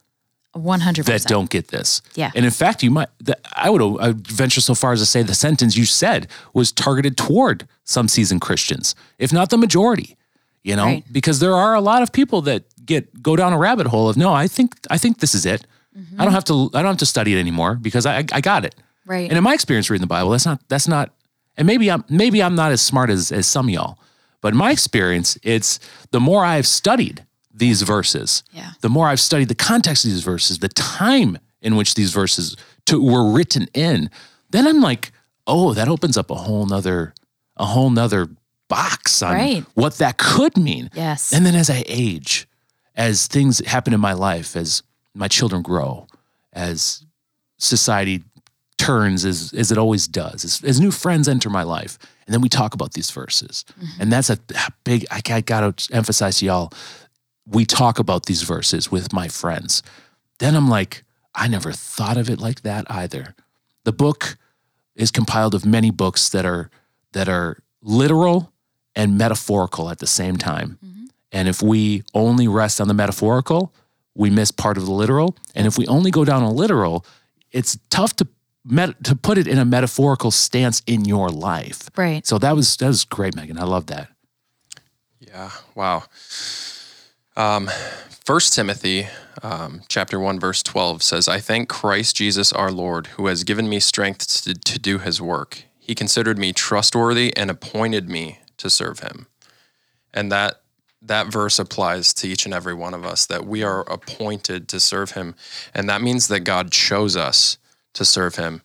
100 0.53 1.07
that 1.07 1.22
don't 1.24 1.51
get 1.51 1.68
this. 1.68 2.01
Yeah. 2.14 2.30
And 2.34 2.45
in 2.45 2.51
fact, 2.51 2.82
you 2.82 2.90
might, 2.90 3.09
I 3.55 3.70
would 3.70 3.82
I 3.82 4.09
would 4.09 4.26
venture 4.26 4.61
so 4.61 4.74
far 4.74 4.92
as 4.92 5.01
to 5.01 5.07
say 5.07 5.22
the 5.22 5.34
sentence 5.34 5.76
you 5.76 5.84
said 5.84 6.28
was 6.53 6.72
targeted 6.72 7.16
toward 7.16 7.66
some 7.84 8.09
seasoned 8.09 8.40
Christians, 8.40 8.95
if 9.18 9.32
not 9.32 9.51
the 9.51 9.59
majority, 9.59 10.16
you 10.62 10.76
know, 10.76 10.84
right. 10.84 11.05
because 11.12 11.40
there 11.40 11.55
are 11.55 11.74
a 11.74 11.80
lot 11.80 12.03
of 12.03 12.12
people 12.12 12.42
that 12.42 12.64
get, 12.86 13.22
go 13.22 13.36
down 13.36 13.53
a 13.53 13.59
rabbit 13.59 13.88
hole 13.88 14.09
of, 14.09 14.16
no, 14.16 14.32
I 14.32 14.47
think, 14.47 14.74
I 14.90 14.99
think 14.99 15.18
this 15.18 15.34
is 15.34 15.45
it. 15.45 15.66
Mm-hmm. 15.97 16.20
I 16.20 16.24
don't 16.24 16.32
have 16.32 16.45
to 16.45 16.70
I 16.74 16.82
don't 16.82 16.92
have 16.92 16.97
to 16.99 17.07
study 17.07 17.36
it 17.36 17.38
anymore 17.38 17.76
because 17.76 18.05
I 18.05 18.18
I 18.32 18.40
got 18.40 18.64
it. 18.64 18.74
Right. 19.07 19.28
And 19.28 19.38
in 19.38 19.45
my 19.45 19.55
experience 19.55 19.90
reading 19.90 20.03
the 20.03 20.09
Bible, 20.09 20.30
that's 20.30 20.47
not 20.47 20.61
that's 20.68 20.88
not 20.88 21.14
and 21.57 21.66
maybe 21.66 21.90
I'm 21.90 22.05
maybe 22.09 22.42
I'm 22.42 22.57
not 22.57 22.72
as 22.72 22.82
smart 22.82 23.11
as 23.11 23.30
as 23.30 23.47
some 23.47 23.68
y'all. 23.68 23.99
But 24.40 24.55
in 24.55 24.59
my 24.59 24.72
experience, 24.72 25.38
it's 25.42 25.78
the 26.11 26.20
more 26.20 26.45
I've 26.45 26.66
studied 26.66 27.24
these 27.55 27.82
verses, 27.82 28.42
yeah. 28.52 28.72
the 28.80 28.88
more 28.88 29.09
I've 29.09 29.20
studied 29.20 29.48
the 29.48 29.55
context 29.55 30.05
of 30.05 30.11
these 30.11 30.24
verses, 30.24 30.59
the 30.59 30.68
time 30.68 31.38
in 31.62 31.76
which 31.76 31.94
these 31.94 32.12
verses 32.12 32.57
to, 32.86 33.00
were 33.00 33.30
written 33.30 33.68
in, 33.72 34.11
then 34.50 34.66
I'm 34.66 34.80
like, 34.80 35.12
oh, 35.46 35.72
that 35.74 35.88
opens 35.88 36.16
up 36.16 36.30
a 36.30 36.34
whole 36.34 36.66
nother 36.66 37.14
a 37.57 37.66
whole 37.66 37.90
nother 37.90 38.28
box 38.68 39.22
on 39.22 39.34
right. 39.34 39.64
what 39.74 39.98
that 39.98 40.18
could 40.18 40.57
mean. 40.57 40.90
Yes. 40.94 41.32
And 41.32 41.46
then 41.46 41.55
as 41.55 41.70
I 41.70 41.84
age, 41.86 42.48
as 42.96 43.28
things 43.28 43.64
happen 43.64 43.94
in 43.94 44.00
my 44.00 44.12
life, 44.12 44.57
as 44.57 44.82
my 45.14 45.28
children 45.28 45.62
grow 45.62 46.09
as 46.52 47.05
society 47.59 48.24
turns 48.76 49.24
as, 49.24 49.52
as 49.52 49.70
it 49.70 49.78
always 49.78 50.09
does, 50.09 50.44
as, 50.44 50.62
as 50.64 50.80
new 50.80 50.90
friends 50.90 51.28
enter 51.28 51.48
my 51.48 51.62
life. 51.62 51.98
And 52.26 52.34
then 52.34 52.40
we 52.40 52.48
talk 52.48 52.74
about 52.74 52.92
these 52.92 53.11
verses. 53.11 53.64
Mm-hmm. 53.78 54.02
And 54.02 54.12
that's 54.12 54.30
a, 54.30 54.38
big, 54.84 55.07
I, 55.11 55.20
I 55.30 55.40
got 55.40 55.76
to 55.76 55.94
emphasize 55.94 56.38
to 56.38 56.46
y'all, 56.46 56.72
we 57.47 57.64
talk 57.64 57.99
about 57.99 58.26
these 58.26 58.42
verses 58.42 58.90
with 58.90 59.12
my 59.12 59.28
friends. 59.28 59.82
Then 60.38 60.55
I'm 60.55 60.68
like, 60.68 61.05
I 61.34 61.49
never 61.49 61.72
thought 61.72 62.16
of 62.16 62.30
it 62.30 62.40
like 62.40 62.62
that 62.62 62.90
either. 62.90 63.34
The 63.84 63.92
book 63.92 64.36
is 64.95 65.11
compiled 65.11 65.55
of 65.55 65.66
many 65.66 65.90
books 65.90 66.28
that 66.30 66.47
are 66.47 66.70
that 67.12 67.28
are 67.28 67.62
literal 67.82 68.53
and 68.97 69.18
metaphorical 69.18 69.90
at 69.90 69.99
the 69.99 70.07
same 70.07 70.36
time. 70.36 70.78
Mm-hmm. 70.84 71.05
And 71.32 71.49
if 71.49 71.62
we 71.62 72.05
only 72.14 72.49
rest 72.49 72.80
on 72.80 72.88
the 72.88 72.95
metaphorical, 72.95 73.74
we 74.14 74.30
miss 74.30 74.51
part 74.51 74.76
of 74.76 74.86
the 74.86 74.92
literal. 74.92 75.36
And 75.55 75.66
if 75.66 75.76
we 75.76 75.86
only 75.86 76.11
go 76.11 76.24
down 76.24 76.42
a 76.42 76.51
literal, 76.51 77.05
it's 77.51 77.78
tough 77.90 78.14
to 78.16 78.28
met, 78.64 79.03
to 79.05 79.16
put 79.16 79.38
it 79.38 79.47
in 79.47 79.59
a 79.59 79.64
metaphorical 79.64 80.30
stance 80.30 80.82
in 80.86 81.05
your 81.05 81.30
life. 81.30 81.90
Right. 81.97 82.24
So 82.26 82.38
that 82.38 82.55
was 82.55 82.76
that 82.76 82.86
was 82.86 83.05
great, 83.05 83.34
Megan. 83.36 83.59
I 83.59 83.64
love 83.64 83.86
that. 83.86 84.09
Yeah. 85.18 85.51
Wow. 85.74 86.05
Um, 87.37 87.70
First 88.24 88.55
Timothy, 88.55 89.09
um, 89.43 89.82
chapter 89.89 90.18
one, 90.18 90.41
verse 90.41 90.62
twelve 90.62 91.03
says, 91.03 91.28
"I 91.28 91.41
thank 91.41 91.68
Christ 91.68 92.16
Jesus 92.16 92.53
our 92.53 92.70
Lord, 92.70 93.09
who 93.09 93.26
has 93.26 93.45
given 93.45 93.68
me 93.68 93.80
strength 93.80 94.43
to, 94.45 94.55
to 94.55 94.78
do 94.78 94.99
His 94.99 95.20
work. 95.20 95.64
He 95.78 95.95
considered 95.95 96.39
me 96.39 96.53
trustworthy 96.53 97.37
and 97.37 97.51
appointed 97.51 98.09
me 98.09 98.39
to 98.57 98.70
serve 98.70 99.01
Him." 99.01 99.26
And 100.14 100.32
that 100.32 100.62
that 101.05 101.26
verse 101.26 101.59
applies 101.59 102.14
to 102.14 102.28
each 102.28 102.45
and 102.45 102.55
every 102.55 102.74
one 102.74 102.95
of 102.95 103.05
us 103.05 103.26
that 103.26 103.45
we 103.45 103.62
are 103.62 103.80
appointed 103.91 104.68
to 104.68 104.80
serve 104.80 105.12
him 105.12 105.35
and 105.74 105.89
that 105.89 106.03
means 106.03 106.28
that 106.28 106.41
god 106.41 106.72
chose 106.72 107.16
us 107.16 107.59
to 107.93 108.05
serve 108.05 108.37
him 108.37 108.62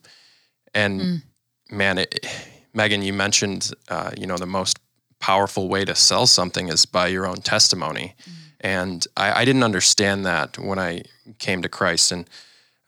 and 0.74 1.00
mm. 1.00 1.22
man 1.70 1.98
it, 1.98 2.26
megan 2.72 3.02
you 3.02 3.12
mentioned 3.12 3.72
uh, 3.88 4.10
you 4.16 4.26
know 4.26 4.36
the 4.36 4.46
most 4.46 4.78
powerful 5.18 5.68
way 5.68 5.84
to 5.84 5.94
sell 5.94 6.26
something 6.26 6.68
is 6.68 6.86
by 6.86 7.06
your 7.06 7.26
own 7.26 7.36
testimony 7.36 8.14
mm. 8.22 8.32
And 8.60 9.06
I, 9.16 9.40
I, 9.40 9.44
didn't 9.44 9.62
understand 9.62 10.26
that 10.26 10.58
when 10.58 10.78
i 10.78 11.02
came 11.38 11.62
to 11.62 11.68
christ. 11.68 12.12
And 12.12 12.28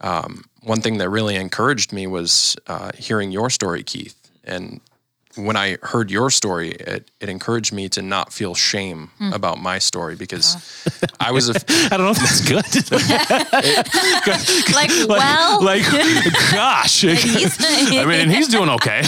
um, 0.01 0.45
one 0.63 0.81
thing 0.81 0.99
that 0.99 1.09
really 1.09 1.37
encouraged 1.37 1.93
me 1.93 2.07
was 2.07 2.57
uh, 2.67 2.91
hearing 2.97 3.31
your 3.31 3.51
story 3.51 3.83
keith 3.83 4.17
and 4.45 4.81
when 5.37 5.57
I 5.57 5.79
heard 5.83 6.11
your 6.11 6.31
story, 6.31 6.71
it, 6.71 7.11
it 7.21 7.29
encouraged 7.29 7.73
me 7.73 7.89
to 7.91 8.03
not 8.03 8.33
feel 8.33 8.55
shame 8.55 9.11
mm. 9.21 9.35
about 9.35 9.59
my 9.59 9.79
story 9.79 10.15
because 10.15 10.57
uh. 10.87 11.07
I 11.21 11.31
was 11.33 11.49
a. 11.49 11.55
I 11.93 11.97
don't 11.97 12.07
know 12.07 12.11
if 12.11 12.19
that's 12.19 12.41
good. 12.41 12.65
like, 14.75 14.91
well, 15.09 15.63
like, 15.63 15.85
gosh, 16.53 17.05
I 17.05 18.05
mean, 18.05 18.21
and 18.21 18.31
he's 18.31 18.49
doing 18.49 18.69
okay. 18.71 19.01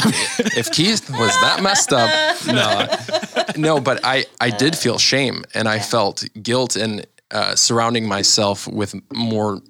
if 0.57 0.71
Keith 0.73 1.09
was 1.11 1.41
that 1.41 1.63
messed 1.63 1.93
up, 1.93 2.11
no, 2.47 2.89
no, 3.57 3.81
but 3.81 4.01
I 4.05 4.25
I 4.41 4.51
did 4.51 4.77
feel 4.77 4.99
shame 4.99 5.45
and 5.55 5.69
I 5.69 5.79
felt 5.79 6.25
guilt 6.43 6.77
and 6.77 7.07
uh, 7.31 7.55
surrounding 7.55 8.07
myself 8.09 8.67
with 8.67 8.95
more 9.13 9.61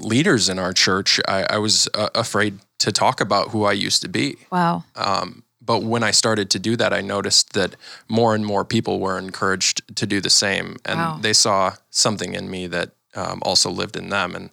leaders 0.00 0.48
in 0.48 0.58
our 0.58 0.72
church. 0.72 1.20
I, 1.28 1.46
I 1.50 1.58
was 1.58 1.88
uh, 1.94 2.08
afraid 2.14 2.58
to 2.78 2.92
talk 2.92 3.20
about 3.20 3.48
who 3.48 3.64
I 3.64 3.72
used 3.72 4.02
to 4.02 4.08
be. 4.08 4.36
Wow. 4.50 4.84
Um, 4.96 5.44
but 5.70 5.84
when 5.84 6.02
I 6.02 6.10
started 6.10 6.50
to 6.50 6.58
do 6.58 6.74
that, 6.74 6.92
I 6.92 7.00
noticed 7.00 7.52
that 7.52 7.76
more 8.08 8.34
and 8.34 8.44
more 8.44 8.64
people 8.64 8.98
were 8.98 9.16
encouraged 9.16 9.82
to 9.98 10.04
do 10.04 10.20
the 10.20 10.28
same, 10.28 10.78
and 10.84 10.98
wow. 10.98 11.18
they 11.20 11.32
saw 11.32 11.74
something 11.90 12.34
in 12.34 12.50
me 12.50 12.66
that 12.66 12.90
um, 13.14 13.40
also 13.42 13.70
lived 13.70 13.96
in 13.96 14.08
them, 14.08 14.34
and 14.34 14.50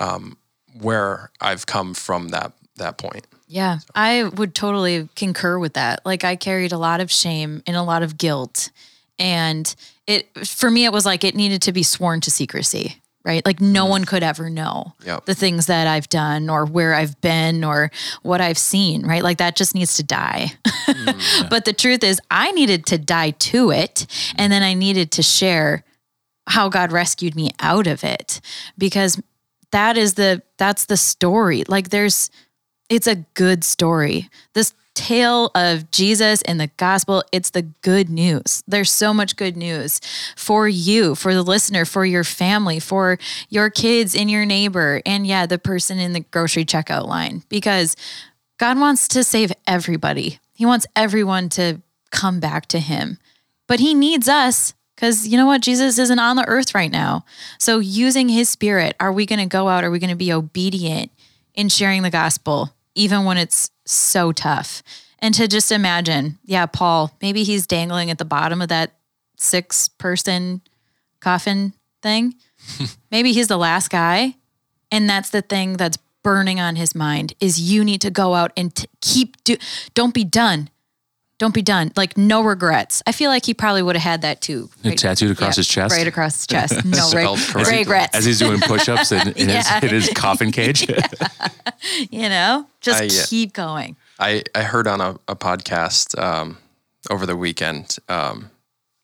um, 0.00 0.36
where 0.78 1.30
I've 1.40 1.64
come 1.64 1.94
from 1.94 2.28
that 2.28 2.52
that 2.76 2.98
point. 2.98 3.26
Yeah, 3.48 3.78
I 3.94 4.24
would 4.24 4.54
totally 4.54 5.08
concur 5.16 5.58
with 5.58 5.72
that. 5.72 6.04
Like 6.04 6.24
I 6.24 6.36
carried 6.36 6.72
a 6.72 6.78
lot 6.78 7.00
of 7.00 7.10
shame 7.10 7.62
and 7.66 7.74
a 7.74 7.82
lot 7.82 8.02
of 8.02 8.18
guilt 8.18 8.70
and 9.18 9.74
it 10.06 10.46
for 10.46 10.70
me 10.70 10.84
it 10.84 10.92
was 10.92 11.06
like 11.06 11.24
it 11.24 11.34
needed 11.34 11.62
to 11.62 11.72
be 11.72 11.82
sworn 11.82 12.20
to 12.22 12.30
secrecy, 12.30 12.99
right? 13.24 13.44
Like 13.44 13.60
no 13.60 13.82
mm-hmm. 13.82 13.90
one 13.90 14.04
could 14.04 14.22
ever 14.22 14.48
know 14.48 14.94
Yep. 15.04 15.26
the 15.26 15.34
things 15.34 15.66
that 15.66 15.86
I've 15.86 16.08
done 16.08 16.48
or 16.48 16.64
where 16.64 16.94
I've 16.94 17.20
been 17.20 17.64
or 17.64 17.90
what 18.22 18.40
I've 18.40 18.58
seen, 18.58 19.06
right? 19.06 19.22
Like 19.22 19.38
that 19.38 19.56
just 19.56 19.74
needs 19.74 19.94
to 19.94 20.02
die. 20.02 20.52
Mm-hmm. 20.64 21.48
but 21.50 21.64
the 21.64 21.72
truth 21.72 22.02
is 22.02 22.20
I 22.30 22.52
needed 22.52 22.86
to 22.86 22.98
die 22.98 23.30
to 23.30 23.70
it 23.70 24.06
mm-hmm. 24.08 24.36
and 24.38 24.52
then 24.52 24.62
I 24.62 24.74
needed 24.74 25.10
to 25.12 25.22
share 25.22 25.84
how 26.48 26.68
God 26.68 26.92
rescued 26.92 27.36
me 27.36 27.50
out 27.60 27.86
of 27.86 28.02
it 28.02 28.40
because 28.76 29.20
that 29.70 29.96
is 29.96 30.14
the 30.14 30.42
that's 30.58 30.86
the 30.86 30.96
story. 30.96 31.64
Like 31.68 31.90
there's 31.90 32.30
it's 32.88 33.06
a 33.06 33.16
good 33.34 33.64
story. 33.64 34.28
This 34.54 34.74
tale 34.94 35.50
of 35.54 35.90
Jesus 35.90 36.42
and 36.42 36.60
the 36.60 36.70
gospel, 36.76 37.22
it's 37.32 37.50
the 37.50 37.62
good 37.62 38.10
news. 38.10 38.62
There's 38.66 38.90
so 38.90 39.14
much 39.14 39.36
good 39.36 39.56
news 39.56 40.00
for 40.36 40.68
you, 40.68 41.14
for 41.14 41.34
the 41.34 41.42
listener, 41.42 41.84
for 41.84 42.04
your 42.04 42.24
family, 42.24 42.80
for 42.80 43.18
your 43.48 43.70
kids 43.70 44.14
and 44.14 44.30
your 44.30 44.44
neighbor, 44.44 45.00
and 45.06 45.26
yeah, 45.26 45.46
the 45.46 45.58
person 45.58 45.98
in 45.98 46.12
the 46.12 46.20
grocery 46.20 46.64
checkout 46.64 47.06
line 47.06 47.42
because 47.48 47.96
God 48.58 48.78
wants 48.78 49.08
to 49.08 49.24
save 49.24 49.52
everybody. 49.66 50.38
He 50.54 50.66
wants 50.66 50.86
everyone 50.94 51.48
to 51.50 51.80
come 52.10 52.40
back 52.40 52.66
to 52.66 52.78
him. 52.78 53.18
But 53.66 53.80
he 53.80 53.94
needs 53.94 54.28
us 54.28 54.74
because 54.94 55.26
you 55.26 55.36
know 55.36 55.46
what? 55.46 55.62
Jesus 55.62 55.98
isn't 55.98 56.18
on 56.18 56.36
the 56.36 56.46
earth 56.46 56.74
right 56.74 56.90
now. 56.90 57.24
So, 57.58 57.78
using 57.78 58.28
his 58.28 58.50
spirit, 58.50 58.96
are 59.00 59.12
we 59.12 59.24
going 59.24 59.38
to 59.38 59.46
go 59.46 59.68
out? 59.68 59.84
Are 59.84 59.90
we 59.90 59.98
going 59.98 60.10
to 60.10 60.16
be 60.16 60.32
obedient 60.32 61.10
in 61.54 61.68
sharing 61.68 62.02
the 62.02 62.10
gospel, 62.10 62.74
even 62.94 63.24
when 63.24 63.38
it's 63.38 63.70
so 63.92 64.32
tough? 64.32 64.82
And 65.18 65.34
to 65.34 65.46
just 65.46 65.70
imagine, 65.70 66.38
yeah, 66.44 66.66
Paul, 66.66 67.12
maybe 67.20 67.42
he's 67.42 67.66
dangling 67.66 68.10
at 68.10 68.18
the 68.18 68.24
bottom 68.24 68.62
of 68.62 68.68
that 68.68 68.92
six 69.36 69.88
person 69.88 70.62
coffin 71.20 71.74
thing. 72.02 72.34
maybe 73.10 73.32
he's 73.32 73.48
the 73.48 73.58
last 73.58 73.90
guy. 73.90 74.36
And 74.90 75.08
that's 75.08 75.30
the 75.30 75.42
thing 75.42 75.74
that's 75.74 75.98
burning 76.22 76.60
on 76.60 76.76
his 76.76 76.94
mind 76.94 77.34
is 77.40 77.60
you 77.60 77.84
need 77.84 78.00
to 78.02 78.10
go 78.10 78.34
out 78.34 78.52
and 78.56 78.74
t- 78.74 78.88
keep 79.00 79.42
do 79.44 79.56
don't 79.94 80.12
be 80.12 80.24
done 80.24 80.68
don't 81.40 81.52
be 81.54 81.62
done 81.62 81.90
like 81.96 82.16
no 82.16 82.42
regrets 82.42 83.02
i 83.08 83.12
feel 83.12 83.30
like 83.30 83.44
he 83.44 83.52
probably 83.52 83.82
would 83.82 83.96
have 83.96 84.02
had 84.04 84.22
that 84.22 84.40
too 84.40 84.70
tattooed 84.96 85.32
across 85.32 85.56
his 85.56 85.66
chest? 85.66 85.92
right 85.96 86.06
across 86.06 86.36
his 86.36 86.46
chest 86.46 86.84
no 86.84 86.98
Spelled 86.98 87.38
reg- 87.40 87.48
correctly. 87.48 87.78
regrets 87.78 88.16
As 88.16 88.24
he's 88.24 88.38
doing 88.38 88.60
push-ups 88.60 89.10
in, 89.10 89.28
in, 89.36 89.48
Yeah. 89.48 89.80
his, 89.80 89.90
in 89.90 89.94
his 89.96 90.10
coffin 90.14 90.52
cage. 90.52 90.86
you 92.10 92.28
know 92.28 92.66
just 92.80 93.02
I, 93.02 93.06
uh, 93.06 93.26
keep 93.26 93.52
going 93.52 93.96
I, 94.18 94.42
I 94.54 94.62
heard 94.62 94.86
on 94.86 95.00
a, 95.00 95.16
a 95.26 95.34
podcast 95.34 96.16
um, 96.22 96.58
over 97.10 97.24
the 97.24 97.36
weekend. 97.36 97.96
Um, 98.08 98.50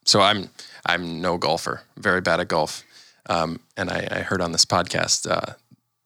so 0.04 0.20
I'm 0.20 0.50
I'm 0.84 1.22
no 1.22 1.38
golfer, 1.38 1.80
very 1.96 2.20
bad 2.20 2.38
at 2.38 2.48
golf, 2.48 2.84
um, 3.30 3.58
and 3.78 3.88
I, 3.90 4.06
I 4.10 4.18
heard 4.20 4.40
on 4.42 4.52
this 4.52 4.66
podcast 4.66 5.26
uh, 5.28 5.54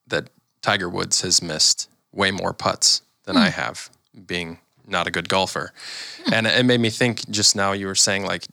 that 0.06 0.30
Tiger 0.62 0.88
Woods 0.88 1.22
has 1.22 1.42
missed 1.42 1.90
way 2.12 2.30
more 2.30 2.52
putts 2.54 3.02
than 3.24 3.36
I 3.36 3.50
have, 3.50 3.90
being 4.26 4.58
not 4.90 5.06
a 5.06 5.10
good 5.10 5.28
golfer, 5.28 5.72
and 6.32 6.46
it 6.46 6.64
made 6.66 6.80
me 6.80 6.90
think. 6.90 7.28
Just 7.30 7.54
now, 7.56 7.72
you 7.72 7.86
were 7.86 7.94
saying 7.94 8.24
like 8.26 8.46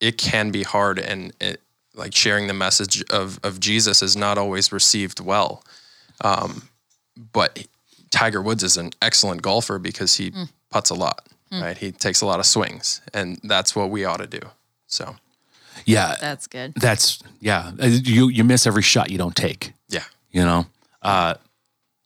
it 0.00 0.18
can 0.18 0.50
be 0.50 0.62
hard, 0.62 0.98
and 0.98 1.32
it 1.40 1.60
like 1.94 2.14
sharing 2.14 2.46
the 2.46 2.54
message 2.54 3.02
of 3.10 3.38
of 3.42 3.60
Jesus 3.60 4.02
is 4.02 4.16
not 4.16 4.38
always 4.38 4.72
received 4.72 5.20
well, 5.20 5.62
um, 6.22 6.68
but 7.32 7.66
Tiger 8.10 8.42
Woods 8.42 8.62
is 8.62 8.76
an 8.76 8.90
excellent 9.00 9.42
golfer 9.42 9.78
because 9.78 10.16
he 10.16 10.32
puts 10.70 10.90
a 10.90 10.94
lot, 10.94 11.26
right? 11.50 11.76
He 11.76 11.92
takes 11.92 12.20
a 12.22 12.26
lot 12.26 12.40
of 12.40 12.46
swings, 12.46 13.00
and 13.14 13.38
that's 13.44 13.76
what 13.76 13.90
we 13.90 14.04
ought 14.04 14.18
to 14.18 14.26
do. 14.26 14.40
So, 14.86 15.16
yeah, 15.86 16.16
that's 16.20 16.46
good 16.46 16.74
that's 16.74 17.18
yeah. 17.40 17.72
Uh, 17.80 17.86
You 17.86 18.28
you 18.28 18.44
miss 18.44 18.66
every 18.66 18.82
shot 18.82 19.10
you 19.10 19.18
don't 19.18 19.36
take. 19.36 19.72
yeah, 19.88 20.04
You 20.30 20.42
know, 20.44 20.66
uh, 21.02 21.34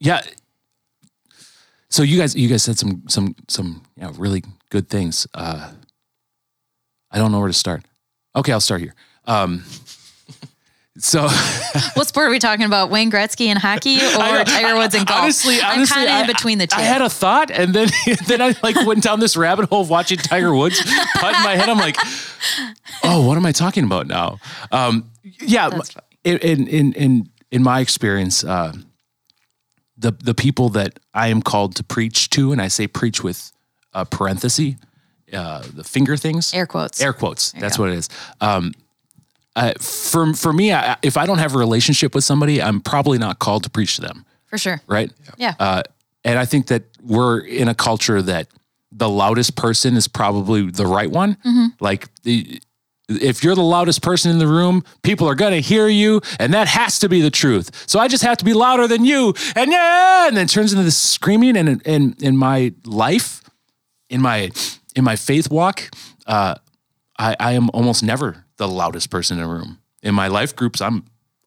yeah. 0.01 0.23
So 1.97 2.03
you 2.03 2.19
guys 2.19 2.37
you 2.37 2.47
guys 2.47 2.63
said 2.63 2.77
some 2.79 3.05
some 3.09 3.35
some 3.49 3.81
yeah 3.97 4.13
really 4.19 4.45
good 4.69 4.91
things. 4.91 5.27
Uh, 5.33 5.73
I 7.11 7.17
don't 7.17 7.33
know 7.33 7.39
where 7.39 7.49
to 7.49 7.55
start. 7.55 7.85
Okay, 8.35 8.53
I'll 8.53 8.61
start 8.61 8.83
here. 8.83 8.95
Um, 9.25 9.65
so 10.99 11.23
what 11.95 12.07
sport 12.07 12.27
are 12.27 12.31
we 12.31 12.39
talking 12.39 12.67
about 12.67 12.91
wayne 12.91 13.11
gretzky 13.11 13.47
in 13.47 13.57
hockey 13.57 13.97
or 14.05 14.45
tiger 14.45 14.77
woods 14.77 14.95
in 14.95 15.05
golf 15.05 15.23
Honestly, 15.23 15.59
i'm 15.63 15.79
honestly, 15.79 15.95
kind 15.95 16.09
of 16.11 16.15
I- 16.17 16.21
in 16.21 16.27
between 16.27 16.59
the 16.59 16.67
two 16.67 16.77
I 16.77 16.83
had 16.83 17.01
a 17.01 17.09
thought, 17.09 17.51
and 17.51 17.75
then 17.75 17.89
then 18.27 18.43
I 18.43 18.55
like 18.63 18.77
went 18.87 19.03
down 19.03 19.21
this 19.21 19.35
rabbit 19.35 19.71
hole 19.71 19.81
of 19.81 19.89
watching 19.89 20.19
Tiger 20.19 20.55
Woods 20.55 20.83
putt 21.15 21.35
in 21.35 21.43
my 21.45 21.57
head. 21.57 21.71
I'm 21.71 21.79
like, 21.79 21.97
oh, 23.05 23.27
what 23.27 23.39
am 23.39 23.47
I 23.47 23.53
talking 23.53 23.85
about 23.85 24.07
now? 24.07 24.39
Um, 24.71 25.11
yeah, 25.41 25.71
in 26.25 26.37
in 26.41 26.69
in 26.69 26.93
in, 26.93 27.31
in 27.51 27.63
my 27.63 27.81
experience, 27.81 28.45
uh, 28.45 28.75
the 29.99 30.13
the 30.13 30.35
people 30.35 30.69
that 30.71 30.99
I 31.15 31.29
am 31.29 31.43
called 31.43 31.77
to 31.77 31.85
preach 31.85 32.31
to, 32.31 32.53
and 32.53 32.61
I 32.61 32.69
say 32.69 32.87
preach 32.87 33.23
with 33.23 33.53
a 33.93 34.05
parenthesis, 34.05 34.75
uh, 35.33 35.63
the 35.75 35.85
finger 35.85 36.17
things, 36.17 36.53
air 36.55 36.67
quotes 36.67 37.01
air 37.01 37.13
quotes. 37.13 37.53
That's 37.53 37.79
what 37.79 37.91
it 37.91 37.97
is. 37.97 38.09
Um, 38.41 38.73
uh, 39.55 39.73
for 39.81 40.35
for 40.35 40.53
me, 40.53 40.73
I, 40.73 40.97
if 41.03 41.17
I 41.17 41.27
don't 41.27 41.39
have 41.39 41.55
a 41.55 41.59
relationship 41.59 42.15
with 42.15 42.25
somebody, 42.25 42.61
I'm 42.61 42.81
probably 42.81 43.19
not 43.19 43.39
called 43.39 43.65
to 43.65 43.71
preach 43.71 43.97
to 43.97 44.03
them 44.03 44.25
for 44.47 44.59
sure 44.59 44.81
right? 44.87 45.11
yeah 45.39 45.55
Uh, 45.59 45.83
and 46.25 46.39
I 46.39 46.45
think 46.45 46.67
that 46.67 46.83
we're 47.03 47.39
in 47.39 47.69
a 47.69 47.75
culture 47.75 48.21
that 48.21 48.49
the 48.91 49.09
loudest 49.09 49.57
person 49.57 49.97
is 49.97 50.09
probably 50.09 50.71
the 50.71 50.87
right 50.87 51.11
one. 51.11 51.37
Like 51.81 52.09
the, 52.23 52.61
if 53.09 53.45
you're 53.45 53.55
the 53.55 53.63
loudest 53.63 54.03
person 54.03 54.31
in 54.31 54.39
the 54.39 54.47
room, 54.47 54.85
people 55.03 55.29
are 55.29 55.35
going 55.35 55.53
to 55.53 55.61
hear 55.61 55.89
you, 55.89 56.21
and 56.39 56.53
that 56.55 56.69
has 56.69 56.99
to 57.01 57.09
be 57.09 57.21
the 57.21 57.31
truth. 57.31 57.71
So 57.89 57.99
I 58.01 58.09
just 58.09 58.25
have 58.25 58.37
to 58.39 58.45
be 58.45 58.53
louder 58.53 58.89
than 58.89 59.05
you, 59.05 59.35
and 59.55 59.71
yeah, 59.71 60.29
and 60.29 60.37
then 60.37 60.47
turns 60.47 60.73
into 60.73 60.85
this 60.85 60.97
screaming. 60.97 61.57
And 61.57 61.83
in 61.83 62.17
in 62.21 62.37
my 62.37 62.73
life, 62.85 63.43
in 64.11 64.21
my 64.21 64.51
in 64.95 65.05
my 65.05 65.17
faith 65.17 65.51
walk, 65.51 65.91
uh, 66.27 66.57
I, 67.19 67.37
I 67.39 67.53
am 67.53 67.71
almost 67.73 68.03
never 68.03 68.45
the 68.57 68.69
loudest 68.69 69.11
person 69.11 69.39
in 69.39 69.45
the 69.45 69.51
room. 69.51 69.79
In 70.03 70.15
my 70.15 70.29
life 70.29 70.55
groups, 70.55 70.81
I'm 70.81 71.05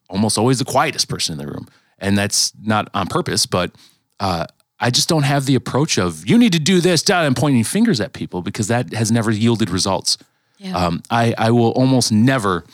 almost 0.08 0.38
always 0.38 0.58
the 0.58 0.64
quietest 0.64 1.08
person 1.08 1.38
in 1.38 1.46
the 1.46 1.52
room, 1.52 1.68
and 1.98 2.16
that's 2.16 2.52
not 2.62 2.88
on 2.94 3.06
purpose, 3.06 3.46
but 3.46 3.72
uh, 4.18 4.46
I 4.78 4.90
just 4.90 5.08
don't 5.08 5.24
have 5.24 5.44
the 5.44 5.54
approach 5.54 5.98
of 5.98 6.26
you 6.26 6.38
need 6.38 6.52
to 6.52 6.58
do 6.58 6.80
this, 6.80 7.02
da, 7.02 7.22
and 7.22 7.36
pointing 7.36 7.64
fingers 7.64 8.00
at 8.00 8.14
people 8.14 8.40
because 8.40 8.68
that 8.68 8.94
has 8.94 9.12
never 9.12 9.30
yielded 9.30 9.68
results. 9.68 10.16
Yeah 10.60 10.76
Um, 10.76 11.02
I 11.10 11.34
I 11.38 11.50
will 11.50 11.72
almost 11.72 12.12
never, 12.12 12.64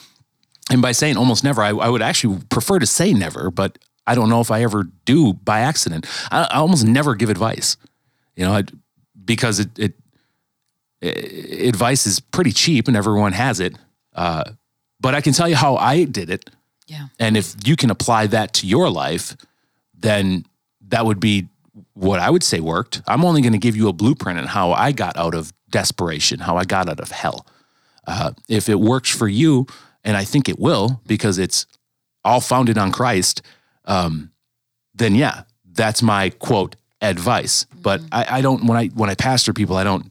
and 0.71 0.83
by 0.83 0.93
saying 0.93 1.17
almost 1.17 1.45
never, 1.45 1.63
I, 1.63 1.71
I 1.71 1.89
would 1.89 2.03
actually 2.03 2.39
prefer 2.51 2.79
to 2.79 2.87
say 2.87 3.13
never, 3.15 3.51
but 3.51 3.79
I 4.07 4.15
don't 4.15 4.29
know 4.29 4.41
if 4.41 4.51
I 4.51 4.63
ever 4.63 4.85
do 5.05 5.33
by 5.33 5.61
accident. 5.61 6.07
I, 6.31 6.45
I 6.51 6.57
almost 6.59 6.85
never 6.85 7.15
give 7.15 7.31
advice, 7.31 7.77
you 8.37 8.45
know, 8.45 8.53
I, 8.53 8.65
because 9.25 9.61
it, 9.61 9.71
it, 9.79 9.95
it 11.01 11.69
advice 11.69 12.07
is 12.07 12.21
pretty 12.21 12.53
cheap 12.53 12.89
and 12.89 12.97
everyone 12.97 13.33
has 13.33 13.61
it. 13.61 13.77
Uh, 14.15 14.45
but 15.01 15.15
I 15.15 15.21
can 15.21 15.33
tell 15.33 15.49
you 15.49 15.57
how 15.57 15.77
I 15.77 16.05
did 16.05 16.31
it, 16.31 16.51
yeah 16.87 17.07
and 17.19 17.37
if 17.37 17.55
you 17.65 17.77
can 17.77 17.91
apply 17.91 18.27
that 18.29 18.53
to 18.55 18.67
your 18.67 18.91
life, 18.91 19.37
then 19.95 20.45
that 20.89 21.05
would 21.05 21.21
be 21.21 21.49
what 21.95 22.19
I 22.21 22.31
would 22.31 22.43
say 22.43 22.61
worked. 22.61 23.03
I'm 23.07 23.25
only 23.25 23.43
going 23.43 23.53
to 23.53 23.59
give 23.59 23.77
you 23.77 23.89
a 23.89 23.93
blueprint 23.93 24.39
on 24.39 24.47
how 24.47 24.73
I 24.73 24.93
got 24.93 25.17
out 25.17 25.35
of 25.35 25.53
desperation, 25.71 26.41
how 26.41 26.57
I 26.57 26.65
got 26.65 26.89
out 26.89 27.01
of 27.01 27.11
hell. 27.11 27.47
Uh, 28.07 28.33
if 28.49 28.69
it 28.69 28.79
works 28.79 29.11
for 29.11 29.29
you, 29.29 29.67
and 30.05 30.17
I 30.17 30.25
think 30.25 30.49
it 30.49 30.59
will 30.59 31.01
because 31.07 31.39
it's 31.39 31.67
all 32.25 32.41
founded 32.41 32.79
on 32.79 32.93
Christ, 32.93 33.43
um, 33.85 34.31
then 34.95 35.15
yeah, 35.15 35.43
that's 35.73 36.03
my 36.03 36.31
quote 36.31 36.77
advice. 37.01 37.67
But 37.75 38.01
I, 38.13 38.39
I 38.39 38.41
don't 38.41 38.65
when 38.67 38.77
I 38.77 38.87
when 38.89 39.11
I 39.11 39.15
pastor 39.15 39.53
people, 39.53 39.77
I 39.77 39.85
don't 39.85 40.11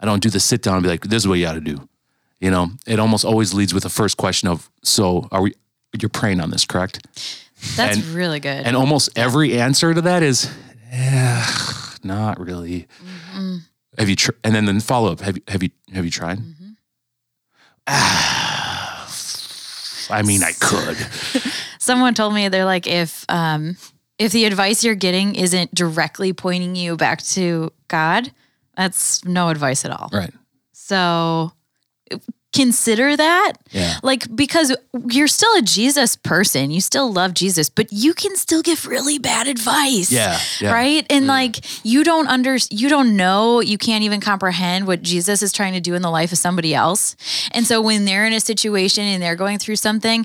I 0.00 0.06
don't 0.06 0.22
do 0.22 0.30
the 0.30 0.40
sit 0.40 0.62
down 0.62 0.74
and 0.74 0.82
be 0.82 0.88
like, 0.88 1.04
this 1.04 1.22
is 1.22 1.28
what 1.28 1.38
you 1.38 1.44
got 1.44 1.54
to 1.54 1.60
do. 1.60 1.88
You 2.40 2.50
know, 2.50 2.70
it 2.86 2.98
almost 2.98 3.24
always 3.24 3.54
leads 3.54 3.72
with 3.72 3.82
the 3.82 3.88
first 3.88 4.16
question 4.16 4.48
of, 4.48 4.70
so 4.82 5.28
are 5.32 5.42
we? 5.42 5.54
You're 5.98 6.10
praying 6.10 6.40
on 6.40 6.50
this, 6.50 6.66
correct? 6.66 7.06
that's 7.74 7.96
and- 7.96 8.06
really 8.08 8.38
good 8.38 8.66
And 8.66 8.76
almost 8.76 9.08
every 9.16 9.58
answer 9.58 9.94
to 9.94 10.02
that 10.02 10.22
is, 10.22 10.50
yeah, 10.92 11.46
not 12.02 12.38
really. 12.38 12.86
Have 13.98 14.10
you? 14.10 14.16
Tr- 14.16 14.32
and 14.44 14.54
then 14.54 14.66
the 14.66 14.78
follow 14.80 15.10
up. 15.12 15.20
Have 15.20 15.36
you? 15.36 15.42
Have 15.48 15.62
you? 15.62 15.70
Have 15.94 16.04
you 16.04 16.10
tried? 16.10 16.38
Ah, 16.38 16.42
I 20.08 20.22
mean, 20.24 20.42
I 20.42 20.52
could. 20.60 20.96
someone 21.78 22.14
told 22.14 22.34
me 22.34 22.48
they're 22.48 22.64
like 22.64 22.86
if 22.86 23.24
um 23.28 23.76
if 24.18 24.32
the 24.32 24.44
advice 24.46 24.82
you're 24.84 24.94
getting 24.94 25.34
isn't 25.34 25.74
directly 25.74 26.32
pointing 26.32 26.74
you 26.74 26.96
back 26.96 27.22
to 27.22 27.72
God, 27.88 28.32
that's 28.76 29.24
no 29.24 29.48
advice 29.48 29.84
at 29.84 29.90
all. 29.90 30.08
Right. 30.12 30.32
So 30.72 31.52
consider 32.52 33.16
that. 33.16 33.54
Yeah. 33.70 33.98
Like, 34.02 34.34
because 34.34 34.74
you're 35.08 35.28
still 35.28 35.54
a 35.56 35.62
Jesus 35.62 36.16
person, 36.16 36.70
you 36.70 36.80
still 36.80 37.12
love 37.12 37.34
Jesus, 37.34 37.68
but 37.68 37.92
you 37.92 38.14
can 38.14 38.34
still 38.36 38.62
give 38.62 38.86
really 38.86 39.18
bad 39.18 39.46
advice. 39.46 40.10
Yeah, 40.10 40.38
yeah. 40.60 40.72
Right. 40.72 41.06
And 41.10 41.22
mm-hmm. 41.22 41.28
like, 41.28 41.84
you 41.84 42.02
don't 42.02 42.26
under, 42.28 42.56
you 42.70 42.88
don't 42.88 43.16
know, 43.16 43.60
you 43.60 43.76
can't 43.76 44.04
even 44.04 44.20
comprehend 44.20 44.86
what 44.86 45.02
Jesus 45.02 45.42
is 45.42 45.52
trying 45.52 45.74
to 45.74 45.80
do 45.80 45.94
in 45.94 46.02
the 46.02 46.10
life 46.10 46.32
of 46.32 46.38
somebody 46.38 46.74
else. 46.74 47.16
And 47.52 47.66
so 47.66 47.82
when 47.82 48.04
they're 48.06 48.26
in 48.26 48.32
a 48.32 48.40
situation 48.40 49.04
and 49.04 49.22
they're 49.22 49.36
going 49.36 49.58
through 49.58 49.76
something, 49.76 50.24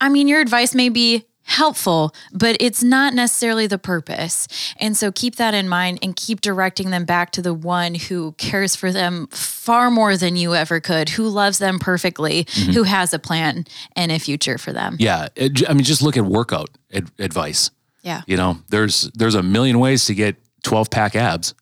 I 0.00 0.08
mean, 0.08 0.28
your 0.28 0.40
advice 0.40 0.74
may 0.74 0.90
be 0.90 1.24
helpful, 1.48 2.14
but 2.32 2.56
it's 2.60 2.82
not 2.82 3.14
necessarily 3.14 3.66
the 3.66 3.78
purpose. 3.78 4.46
And 4.76 4.96
so 4.96 5.10
keep 5.10 5.36
that 5.36 5.54
in 5.54 5.68
mind 5.68 5.98
and 6.02 6.14
keep 6.14 6.42
directing 6.42 6.90
them 6.90 7.04
back 7.04 7.30
to 7.32 7.42
the 7.42 7.54
one 7.54 7.94
who 7.94 8.32
cares 8.32 8.76
for 8.76 8.92
them 8.92 9.26
far 9.28 9.90
more 9.90 10.16
than 10.16 10.36
you 10.36 10.54
ever 10.54 10.78
could, 10.78 11.08
who 11.08 11.26
loves 11.26 11.58
them 11.58 11.78
perfectly, 11.78 12.44
mm-hmm. 12.44 12.72
who 12.72 12.82
has 12.82 13.14
a 13.14 13.18
plan 13.18 13.64
and 13.96 14.12
a 14.12 14.18
future 14.18 14.58
for 14.58 14.72
them. 14.72 14.96
Yeah, 14.98 15.28
I 15.36 15.72
mean, 15.72 15.84
just 15.84 16.02
look 16.02 16.18
at 16.18 16.24
workout 16.24 16.68
ad- 16.92 17.10
advice. 17.18 17.70
Yeah. 18.02 18.22
You 18.26 18.36
know, 18.36 18.58
there's 18.68 19.10
there's 19.14 19.34
a 19.34 19.42
million 19.42 19.78
ways 19.78 20.04
to 20.06 20.14
get 20.14 20.36
12 20.64 20.90
pack 20.90 21.16
abs, 21.16 21.54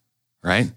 right? 0.43 0.71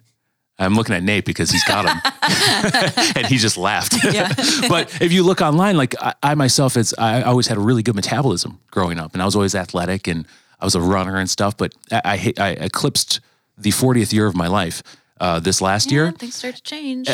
I'm 0.60 0.76
looking 0.76 0.96
at 0.96 1.04
Nate 1.04 1.26
because 1.26 1.50
he's 1.50 1.64
got 1.64 1.86
them, 1.86 3.14
and 3.16 3.26
he 3.26 3.38
just 3.38 3.58
laughed. 3.58 3.96
but 4.70 5.02
if 5.02 5.14
you 5.14 5.24
look 5.24 5.42
online, 5.42 5.78
like 5.78 5.96
I, 6.02 6.14
I 6.22 6.36
myself, 6.36 6.76
it's 6.76 6.94
I 6.98 7.22
always 7.22 7.48
had 7.48 7.58
a 7.58 7.62
really 7.62 7.82
good 7.82 7.96
metabolism 7.96 8.60
growing 8.70 9.00
up, 9.00 9.14
and 9.14 9.22
I 9.22 9.26
was 9.26 9.36
always 9.36 9.56
athletic, 9.56 10.08
and 10.08 10.28
I 10.60 10.66
was 10.66 10.76
a 10.76 10.82
runner 10.82 11.18
and 11.18 11.30
stuff. 11.30 11.56
But 11.56 11.74
I 11.92 12.34
I, 12.38 12.44
I 12.44 12.50
eclipsed 12.52 13.22
the 13.58 13.72
40th 13.72 14.14
year 14.14 14.26
of 14.26 14.36
my 14.36 14.48
life 14.48 14.84
uh, 15.20 15.40
this 15.40 15.62
last 15.62 15.92
year. 15.92 16.12
Things 16.12 16.36
start 16.36 16.56
to 16.56 16.62
change. 16.62 17.10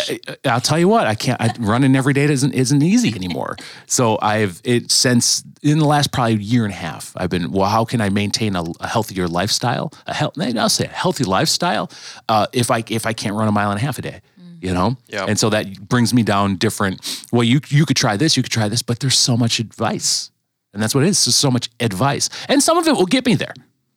I'll 0.46 0.62
tell 0.62 0.80
you 0.80 0.88
what, 0.88 1.08
I 1.08 1.16
can't. 1.16 1.42
I, 1.42 1.54
running 1.60 1.96
every 1.96 2.14
day 2.14 2.24
isn't 2.26 2.54
isn't 2.54 2.82
easy 2.82 3.14
anymore. 3.16 3.56
So 3.86 4.18
I've 4.22 4.62
it 4.64 4.92
since 4.92 5.44
in 5.62 5.80
the 5.80 5.86
last 5.86 6.12
probably 6.12 6.36
year 6.36 6.64
and 6.66 6.74
a 6.74 6.76
half. 6.76 7.14
I've 7.18 7.30
been 7.30 7.52
well. 7.52 7.70
How 7.70 7.86
can 7.86 8.02
I 8.02 8.10
maintain 8.10 8.56
a, 8.56 8.64
a 8.80 8.88
healthier 8.88 9.28
lifestyle? 9.28 9.92
A 10.08 10.14
health, 10.14 10.34
I'll 10.40 10.70
say 10.70 10.86
a 10.86 10.90
healthy 10.90 11.24
lifestyle. 11.24 11.90
Uh, 12.30 12.48
if 12.54 12.72
I 12.72 12.84
if 12.90 13.06
I 13.06 13.14
can't 13.14 13.36
run 13.36 13.48
a 13.48 13.52
mile 13.52 13.72
and 13.72 13.80
a 13.80 13.84
half 13.84 13.98
a 13.98 14.02
day, 14.02 14.22
you 14.62 14.74
know. 14.74 14.98
Yeah. 15.08 15.26
And 15.28 15.40
so 15.40 15.50
that 15.50 15.88
brings 15.88 16.14
me 16.14 16.24
down 16.24 16.56
different. 16.58 17.26
Well, 17.32 17.44
you 17.44 17.60
you 17.70 17.86
could 17.86 17.98
try 17.98 18.18
this, 18.18 18.38
you 18.38 18.44
could 18.44 18.52
try 18.52 18.70
this, 18.70 18.82
but 18.82 19.00
there's 19.00 19.18
so 19.18 19.38
much 19.38 19.60
advice, 19.60 20.32
and 20.74 20.82
that's 20.82 20.94
what 20.94 21.04
it 21.04 21.08
is. 21.08 21.26
There's 21.26 21.36
so 21.36 21.52
much 21.52 21.70
advice, 21.80 22.30
and 22.48 22.62
some 22.62 22.78
of 22.78 22.88
it 22.88 22.96
will 22.96 23.06
get 23.06 23.26
me 23.26 23.36
there. 23.36 23.54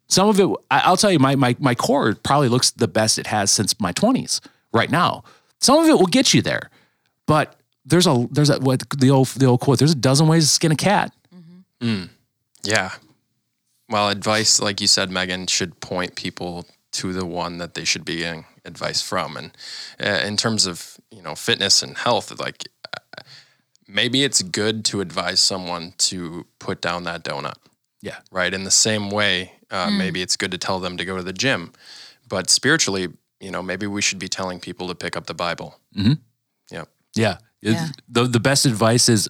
Some 0.08 0.28
of 0.28 0.40
it, 0.40 0.48
I'll 0.70 0.96
tell 0.96 1.12
you, 1.12 1.18
my 1.18 1.36
my 1.36 1.54
my 1.58 1.74
core 1.74 2.14
probably 2.14 2.48
looks 2.48 2.70
the 2.70 2.88
best 2.88 3.18
it 3.18 3.26
has 3.26 3.50
since 3.50 3.78
my 3.78 3.92
20s 3.92 4.40
right 4.72 4.90
now. 4.90 5.22
Some 5.60 5.78
of 5.82 5.88
it 5.88 5.94
will 5.94 6.06
get 6.06 6.32
you 6.32 6.40
there, 6.42 6.70
but 7.26 7.56
there's 7.84 8.06
a 8.06 8.26
there's 8.30 8.50
a 8.50 8.58
what 8.58 8.88
the 8.90 9.10
old 9.10 9.28
the 9.28 9.46
old 9.46 9.60
quote. 9.60 9.78
There's 9.78 9.92
a 9.92 9.96
dozen 9.96 10.28
ways 10.28 10.44
to 10.44 10.50
skin 10.50 10.72
a 10.72 10.76
cat. 10.76 11.12
Yeah. 12.62 12.92
Well, 13.88 14.10
advice, 14.10 14.60
like 14.60 14.80
you 14.80 14.86
said, 14.86 15.10
Megan, 15.10 15.46
should 15.46 15.80
point 15.80 16.14
people 16.14 16.66
to 16.92 17.12
the 17.12 17.24
one 17.24 17.58
that 17.58 17.74
they 17.74 17.84
should 17.84 18.04
be 18.04 18.18
getting 18.18 18.44
advice 18.64 19.00
from. 19.00 19.36
And 19.36 19.56
uh, 20.02 20.26
in 20.26 20.36
terms 20.36 20.66
of 20.66 20.98
you 21.10 21.22
know 21.22 21.34
fitness 21.34 21.82
and 21.82 21.96
health, 21.96 22.38
like 22.38 22.68
uh, 22.84 23.22
maybe 23.86 24.24
it's 24.24 24.42
good 24.42 24.84
to 24.86 25.00
advise 25.00 25.40
someone 25.40 25.94
to 25.98 26.46
put 26.58 26.80
down 26.80 27.04
that 27.04 27.24
donut. 27.24 27.56
Yeah, 28.00 28.18
right? 28.30 28.52
In 28.52 28.64
the 28.64 28.70
same 28.70 29.10
way, 29.10 29.52
uh, 29.70 29.90
maybe 29.90 30.22
it's 30.22 30.36
good 30.36 30.50
to 30.52 30.58
tell 30.58 30.78
them 30.80 30.96
to 30.96 31.04
go 31.04 31.16
to 31.16 31.22
the 31.22 31.32
gym, 31.32 31.72
but 32.28 32.48
spiritually, 32.50 33.08
you 33.40 33.50
know, 33.50 33.62
maybe 33.62 33.86
we 33.86 34.02
should 34.02 34.18
be 34.18 34.28
telling 34.28 34.60
people 34.60 34.88
to 34.88 34.94
pick 34.94 35.16
up 35.16 35.26
the 35.26 35.34
Bible. 35.34 35.78
Mm-hmm. 35.96 36.14
Yep. 36.70 36.88
yeah. 37.14 37.36
Yeah. 37.60 37.88
The 38.08 38.24
the 38.24 38.40
best 38.40 38.66
advice 38.66 39.08
is. 39.08 39.28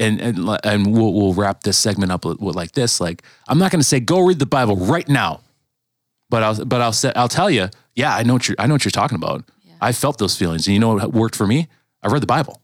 And, 0.00 0.20
and 0.20 0.38
and 0.62 0.92
we'll 0.92 1.12
we'll 1.12 1.34
wrap 1.34 1.64
this 1.64 1.76
segment 1.76 2.12
up 2.12 2.24
with, 2.24 2.38
with 2.38 2.54
like 2.54 2.70
this. 2.70 3.00
Like 3.00 3.24
I'm 3.48 3.58
not 3.58 3.72
going 3.72 3.80
to 3.80 3.84
say 3.86 3.98
go 3.98 4.20
read 4.20 4.38
the 4.38 4.46
Bible 4.46 4.76
right 4.76 5.08
now, 5.08 5.40
but 6.30 6.44
I'll 6.44 6.64
but 6.64 6.80
I'll 6.80 6.92
say 6.92 7.12
I'll 7.16 7.26
tell 7.28 7.50
you. 7.50 7.68
Yeah, 7.96 8.14
I 8.14 8.22
know 8.22 8.34
what 8.34 8.46
you're 8.46 8.54
I 8.60 8.68
know 8.68 8.74
what 8.74 8.84
you're 8.84 8.92
talking 8.92 9.16
about. 9.16 9.42
I 9.80 9.90
felt 9.90 10.18
those 10.18 10.36
feelings, 10.36 10.68
and 10.68 10.74
you 10.74 10.78
know 10.78 10.94
what 10.94 11.12
worked 11.12 11.34
for 11.34 11.48
me? 11.48 11.66
I 12.00 12.12
read 12.12 12.22
the 12.22 12.26
Bible. 12.28 12.62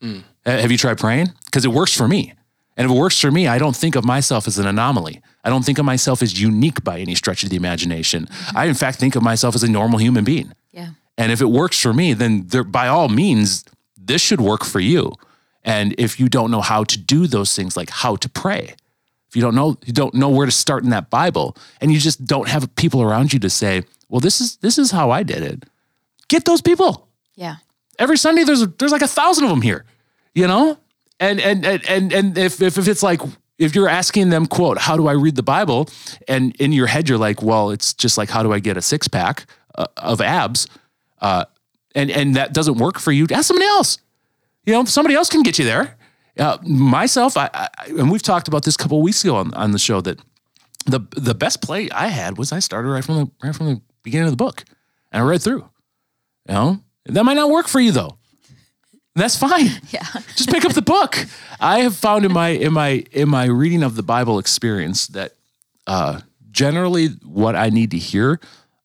Ha- 0.00 0.20
Have 0.44 0.70
you 0.70 0.78
tried 0.78 0.98
praying? 0.98 1.32
Because 1.46 1.64
it 1.64 1.72
works 1.72 1.92
for 1.96 2.06
me. 2.06 2.34
And 2.80 2.86
if 2.90 2.96
it 2.96 2.98
works 2.98 3.20
for 3.20 3.30
me, 3.30 3.46
I 3.46 3.58
don't 3.58 3.76
think 3.76 3.94
of 3.94 4.06
myself 4.06 4.46
as 4.48 4.58
an 4.58 4.66
anomaly. 4.66 5.20
I 5.44 5.50
don't 5.50 5.64
think 5.66 5.78
of 5.78 5.84
myself 5.84 6.22
as 6.22 6.40
unique 6.40 6.82
by 6.82 6.98
any 6.98 7.14
stretch 7.14 7.42
of 7.44 7.50
the 7.50 7.56
imagination. 7.56 8.24
Mm-hmm. 8.24 8.56
I, 8.56 8.64
in 8.66 8.74
fact, 8.74 8.98
think 8.98 9.16
of 9.16 9.22
myself 9.22 9.54
as 9.54 9.62
a 9.62 9.70
normal 9.70 9.98
human 9.98 10.24
being. 10.24 10.52
yeah. 10.72 10.90
And 11.18 11.30
if 11.30 11.42
it 11.42 11.50
works 11.50 11.78
for 11.78 11.92
me, 11.92 12.14
then 12.14 12.46
there, 12.46 12.64
by 12.64 12.88
all 12.88 13.10
means, 13.10 13.66
this 13.98 14.22
should 14.22 14.40
work 14.40 14.64
for 14.64 14.80
you. 14.80 15.12
And 15.62 15.94
if 15.98 16.18
you 16.18 16.30
don't 16.30 16.50
know 16.50 16.62
how 16.62 16.84
to 16.84 16.96
do 16.98 17.26
those 17.26 17.54
things, 17.54 17.76
like 17.76 17.90
how 17.90 18.16
to 18.16 18.28
pray, 18.30 18.74
if 19.28 19.36
you 19.36 19.42
don't 19.42 19.54
know, 19.54 19.76
you 19.84 19.92
don't 19.92 20.14
know 20.14 20.30
where 20.30 20.46
to 20.46 20.52
start 20.52 20.82
in 20.82 20.88
that 20.90 21.10
Bible, 21.10 21.56
and 21.82 21.92
you 21.92 21.98
just 22.00 22.24
don't 22.24 22.48
have 22.48 22.74
people 22.76 23.02
around 23.02 23.34
you 23.34 23.38
to 23.40 23.50
say, 23.50 23.82
"Well, 24.08 24.20
this 24.20 24.40
is 24.40 24.56
this 24.62 24.78
is 24.78 24.90
how 24.90 25.10
I 25.10 25.22
did 25.22 25.42
it." 25.42 25.64
Get 26.28 26.44
those 26.46 26.62
people 26.62 27.06
Yeah. 27.36 27.56
every 27.98 28.16
Sunday 28.16 28.44
there's 28.44 28.66
there's 28.78 28.92
like 28.92 29.02
a 29.04 29.14
thousand 29.20 29.44
of 29.44 29.50
them 29.50 29.60
here, 29.62 29.84
you 30.34 30.46
know, 30.46 30.78
and 31.20 31.40
and 31.40 31.64
and 31.64 32.12
and, 32.12 32.38
if, 32.38 32.60
if 32.60 32.78
if 32.78 32.88
it's 32.88 33.02
like 33.02 33.20
if 33.58 33.74
you're 33.74 33.88
asking 33.88 34.30
them 34.30 34.46
quote 34.46 34.78
how 34.78 34.96
do 34.96 35.06
I 35.06 35.12
read 35.12 35.36
the 35.36 35.42
Bible, 35.42 35.88
and 36.26 36.56
in 36.56 36.72
your 36.72 36.86
head 36.86 37.08
you're 37.08 37.18
like 37.18 37.42
well 37.42 37.70
it's 37.70 37.94
just 37.94 38.18
like 38.18 38.30
how 38.30 38.42
do 38.42 38.52
I 38.52 38.58
get 38.58 38.76
a 38.76 38.82
six 38.82 39.06
pack 39.06 39.46
uh, 39.76 39.86
of 39.98 40.20
abs, 40.20 40.66
uh, 41.20 41.44
and 41.94 42.10
and 42.10 42.34
that 42.36 42.54
doesn't 42.54 42.78
work 42.78 42.98
for 42.98 43.12
you, 43.12 43.26
ask 43.30 43.46
somebody 43.46 43.66
else. 43.66 43.98
You 44.64 44.72
know, 44.72 44.84
somebody 44.84 45.14
else 45.14 45.28
can 45.28 45.42
get 45.42 45.58
you 45.58 45.64
there. 45.64 45.96
Uh, 46.38 46.56
myself, 46.62 47.36
I, 47.36 47.50
I 47.52 47.68
and 47.88 48.10
we've 48.10 48.22
talked 48.22 48.48
about 48.48 48.64
this 48.64 48.74
a 48.74 48.78
couple 48.78 48.98
of 48.98 49.04
weeks 49.04 49.22
ago 49.22 49.36
on, 49.36 49.52
on 49.54 49.72
the 49.72 49.78
show 49.78 50.00
that 50.00 50.18
the 50.86 51.00
the 51.16 51.34
best 51.34 51.60
play 51.60 51.90
I 51.90 52.06
had 52.06 52.38
was 52.38 52.52
I 52.52 52.60
started 52.60 52.88
right 52.88 53.04
from 53.04 53.16
the 53.16 53.30
right 53.42 53.54
from 53.54 53.66
the 53.66 53.80
beginning 54.02 54.26
of 54.26 54.32
the 54.32 54.36
book, 54.36 54.64
and 55.12 55.22
I 55.22 55.26
read 55.26 55.42
through. 55.42 55.68
You 56.48 56.54
know, 56.54 56.80
that 57.06 57.24
might 57.24 57.34
not 57.34 57.50
work 57.50 57.68
for 57.68 57.80
you 57.80 57.92
though. 57.92 58.16
That's 59.20 59.36
fine. 59.36 59.68
Yeah. 59.90 60.06
Just 60.36 60.50
pick 60.50 60.64
up 60.64 60.72
the 60.72 60.82
book. 60.82 61.26
I 61.58 61.80
have 61.80 61.96
found 61.96 62.24
in 62.24 62.32
my 62.32 62.50
in 62.50 62.72
my 62.72 63.04
in 63.12 63.28
my 63.28 63.46
reading 63.46 63.82
of 63.82 63.96
the 63.96 64.02
Bible 64.02 64.38
experience 64.38 65.08
that 65.08 65.32
uh, 65.86 66.20
generally 66.50 67.08
what 67.24 67.56
I 67.56 67.70
need 67.70 67.90
to 67.90 67.98
hear, 67.98 68.40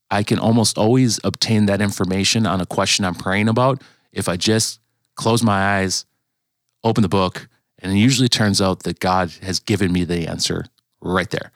I 0.09 0.23
can 0.23 0.39
almost 0.39 0.77
always 0.77 1.19
obtain 1.23 1.67
that 1.67 1.79
information 1.79 2.47
on 2.47 2.59
a 2.59 2.65
question 2.65 3.05
I'm 3.05 3.15
praying 3.15 3.49
about 3.49 3.81
if 4.11 4.27
I 4.27 4.36
just 4.36 4.79
close 5.15 5.43
my 5.43 5.77
eyes, 5.77 6.05
open 6.83 7.03
the 7.03 7.09
book, 7.09 7.47
and 7.79 7.91
it 7.93 7.97
usually 7.97 8.29
turns 8.29 8.61
out 8.61 8.83
that 8.83 8.99
God 8.99 9.31
has 9.43 9.59
given 9.59 9.91
me 9.93 10.03
the 10.05 10.27
answer 10.27 10.65
right 11.01 11.29
there. 11.29 11.51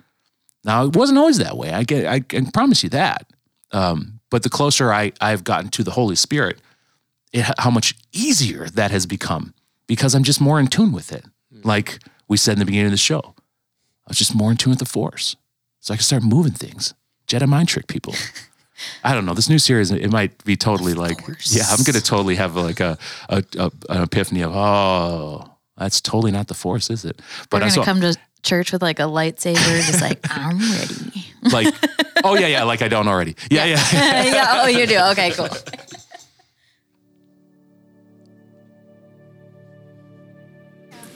Now 0.64 0.86
it 0.86 0.96
wasn't 0.96 1.18
always 1.18 1.40
that 1.40 1.58
way. 1.58 1.72
I 1.72 1.84
get 1.84 2.06
I 2.06 2.20
can 2.20 2.52
promise 2.52 2.84
you 2.84 2.90
that. 2.90 3.26
Um, 3.72 4.20
but 4.30 4.44
the 4.44 4.50
closer 4.50 4.94
I 4.94 5.12
I've 5.20 5.44
gotten 5.44 5.70
to 5.72 5.84
the 5.84 5.92
Holy 5.92 6.16
Spirit, 6.16 6.60
it, 7.34 7.46
how 7.60 7.70
much 7.70 7.96
easier 8.12 8.68
that 8.70 8.92
has 8.92 9.06
become 9.06 9.54
because 9.88 10.16
I'm 10.16 10.24
just 10.24 10.40
more 10.42 10.60
in 10.60 10.68
tune 10.68 10.92
with 10.92 11.12
it. 11.12 11.26
Hmm. 11.54 11.68
Like 11.68 12.00
we 12.28 12.38
said 12.38 12.54
in 12.54 12.60
the 12.60 12.66
beginning 12.66 12.88
of 12.88 12.92
the 12.92 12.98
show, 12.98 13.34
I 13.36 14.10
was 14.10 14.18
just 14.18 14.36
more 14.36 14.52
in 14.52 14.58
tune 14.58 14.72
with 14.72 14.80
the 14.80 14.86
Force, 14.86 15.36
so 15.80 15.94
I 15.94 15.98
can 15.98 16.04
start 16.04 16.24
moving 16.24 16.54
things. 16.54 16.94
Jedi 17.28 17.48
mind 17.48 17.68
trick 17.68 17.88
people. 17.88 18.16
I 19.04 19.14
don't 19.14 19.26
know. 19.26 19.34
This 19.34 19.50
new 19.50 19.60
series, 19.60 19.92
it 19.92 20.12
might 20.12 20.44
be 20.46 20.56
totally 20.56 20.94
like, 20.94 21.20
yeah, 21.44 21.64
I'm 21.70 21.84
gonna 21.84 22.00
totally 22.00 22.36
have 22.36 22.56
like 22.56 22.80
a, 22.80 22.98
a, 23.28 23.44
a 23.58 23.72
an 23.90 24.04
epiphany 24.04 24.42
of, 24.42 24.56
oh, 24.56 25.52
that's 25.78 26.00
totally 26.02 26.32
not 26.32 26.48
the 26.48 26.54
Force, 26.54 26.90
is 26.90 27.06
it? 27.06 27.22
But 27.50 27.62
We're 27.62 27.68
I 27.68 27.70
gonna 27.72 27.86
come 27.86 28.02
to 28.02 28.16
church 28.44 28.72
with 28.72 28.82
like 28.82 29.00
a 29.00 29.04
lightsaber, 29.04 29.86
just 29.86 30.02
like 30.02 30.20
I'm 30.30 30.58
ready. 30.60 31.26
like, 31.52 31.74
oh 32.24 32.36
yeah, 32.36 32.48
yeah, 32.48 32.64
like 32.64 32.82
I 32.82 32.88
don't 32.88 33.08
already. 33.08 33.36
Yeah, 33.50 33.66
yeah. 33.66 33.84
yeah. 33.92 34.46
Oh, 34.64 34.68
you 34.68 34.86
do. 34.86 34.98
Okay, 35.12 35.32
cool. 35.32 35.50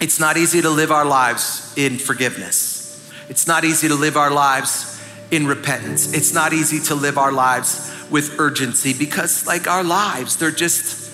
It's 0.03 0.19
not 0.19 0.35
easy 0.35 0.61
to 0.61 0.69
live 0.69 0.91
our 0.91 1.05
lives 1.05 1.73
in 1.77 1.97
forgiveness. 1.97 3.09
It's 3.29 3.47
not 3.47 3.63
easy 3.63 3.87
to 3.87 3.95
live 3.95 4.17
our 4.17 4.31
lives 4.31 5.01
in 5.31 5.47
repentance. 5.47 6.11
It's 6.13 6.33
not 6.33 6.51
easy 6.51 6.81
to 6.87 6.95
live 6.95 7.17
our 7.17 7.31
lives 7.31 7.89
with 8.11 8.37
urgency 8.37 8.93
because, 8.93 9.47
like, 9.47 9.65
our 9.65 9.81
lives, 9.81 10.35
they're 10.35 10.51
just 10.51 11.09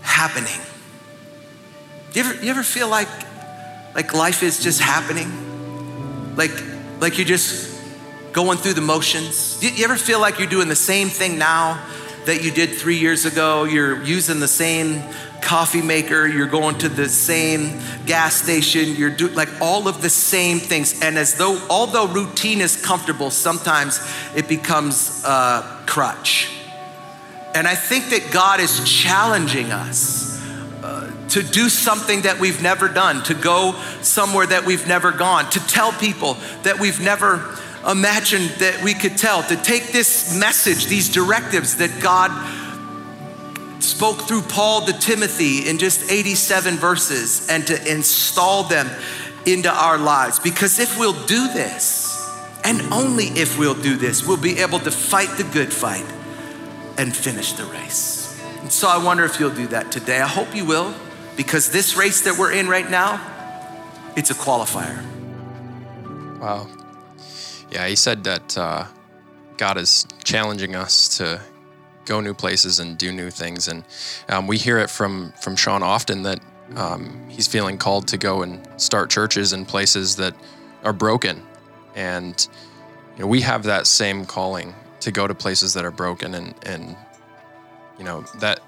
happening. 0.00 0.58
Do 2.12 2.20
you 2.20 2.24
ever, 2.24 2.42
you 2.42 2.50
ever 2.50 2.62
feel 2.62 2.88
like, 2.88 3.08
like 3.94 4.14
life 4.14 4.42
is 4.42 4.58
just 4.58 4.80
happening? 4.80 6.34
Like, 6.34 6.52
like 7.02 7.18
you're 7.18 7.26
just 7.26 7.78
going 8.32 8.56
through 8.56 8.72
the 8.72 8.80
motions? 8.80 9.62
You, 9.62 9.68
you 9.68 9.84
ever 9.84 9.96
feel 9.96 10.18
like 10.18 10.38
you're 10.38 10.48
doing 10.48 10.68
the 10.68 10.74
same 10.74 11.08
thing 11.08 11.36
now 11.36 11.86
that 12.24 12.42
you 12.42 12.50
did 12.50 12.70
three 12.70 12.96
years 12.96 13.26
ago? 13.26 13.64
You're 13.64 14.02
using 14.02 14.40
the 14.40 14.48
same 14.48 15.02
coffee 15.44 15.82
maker, 15.82 16.26
you're 16.26 16.48
going 16.48 16.78
to 16.78 16.88
the 16.88 17.08
same 17.08 17.80
gas 18.06 18.34
station, 18.34 18.96
you're 18.96 19.14
doing 19.14 19.34
like 19.34 19.50
all 19.60 19.86
of 19.86 20.02
the 20.02 20.10
same 20.10 20.58
things. 20.58 21.00
And 21.02 21.16
as 21.18 21.34
though, 21.34 21.58
although 21.70 22.06
routine 22.08 22.60
is 22.60 22.82
comfortable, 22.82 23.30
sometimes 23.30 24.00
it 24.34 24.48
becomes 24.48 25.22
a 25.24 25.82
crutch. 25.86 26.50
And 27.54 27.68
I 27.68 27.76
think 27.76 28.08
that 28.10 28.32
God 28.32 28.58
is 28.58 28.82
challenging 28.90 29.70
us 29.70 30.42
uh, 30.82 31.12
to 31.28 31.42
do 31.42 31.68
something 31.68 32.22
that 32.22 32.40
we've 32.40 32.60
never 32.60 32.88
done, 32.88 33.22
to 33.24 33.34
go 33.34 33.80
somewhere 34.00 34.46
that 34.46 34.64
we've 34.64 34.88
never 34.88 35.12
gone, 35.12 35.48
to 35.50 35.60
tell 35.66 35.92
people 35.92 36.36
that 36.64 36.80
we've 36.80 37.00
never 37.00 37.56
imagined 37.88 38.48
that 38.58 38.82
we 38.82 38.94
could 38.94 39.16
tell, 39.16 39.42
to 39.42 39.56
take 39.56 39.92
this 39.92 40.34
message, 40.36 40.86
these 40.86 41.08
directives 41.12 41.76
that 41.76 42.00
God 42.02 42.30
spoke 43.84 44.22
through 44.22 44.42
Paul 44.42 44.86
to 44.86 44.92
Timothy 44.92 45.68
in 45.68 45.78
just 45.78 46.10
87 46.10 46.76
verses 46.76 47.48
and 47.48 47.66
to 47.66 47.90
install 47.90 48.64
them 48.64 48.88
into 49.46 49.70
our 49.70 49.98
lives. 49.98 50.38
Because 50.38 50.78
if 50.78 50.98
we'll 50.98 51.26
do 51.26 51.52
this, 51.52 52.04
and 52.64 52.80
only 52.92 53.26
if 53.26 53.58
we'll 53.58 53.80
do 53.80 53.96
this, 53.96 54.26
we'll 54.26 54.40
be 54.40 54.58
able 54.58 54.78
to 54.80 54.90
fight 54.90 55.36
the 55.36 55.44
good 55.44 55.72
fight 55.72 56.06
and 56.96 57.14
finish 57.14 57.52
the 57.52 57.64
race. 57.66 58.40
And 58.62 58.72
so 58.72 58.88
I 58.88 59.02
wonder 59.04 59.24
if 59.24 59.38
you'll 59.38 59.50
do 59.50 59.66
that 59.68 59.92
today. 59.92 60.20
I 60.20 60.26
hope 60.26 60.54
you 60.54 60.64
will, 60.64 60.94
because 61.36 61.70
this 61.70 61.96
race 61.96 62.22
that 62.22 62.38
we're 62.38 62.52
in 62.52 62.66
right 62.66 62.88
now, 62.90 63.20
it's 64.16 64.30
a 64.30 64.34
qualifier. 64.34 65.04
Wow. 66.40 66.66
Yeah, 67.70 67.86
he 67.86 67.96
said 67.96 68.24
that 68.24 68.56
uh, 68.56 68.86
God 69.56 69.76
is 69.76 70.06
challenging 70.22 70.74
us 70.74 71.18
to 71.18 71.40
go 72.04 72.20
new 72.20 72.34
places 72.34 72.80
and 72.80 72.98
do 72.98 73.12
new 73.12 73.30
things, 73.30 73.68
and 73.68 73.84
um, 74.28 74.46
we 74.46 74.56
hear 74.56 74.78
it 74.78 74.90
from 74.90 75.32
from 75.40 75.56
Sean 75.56 75.82
often 75.82 76.22
that 76.22 76.40
um, 76.76 77.26
he's 77.28 77.46
feeling 77.46 77.78
called 77.78 78.08
to 78.08 78.16
go 78.16 78.42
and 78.42 78.66
start 78.80 79.10
churches 79.10 79.52
in 79.52 79.64
places 79.64 80.16
that 80.16 80.34
are 80.82 80.92
broken, 80.92 81.42
and 81.94 82.48
you 83.16 83.22
know, 83.22 83.26
we 83.26 83.40
have 83.42 83.62
that 83.64 83.86
same 83.86 84.24
calling 84.24 84.74
to 85.00 85.12
go 85.12 85.26
to 85.26 85.34
places 85.34 85.74
that 85.74 85.84
are 85.84 85.90
broken, 85.90 86.34
and 86.34 86.54
and 86.66 86.96
you 87.98 88.04
know 88.04 88.22
that 88.40 88.60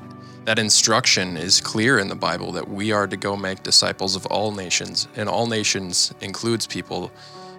that 0.44 0.58
instruction 0.58 1.36
is 1.36 1.60
clear 1.60 1.98
in 1.98 2.08
the 2.08 2.14
Bible 2.14 2.52
that 2.52 2.68
we 2.68 2.92
are 2.92 3.08
to 3.08 3.16
go 3.16 3.36
make 3.36 3.62
disciples 3.62 4.14
of 4.14 4.26
all 4.26 4.52
nations, 4.52 5.08
and 5.16 5.28
all 5.28 5.46
nations 5.46 6.14
includes 6.20 6.66
people 6.66 7.10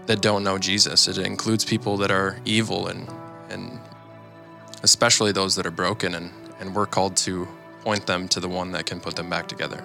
that 0.05 0.21
don't 0.21 0.43
know 0.43 0.57
Jesus. 0.57 1.07
It 1.07 1.17
includes 1.17 1.65
people 1.65 1.97
that 1.97 2.11
are 2.11 2.39
evil 2.45 2.87
and 2.87 3.07
especially 4.83 5.31
those 5.31 5.55
that 5.55 5.65
are 5.65 5.71
broken 5.71 6.15
and 6.15 6.31
and 6.59 6.73
we're 6.75 6.85
called 6.85 7.15
to 7.15 7.47
point 7.81 8.05
them 8.07 8.27
to 8.27 8.39
the 8.39 8.49
one 8.49 8.71
that 8.71 8.85
can 8.85 8.99
put 8.99 9.15
them 9.15 9.29
back 9.29 9.47
together. 9.47 9.83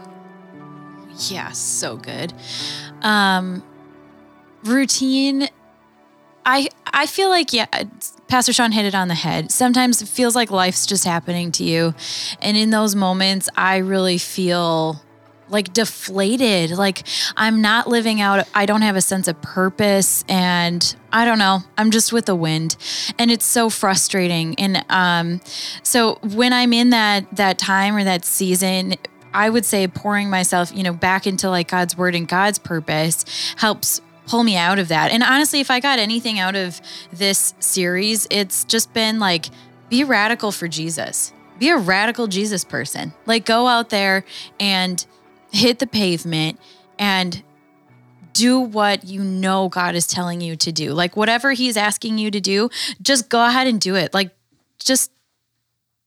Yeah, 1.28 1.51
so 1.53 1.97
good. 1.97 2.32
Um, 3.03 3.62
routine. 4.64 5.49
I 6.45 6.68
I 6.86 7.07
feel 7.07 7.28
like 7.28 7.53
yeah, 7.53 7.66
Pastor 8.26 8.53
Sean 8.53 8.72
hit 8.72 8.84
it 8.84 8.95
on 8.95 9.09
the 9.09 9.14
head. 9.14 9.53
Sometimes 9.53 10.03
it 10.03 10.09
feels 10.09 10.34
like 10.34 10.51
life's 10.51 10.86
just 10.86 11.05
happening 11.05 11.53
to 11.53 11.64
you, 11.64 11.95
and 12.40 12.57
in 12.57 12.70
those 12.70 12.97
moments, 12.97 13.49
I 13.57 13.76
really 13.76 14.18
feel 14.18 15.03
like 15.53 15.72
deflated. 15.72 16.70
Like 16.70 17.03
I'm 17.36 17.61
not 17.61 17.86
living 17.86 18.20
out, 18.20 18.48
I 18.55 18.66
don't 18.66 18.82
have 18.82 18.96
a 18.96 19.00
sense 19.00 19.28
of 19.28 19.40
purpose 19.42 20.24
and 20.28 20.96
I 21.12 21.24
don't 21.24 21.38
know, 21.38 21.61
I'm 21.78 21.90
just 21.90 22.12
with 22.12 22.26
the 22.26 22.34
wind. 22.34 22.76
And 23.18 23.30
it's 23.30 23.44
so 23.44 23.70
frustrating. 23.70 24.55
And 24.59 24.84
um 24.88 25.40
so 25.82 26.18
when 26.22 26.53
I'm 26.53 26.72
in 26.72 26.90
that 26.90 27.36
that 27.36 27.59
time 27.59 27.94
or 27.94 28.05
that 28.05 28.24
season, 28.24 28.94
I 29.34 29.50
would 29.50 29.64
say 29.64 29.86
pouring 29.86 30.30
myself, 30.30 30.72
you 30.74 30.82
know, 30.82 30.92
back 30.92 31.26
into 31.26 31.48
like 31.48 31.68
God's 31.68 31.96
word 31.96 32.14
and 32.14 32.26
God's 32.26 32.59
purpose 32.59 33.24
helps 33.57 34.00
pull 34.26 34.44
me 34.44 34.57
out 34.57 34.78
of 34.78 34.88
that. 34.88 35.11
And 35.11 35.22
honestly, 35.22 35.61
if 35.61 35.70
I 35.70 35.80
got 35.80 35.98
anything 35.98 36.38
out 36.38 36.57
of 36.57 36.80
this 37.12 37.55
series, 37.61 38.26
it's 38.30 38.64
just 38.64 38.92
been 38.92 39.18
like 39.18 39.46
be 39.88 40.05
radical 40.05 40.53
for 40.53 40.68
Jesus. 40.68 41.32
Be 41.59 41.68
a 41.68 41.76
radical 41.76 42.26
Jesus 42.26 42.64
person. 42.64 43.12
Like 43.26 43.44
go 43.44 43.66
out 43.66 43.90
there 43.90 44.24
and 44.59 45.05
hit 45.53 45.78
the 45.78 45.86
pavement 45.86 46.59
and 46.98 47.42
do 48.32 48.59
what 48.59 49.05
you 49.05 49.22
know 49.22 49.68
God 49.68 49.94
is 49.94 50.07
telling 50.07 50.40
you 50.40 50.57
to 50.57 50.72
do. 50.72 50.92
Like 50.92 51.16
whatever 51.16 51.53
he's 51.53 51.76
asking 51.76 52.18
you 52.18 52.30
to 52.30 52.40
do, 52.40 52.70
just 53.00 53.28
go 53.28 53.46
ahead 53.46 53.66
and 53.66 53.80
do 53.80 53.94
it. 53.94 54.14
Like 54.14 54.34
just 54.78 55.11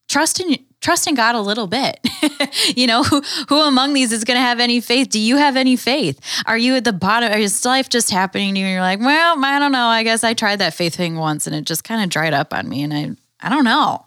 trust 0.08 0.40
in 0.40 0.56
trust 0.80 1.06
in 1.06 1.14
God 1.14 1.34
a 1.34 1.40
little 1.40 1.66
bit. 1.66 1.98
you 2.76 2.86
know, 2.86 3.02
who 3.02 3.22
who 3.48 3.60
among 3.60 3.92
these 3.94 4.12
is 4.12 4.24
going 4.24 4.36
to 4.36 4.42
have 4.42 4.60
any 4.60 4.80
faith? 4.80 5.08
Do 5.08 5.20
you 5.20 5.36
have 5.36 5.56
any 5.56 5.76
faith? 5.76 6.20
Are 6.46 6.58
you 6.58 6.76
at 6.76 6.84
the 6.84 6.92
bottom? 6.92 7.32
Is 7.32 7.64
life 7.64 7.88
just 7.88 8.10
happening 8.10 8.54
to 8.54 8.60
you 8.60 8.66
and 8.66 8.72
you're 8.72 8.82
like, 8.82 9.00
"Well, 9.00 9.44
I 9.44 9.58
don't 9.58 9.72
know. 9.72 9.86
I 9.86 10.02
guess 10.02 10.24
I 10.24 10.34
tried 10.34 10.56
that 10.56 10.74
faith 10.74 10.94
thing 10.94 11.16
once 11.16 11.46
and 11.46 11.54
it 11.54 11.64
just 11.64 11.84
kind 11.84 12.02
of 12.02 12.10
dried 12.10 12.34
up 12.34 12.52
on 12.52 12.68
me 12.68 12.82
and 12.82 12.92
I 12.92 13.16
I 13.40 13.48
don't 13.48 13.64
know." 13.64 14.05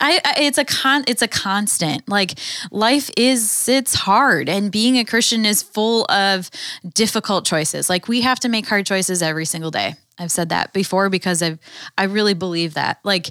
I, 0.00 0.20
I, 0.24 0.34
it's 0.42 0.58
a 0.58 0.64
con 0.64 1.04
it's 1.06 1.22
a 1.22 1.28
constant. 1.28 2.08
Like 2.08 2.38
life 2.70 3.10
is 3.16 3.68
it's 3.68 3.94
hard 3.94 4.48
and 4.48 4.70
being 4.70 4.98
a 4.98 5.04
christian 5.04 5.44
is 5.44 5.62
full 5.62 6.04
of 6.10 6.50
difficult 6.94 7.44
choices. 7.44 7.88
Like 7.88 8.08
we 8.08 8.20
have 8.22 8.40
to 8.40 8.48
make 8.48 8.66
hard 8.66 8.86
choices 8.86 9.22
every 9.22 9.44
single 9.44 9.70
day. 9.70 9.94
I've 10.18 10.32
said 10.32 10.50
that 10.50 10.72
before 10.72 11.08
because 11.08 11.42
i've 11.42 11.58
i 11.96 12.04
really 12.04 12.34
believe 12.34 12.74
that. 12.74 12.98
Like 13.04 13.30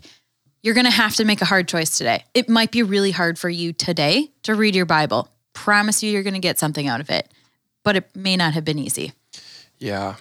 you're 0.63 0.75
going 0.75 0.85
to 0.85 0.91
have 0.91 1.15
to 1.15 1.25
make 1.25 1.41
a 1.41 1.45
hard 1.45 1.67
choice 1.67 1.97
today. 1.97 2.23
It 2.35 2.47
might 2.47 2.71
be 2.71 2.83
really 2.83 3.09
hard 3.09 3.39
for 3.39 3.49
you 3.49 3.73
today 3.73 4.29
to 4.43 4.53
read 4.53 4.75
your 4.75 4.85
bible. 4.85 5.29
Promise 5.53 6.03
you 6.03 6.11
you're 6.11 6.23
going 6.23 6.35
to 6.35 6.39
get 6.39 6.59
something 6.59 6.87
out 6.87 7.01
of 7.01 7.09
it 7.09 7.27
but 7.83 7.95
it 7.95 8.15
may 8.15 8.37
not 8.37 8.53
have 8.53 8.65
been 8.65 8.79
easy. 8.79 9.13
Yeah. 9.79 10.15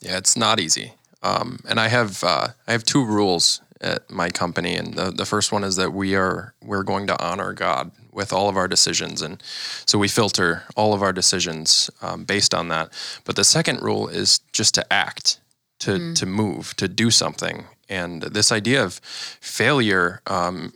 Yeah 0.00 0.16
it's 0.18 0.36
not 0.36 0.60
easy. 0.60 0.92
Um, 1.22 1.60
and 1.68 1.80
i 1.80 1.88
have 1.88 2.22
uh, 2.22 2.48
i 2.68 2.72
have 2.72 2.84
two 2.84 3.04
rules 3.04 3.60
at 3.80 4.10
my 4.10 4.30
company 4.30 4.74
and 4.74 4.94
the, 4.94 5.10
the 5.10 5.26
first 5.26 5.52
one 5.52 5.64
is 5.64 5.76
that 5.76 5.92
we 5.92 6.14
are 6.14 6.54
we're 6.62 6.82
going 6.82 7.06
to 7.06 7.24
honor 7.24 7.52
god 7.52 7.90
with 8.12 8.32
all 8.32 8.48
of 8.48 8.56
our 8.56 8.68
decisions 8.68 9.20
and 9.22 9.42
so 9.84 9.98
we 9.98 10.08
filter 10.08 10.64
all 10.76 10.94
of 10.94 11.02
our 11.02 11.12
decisions 11.12 11.90
um, 12.02 12.24
based 12.24 12.54
on 12.54 12.68
that 12.68 12.90
but 13.24 13.36
the 13.36 13.44
second 13.44 13.80
rule 13.82 14.08
is 14.08 14.40
just 14.52 14.74
to 14.74 14.92
act 14.92 15.40
to 15.78 15.92
mm. 15.92 16.14
to 16.14 16.26
move 16.26 16.74
to 16.76 16.88
do 16.88 17.10
something 17.10 17.64
and 17.88 18.22
this 18.22 18.50
idea 18.50 18.82
of 18.82 18.94
failure 19.40 20.20
um, 20.26 20.72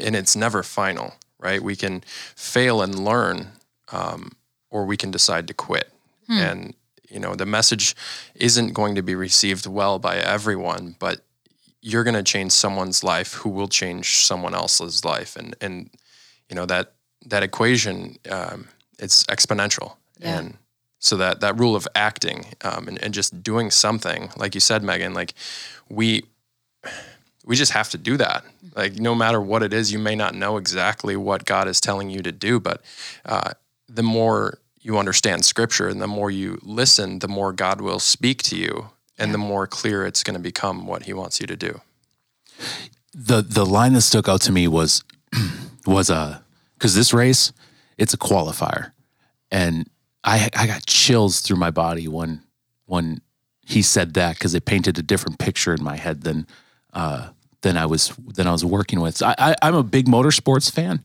and 0.00 0.16
it's 0.16 0.36
never 0.36 0.62
final 0.62 1.14
right 1.38 1.62
we 1.62 1.76
can 1.76 2.02
fail 2.34 2.80
and 2.80 2.98
learn 3.04 3.48
um, 3.90 4.32
or 4.70 4.86
we 4.86 4.96
can 4.96 5.10
decide 5.10 5.46
to 5.46 5.54
quit 5.54 5.92
hmm. 6.26 6.38
and 6.38 6.74
you 7.10 7.20
know 7.20 7.34
the 7.34 7.46
message 7.46 7.94
isn't 8.34 8.72
going 8.72 8.94
to 8.94 9.02
be 9.02 9.14
received 9.14 9.66
well 9.66 9.98
by 9.98 10.16
everyone 10.16 10.96
but 10.98 11.20
you're 11.82 12.04
going 12.04 12.14
to 12.14 12.22
change 12.22 12.52
someone's 12.52 13.04
life 13.04 13.34
who 13.34 13.50
will 13.50 13.68
change 13.68 14.24
someone 14.24 14.54
else's 14.54 15.04
life. 15.04 15.36
And 15.36 15.54
and 15.60 15.90
you 16.48 16.56
know 16.56 16.66
that 16.66 16.92
that 17.26 17.42
equation 17.42 18.16
um, 18.30 18.68
it's 18.98 19.24
exponential. 19.24 19.96
Yeah. 20.18 20.38
and 20.38 20.58
so 20.98 21.16
that 21.16 21.40
that 21.40 21.58
rule 21.58 21.74
of 21.74 21.88
acting 21.96 22.46
um, 22.62 22.86
and, 22.86 23.02
and 23.02 23.12
just 23.12 23.42
doing 23.42 23.70
something 23.72 24.30
like 24.36 24.54
you 24.54 24.60
said 24.60 24.84
megan 24.84 25.14
like 25.14 25.34
we 25.88 26.22
we 27.44 27.56
just 27.56 27.72
have 27.72 27.90
to 27.90 27.98
do 27.98 28.16
that. 28.18 28.44
Like 28.76 28.94
no 29.00 29.14
matter 29.14 29.40
what 29.40 29.64
it 29.64 29.72
is 29.72 29.92
you 29.92 29.98
may 29.98 30.14
not 30.14 30.34
know 30.34 30.56
exactly 30.56 31.16
what 31.16 31.44
god 31.44 31.68
is 31.68 31.80
telling 31.80 32.08
you 32.08 32.22
to 32.22 32.32
do 32.32 32.60
but 32.60 32.82
uh, 33.24 33.52
the 33.88 34.02
more 34.02 34.58
you 34.80 34.96
understand 34.98 35.44
scripture 35.44 35.88
and 35.88 36.00
the 36.00 36.06
more 36.06 36.30
you 36.30 36.58
listen 36.62 37.18
the 37.18 37.28
more 37.28 37.52
god 37.52 37.80
will 37.80 37.98
speak 37.98 38.42
to 38.44 38.56
you 38.56 38.90
and 39.18 39.28
yeah. 39.28 39.32
the 39.32 39.38
more 39.38 39.66
clear 39.66 40.06
it's 40.06 40.22
going 40.22 40.34
to 40.34 40.40
become 40.40 40.86
what 40.86 41.04
he 41.04 41.12
wants 41.12 41.40
you 41.40 41.46
to 41.46 41.56
do. 41.56 41.80
The 43.14 43.42
the 43.42 43.66
line 43.66 43.92
that 43.94 44.02
stuck 44.02 44.28
out 44.28 44.40
to 44.42 44.52
me 44.52 44.68
was 44.68 45.02
was 45.86 46.10
a 46.10 46.14
uh, 46.14 46.38
because 46.74 46.94
this 46.94 47.12
race 47.12 47.52
it's 47.98 48.14
a 48.14 48.18
qualifier, 48.18 48.92
and 49.50 49.88
I 50.24 50.48
I 50.56 50.66
got 50.66 50.86
chills 50.86 51.40
through 51.40 51.58
my 51.58 51.70
body 51.70 52.08
when 52.08 52.42
when 52.86 53.20
he 53.64 53.82
said 53.82 54.14
that 54.14 54.34
because 54.34 54.54
it 54.54 54.64
painted 54.64 54.98
a 54.98 55.02
different 55.02 55.38
picture 55.38 55.74
in 55.74 55.82
my 55.82 55.96
head 55.96 56.22
than 56.22 56.46
uh, 56.92 57.28
than 57.62 57.76
I 57.76 57.86
was 57.86 58.12
than 58.34 58.46
I 58.46 58.52
was 58.52 58.64
working 58.64 59.00
with. 59.00 59.22
I, 59.22 59.34
I 59.38 59.54
I'm 59.62 59.74
a 59.74 59.82
big 59.82 60.06
motorsports 60.06 60.70
fan 60.70 61.02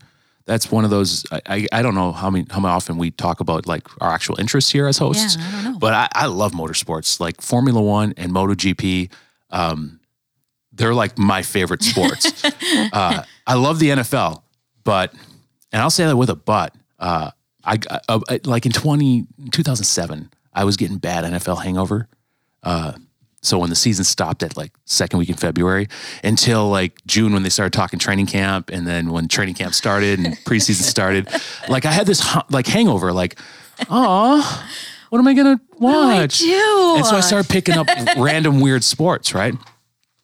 that's 0.47 0.71
one 0.71 0.85
of 0.85 0.89
those. 0.89 1.25
I, 1.31 1.67
I 1.71 1.81
don't 1.81 1.93
know 1.93 2.13
how 2.13 2.29
many 2.29 2.45
how 2.49 2.65
often 2.65 2.97
we 2.97 3.11
talk 3.11 3.41
about 3.41 3.67
like 3.67 3.83
our 4.01 4.09
actual 4.09 4.39
interests 4.39 4.71
here 4.71 4.87
as 4.87 4.97
hosts. 4.97 5.35
Yeah, 5.35 5.45
I 5.45 5.51
don't 5.51 5.73
know. 5.73 5.79
But 5.79 5.93
I, 5.93 6.07
I 6.13 6.25
love 6.27 6.53
motorsports, 6.53 7.19
like 7.19 7.41
Formula 7.41 7.81
One 7.81 8.13
and 8.17 8.31
MotoGP. 8.31 9.11
Um, 9.51 9.99
they're 10.71 10.93
like 10.93 11.17
my 11.17 11.41
favorite 11.41 11.83
sports. 11.83 12.43
uh, 12.93 13.23
I 13.45 13.53
love 13.55 13.79
the 13.79 13.89
NFL, 13.89 14.41
but 14.85 15.13
and 15.73 15.81
I'll 15.81 15.89
say 15.89 16.05
that 16.05 16.15
with 16.15 16.29
a 16.29 16.35
but. 16.35 16.73
Uh, 16.97 17.31
I, 17.63 17.77
uh, 18.07 18.19
like 18.45 18.65
in 18.65 18.71
20, 18.71 19.27
2007, 19.51 20.31
I 20.53 20.63
was 20.63 20.77
getting 20.77 20.97
bad 20.97 21.25
NFL 21.25 21.61
hangover. 21.61 22.07
Uh, 22.63 22.93
so 23.47 23.57
when 23.59 23.69
the 23.69 23.75
season 23.75 24.05
stopped 24.05 24.43
at 24.43 24.57
like 24.57 24.71
second 24.85 25.19
week 25.19 25.29
in 25.29 25.35
February 25.35 25.87
until 26.23 26.69
like 26.69 27.05
June 27.07 27.33
when 27.33 27.43
they 27.43 27.49
started 27.49 27.73
talking 27.73 27.97
training 27.97 28.25
camp, 28.25 28.69
and 28.69 28.85
then 28.85 29.11
when 29.11 29.27
training 29.27 29.55
camp 29.55 29.73
started 29.73 30.19
and 30.19 30.35
preseason 30.45 30.81
started, 30.83 31.27
like 31.69 31.85
I 31.85 31.91
had 31.91 32.07
this 32.07 32.23
like 32.49 32.67
hangover, 32.67 33.13
like, 33.13 33.39
oh, 33.89 34.69
what 35.09 35.19
am 35.19 35.27
I 35.27 35.33
gonna 35.33 35.61
watch? 35.79 36.41
And 36.97 37.05
so 37.05 37.15
I 37.15 37.21
started 37.21 37.49
picking 37.49 37.75
up 37.75 37.87
random 38.17 38.59
weird 38.59 38.83
sports, 38.83 39.33
right? 39.33 39.55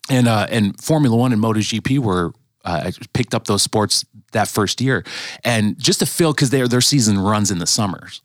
And 0.09 0.28
uh, 0.28 0.47
and 0.49 0.80
Formula 0.82 1.15
One 1.15 1.32
and 1.32 1.41
MotoGP 1.41 1.99
were 1.99 2.34
uh, 2.65 2.84
I 2.86 2.91
picked 3.13 3.34
up 3.34 3.45
those 3.45 3.61
sports 3.61 4.05
that 4.32 4.47
first 4.47 4.82
year, 4.82 5.03
and 5.43 5.78
just 5.80 5.99
to 5.99 6.05
fill 6.05 6.34
because 6.34 6.49
their 6.49 6.67
their 6.67 6.82
season 6.82 7.19
runs 7.19 7.51
in 7.51 7.59
the 7.59 7.67
summers, 7.67 8.21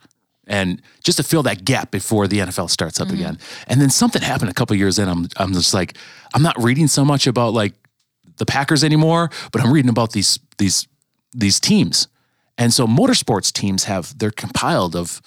and 0.49 0.83
just 1.05 1.19
to 1.19 1.23
fill 1.23 1.43
that 1.45 1.65
gap 1.65 1.91
before 1.91 2.27
the 2.27 2.39
NFL 2.39 2.71
starts 2.71 3.01
up 3.01 3.11
again. 3.11 3.39
And 3.67 3.81
then 3.81 3.91
something 3.91 4.23
happened 4.23 4.51
a 4.51 4.55
couple 4.55 4.75
years 4.77 4.99
in. 4.99 5.09
I'm 5.09 5.29
I'm 5.37 5.53
just 5.53 5.75
like 5.75 5.97
I'm 6.35 6.43
not 6.43 6.61
reading 6.61 6.89
so 6.89 7.05
much 7.05 7.27
about 7.27 7.53
like 7.55 7.75
the 8.39 8.47
Packers 8.47 8.83
anymore, 8.83 9.31
but 9.53 9.61
I'm 9.63 9.73
reading 9.73 9.91
about 9.91 10.13
these 10.13 10.39
these 10.57 10.89
these 11.33 11.61
teams. 11.61 12.09
And 12.57 12.73
so 12.75 12.87
motorsports 12.87 13.53
teams 13.53 13.85
have 13.85 14.19
they're 14.19 14.31
compiled 14.31 14.97
of 14.97 15.23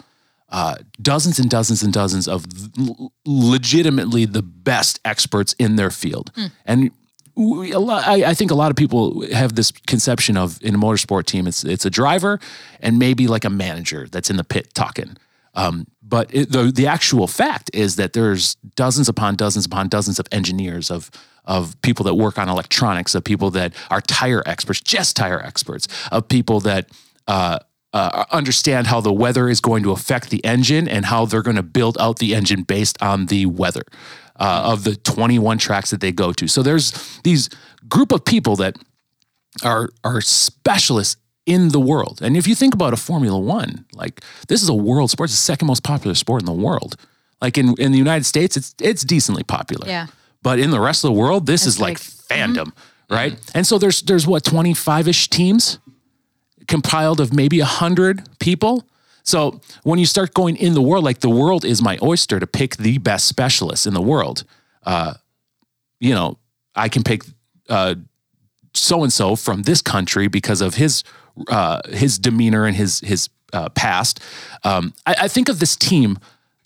uh, 0.49 0.75
dozens 1.01 1.39
and 1.39 1.49
dozens 1.49 1.81
and 1.81 1.93
dozens 1.93 2.27
of 2.27 2.45
l- 2.77 3.13
legitimately 3.25 4.25
the 4.25 4.41
best 4.41 4.99
experts 5.05 5.53
in 5.53 5.77
their 5.77 5.89
field. 5.89 6.31
And 6.65 6.91
we, 7.35 7.71
a 7.71 7.79
lot, 7.79 8.07
I, 8.07 8.31
I 8.31 8.33
think 8.33 8.51
a 8.51 8.55
lot 8.55 8.71
of 8.71 8.77
people 8.77 9.25
have 9.31 9.55
this 9.55 9.71
conception 9.71 10.37
of 10.37 10.61
in 10.61 10.75
a 10.75 10.77
motorsport 10.77 11.25
team, 11.25 11.47
it's 11.47 11.63
it's 11.63 11.85
a 11.85 11.89
driver 11.89 12.39
and 12.79 12.99
maybe 12.99 13.27
like 13.27 13.45
a 13.45 13.49
manager 13.49 14.07
that's 14.11 14.29
in 14.29 14.37
the 14.37 14.43
pit 14.43 14.73
talking. 14.73 15.17
Um, 15.53 15.87
but 16.01 16.33
it, 16.33 16.51
the 16.51 16.71
the 16.71 16.87
actual 16.87 17.27
fact 17.27 17.71
is 17.73 17.95
that 17.95 18.13
there's 18.13 18.55
dozens 18.75 19.09
upon 19.09 19.35
dozens 19.35 19.65
upon 19.65 19.89
dozens 19.89 20.19
of 20.19 20.27
engineers 20.31 20.91
of 20.91 21.09
of 21.45 21.79
people 21.81 22.03
that 22.05 22.15
work 22.15 22.37
on 22.37 22.49
electronics, 22.49 23.15
of 23.15 23.23
people 23.23 23.49
that 23.51 23.73
are 23.89 24.01
tire 24.01 24.43
experts, 24.45 24.79
just 24.79 25.15
tire 25.15 25.41
experts, 25.41 25.87
of 26.11 26.27
people 26.27 26.59
that 26.59 26.89
uh, 27.27 27.59
uh, 27.93 28.25
understand 28.31 28.87
how 28.87 29.01
the 29.01 29.11
weather 29.11 29.49
is 29.49 29.59
going 29.59 29.83
to 29.83 29.91
affect 29.91 30.29
the 30.29 30.43
engine 30.45 30.87
and 30.87 31.05
how 31.05 31.25
they're 31.25 31.41
going 31.41 31.55
to 31.55 31.63
build 31.63 31.97
out 31.99 32.19
the 32.19 32.35
engine 32.35 32.63
based 32.63 33.01
on 33.01 33.25
the 33.25 33.45
weather 33.45 33.83
uh, 34.41 34.71
of 34.73 34.83
the 34.83 34.95
21 34.95 35.57
tracks 35.59 35.91
that 35.91 36.01
they 36.01 36.11
go 36.11 36.33
to. 36.33 36.47
So 36.47 36.63
there's 36.63 36.91
these 37.23 37.49
group 37.87 38.11
of 38.11 38.25
people 38.25 38.55
that 38.57 38.75
are 39.63 39.89
are 40.03 40.21
specialists 40.21 41.17
in 41.45 41.69
the 41.69 41.79
world. 41.79 42.19
And 42.21 42.35
if 42.37 42.47
you 42.47 42.55
think 42.55 42.73
about 42.73 42.93
a 42.93 42.97
Formula 42.97 43.39
One, 43.39 43.85
like 43.93 44.21
this 44.47 44.61
is 44.63 44.69
a 44.69 44.73
world 44.73 45.09
sport, 45.11 45.29
it's 45.29 45.39
the 45.39 45.53
second 45.53 45.67
most 45.67 45.83
popular 45.83 46.15
sport 46.15 46.41
in 46.41 46.45
the 46.45 46.63
world. 46.67 46.95
Like 47.41 47.57
in, 47.57 47.75
in 47.79 47.91
the 47.91 47.97
United 47.97 48.25
States, 48.25 48.57
it's 48.57 48.73
it's 48.79 49.03
decently 49.05 49.43
popular. 49.43 49.87
Yeah. 49.87 50.07
But 50.43 50.59
in 50.59 50.71
the 50.71 50.79
rest 50.79 51.03
of 51.03 51.13
the 51.13 51.19
world, 51.19 51.45
this 51.45 51.61
It's 51.67 51.75
is 51.75 51.79
like 51.81 51.97
big. 51.97 52.39
fandom, 52.39 52.71
right? 53.09 53.37
And 53.53 53.65
so 53.67 53.77
there's 53.77 54.01
there's 54.03 54.25
what 54.27 54.43
25-ish 54.43 55.29
teams 55.29 55.79
compiled 56.67 57.19
of 57.19 57.31
maybe 57.33 57.59
100 57.59 58.39
people. 58.39 58.83
So 59.23 59.61
when 59.83 59.99
you 59.99 60.05
start 60.05 60.33
going 60.33 60.55
in 60.57 60.73
the 60.73 60.81
world, 60.81 61.03
like 61.03 61.19
the 61.19 61.29
world 61.29 61.63
is 61.65 61.81
my 61.81 61.97
oyster 62.01 62.39
to 62.39 62.47
pick 62.47 62.77
the 62.77 62.97
best 62.97 63.27
specialists 63.27 63.85
in 63.85 63.93
the 63.93 64.01
world. 64.01 64.43
Uh, 64.83 65.13
you 65.99 66.13
know, 66.13 66.37
I 66.75 66.89
can 66.89 67.03
pick 67.03 67.23
so 68.73 69.03
and 69.03 69.11
so 69.13 69.35
from 69.35 69.63
this 69.63 69.81
country 69.81 70.27
because 70.27 70.61
of 70.61 70.75
his 70.75 71.03
uh, 71.47 71.81
his 71.89 72.17
demeanor 72.19 72.65
and 72.65 72.75
his 72.75 72.99
his 73.01 73.29
uh, 73.53 73.69
past. 73.69 74.19
Um, 74.63 74.93
I, 75.05 75.15
I 75.21 75.27
think 75.27 75.49
of 75.49 75.59
this 75.59 75.75
team, 75.75 76.17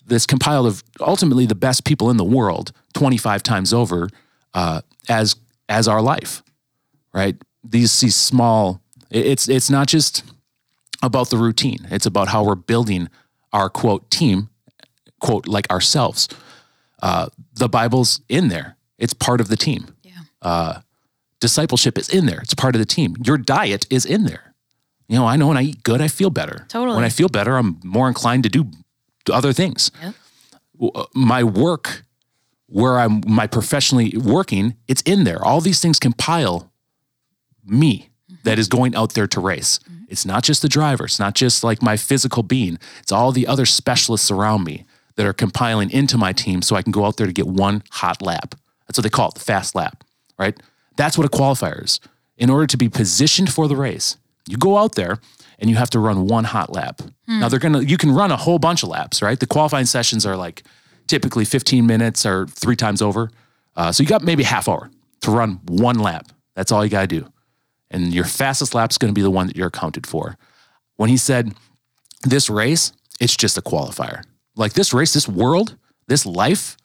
this 0.06 0.26
compiled 0.26 0.66
of 0.66 0.82
ultimately 1.00 1.46
the 1.46 1.54
best 1.54 1.84
people 1.84 2.10
in 2.10 2.16
the 2.16 2.24
world, 2.24 2.72
twenty 2.94 3.16
five 3.16 3.42
times 3.42 3.72
over, 3.72 4.08
uh, 4.54 4.80
as 5.08 5.36
as 5.68 5.88
our 5.88 6.00
life, 6.02 6.42
right? 7.12 7.36
These 7.64 8.00
these 8.00 8.16
small. 8.16 8.80
it- 9.10 9.26
It's 9.26 9.48
it's 9.48 9.70
not 9.70 9.88
just 9.88 10.22
about 11.02 11.30
the 11.30 11.36
routine. 11.36 11.86
It's 11.90 12.06
about 12.06 12.28
how 12.28 12.44
we're 12.44 12.54
building 12.54 13.08
our 13.52 13.68
quote 13.68 14.10
team, 14.10 14.48
quote 15.20 15.46
like 15.46 15.70
ourselves. 15.70 16.28
Uh, 17.02 17.28
the 17.54 17.68
Bible's 17.68 18.20
in 18.28 18.48
there. 18.48 18.76
It's 18.98 19.12
part 19.14 19.40
of 19.40 19.48
the 19.48 19.56
team 19.56 19.88
Yeah. 20.02 20.80
discipleship 21.40 21.98
is 21.98 22.08
in 22.08 22.26
there. 22.26 22.40
It's 22.40 22.54
part 22.54 22.74
of 22.74 22.78
the 22.78 22.86
team. 22.86 23.16
Your 23.24 23.36
diet 23.38 23.86
is 23.90 24.04
in 24.06 24.24
there. 24.24 24.54
You 25.08 25.16
know, 25.18 25.26
I 25.26 25.36
know 25.36 25.46
when 25.48 25.56
I 25.56 25.62
eat 25.62 25.82
good, 25.84 26.00
I 26.00 26.08
feel 26.08 26.30
better. 26.30 26.64
Totally. 26.68 26.96
When 26.96 27.04
I 27.04 27.10
feel 27.10 27.28
better, 27.28 27.56
I'm 27.56 27.78
more 27.84 28.08
inclined 28.08 28.42
to 28.44 28.48
do 28.48 28.70
other 29.30 29.52
things. 29.52 29.90
Yeah. 30.02 30.12
Uh, 30.94 31.04
My 31.14 31.44
work, 31.44 32.02
where 32.66 32.98
I'm 32.98 33.22
my 33.26 33.46
professionally 33.46 34.16
working, 34.16 34.74
it's 34.88 35.02
in 35.02 35.24
there. 35.24 35.42
All 35.44 35.60
these 35.60 35.80
things 35.80 35.98
compile 36.00 36.72
me 37.64 38.10
that 38.46 38.58
is 38.60 38.68
going 38.68 38.94
out 38.94 39.14
there 39.14 39.26
to 39.26 39.40
race. 39.40 39.80
It's 40.08 40.24
not 40.24 40.44
just 40.44 40.62
the 40.62 40.68
driver. 40.68 41.04
It's 41.04 41.18
not 41.18 41.34
just 41.34 41.64
like 41.64 41.82
my 41.82 41.96
physical 41.96 42.44
being. 42.44 42.78
It's 43.00 43.10
all 43.10 43.32
the 43.32 43.46
other 43.46 43.66
specialists 43.66 44.30
around 44.30 44.62
me 44.62 44.84
that 45.16 45.26
are 45.26 45.32
compiling 45.32 45.90
into 45.90 46.16
my 46.16 46.32
team 46.32 46.62
so 46.62 46.76
I 46.76 46.82
can 46.82 46.92
go 46.92 47.04
out 47.04 47.16
there 47.16 47.26
to 47.26 47.32
get 47.32 47.48
one 47.48 47.82
hot 47.90 48.22
lap. 48.22 48.54
That's 48.86 48.96
what 48.96 49.02
they 49.02 49.10
call 49.10 49.30
it, 49.30 49.34
the 49.34 49.40
fast 49.40 49.74
lap, 49.74 50.04
right? 50.38 50.56
That's 50.96 51.18
what 51.18 51.26
a 51.26 51.30
qualifier 51.30 51.82
is. 51.82 51.98
In 52.38 52.48
order 52.48 52.68
to 52.68 52.76
be 52.76 52.88
positioned 52.88 53.52
for 53.52 53.66
the 53.66 53.74
race, 53.74 54.16
you 54.46 54.56
go 54.56 54.76
out 54.78 54.94
there 54.94 55.18
and 55.58 55.68
you 55.68 55.74
have 55.76 55.90
to 55.90 55.98
run 55.98 56.28
one 56.28 56.44
hot 56.44 56.72
lap. 56.72 57.02
Now 57.26 57.48
they're 57.48 57.58
gonna 57.58 57.80
you 57.80 57.96
can 57.96 58.12
run 58.12 58.30
a 58.30 58.36
whole 58.36 58.60
bunch 58.60 58.84
of 58.84 58.90
laps, 58.90 59.22
right? 59.22 59.40
The 59.40 59.46
qualifying 59.46 59.86
sessions 59.86 60.24
are 60.24 60.36
like 60.36 60.62
typically 61.08 61.44
15 61.44 61.84
minutes 61.84 62.24
or 62.24 62.46
three 62.46 62.76
times 62.76 63.02
over. 63.02 63.30
Uh, 63.74 63.90
so 63.90 64.04
you 64.04 64.08
got 64.08 64.22
maybe 64.22 64.44
half 64.44 64.68
hour 64.68 64.88
to 65.22 65.30
run 65.32 65.60
one 65.66 65.98
lap. 65.98 66.28
That's 66.54 66.70
all 66.70 66.84
you 66.84 66.90
gotta 66.90 67.08
do. 67.08 67.26
And 67.90 68.12
your 68.14 68.24
fastest 68.24 68.74
lap 68.74 68.90
is 68.90 68.98
gonna 68.98 69.12
be 69.12 69.22
the 69.22 69.30
one 69.30 69.46
that 69.46 69.56
you're 69.56 69.68
accounted 69.68 70.06
for. 70.06 70.36
When 70.96 71.08
he 71.10 71.16
said 71.16 71.54
this 72.22 72.48
race, 72.50 72.92
it's 73.20 73.36
just 73.36 73.56
a 73.58 73.62
qualifier. 73.62 74.22
Like 74.56 74.72
this 74.72 74.92
race, 74.92 75.12
this 75.12 75.28
world, 75.28 75.76
this 76.08 76.24
life 76.26 76.76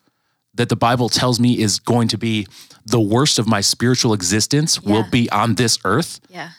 that 0.54 0.68
the 0.68 0.76
Bible 0.76 1.08
tells 1.08 1.40
me 1.40 1.58
is 1.58 1.78
going 1.78 2.08
to 2.08 2.18
be 2.18 2.46
the 2.84 3.00
worst 3.00 3.38
of 3.38 3.46
my 3.48 3.60
spiritual 3.62 4.12
existence 4.12 4.80
will 4.82 5.04
be 5.10 5.30
on 5.30 5.54
this 5.54 5.78
earth. 5.84 6.20
Yeah. 6.28 6.50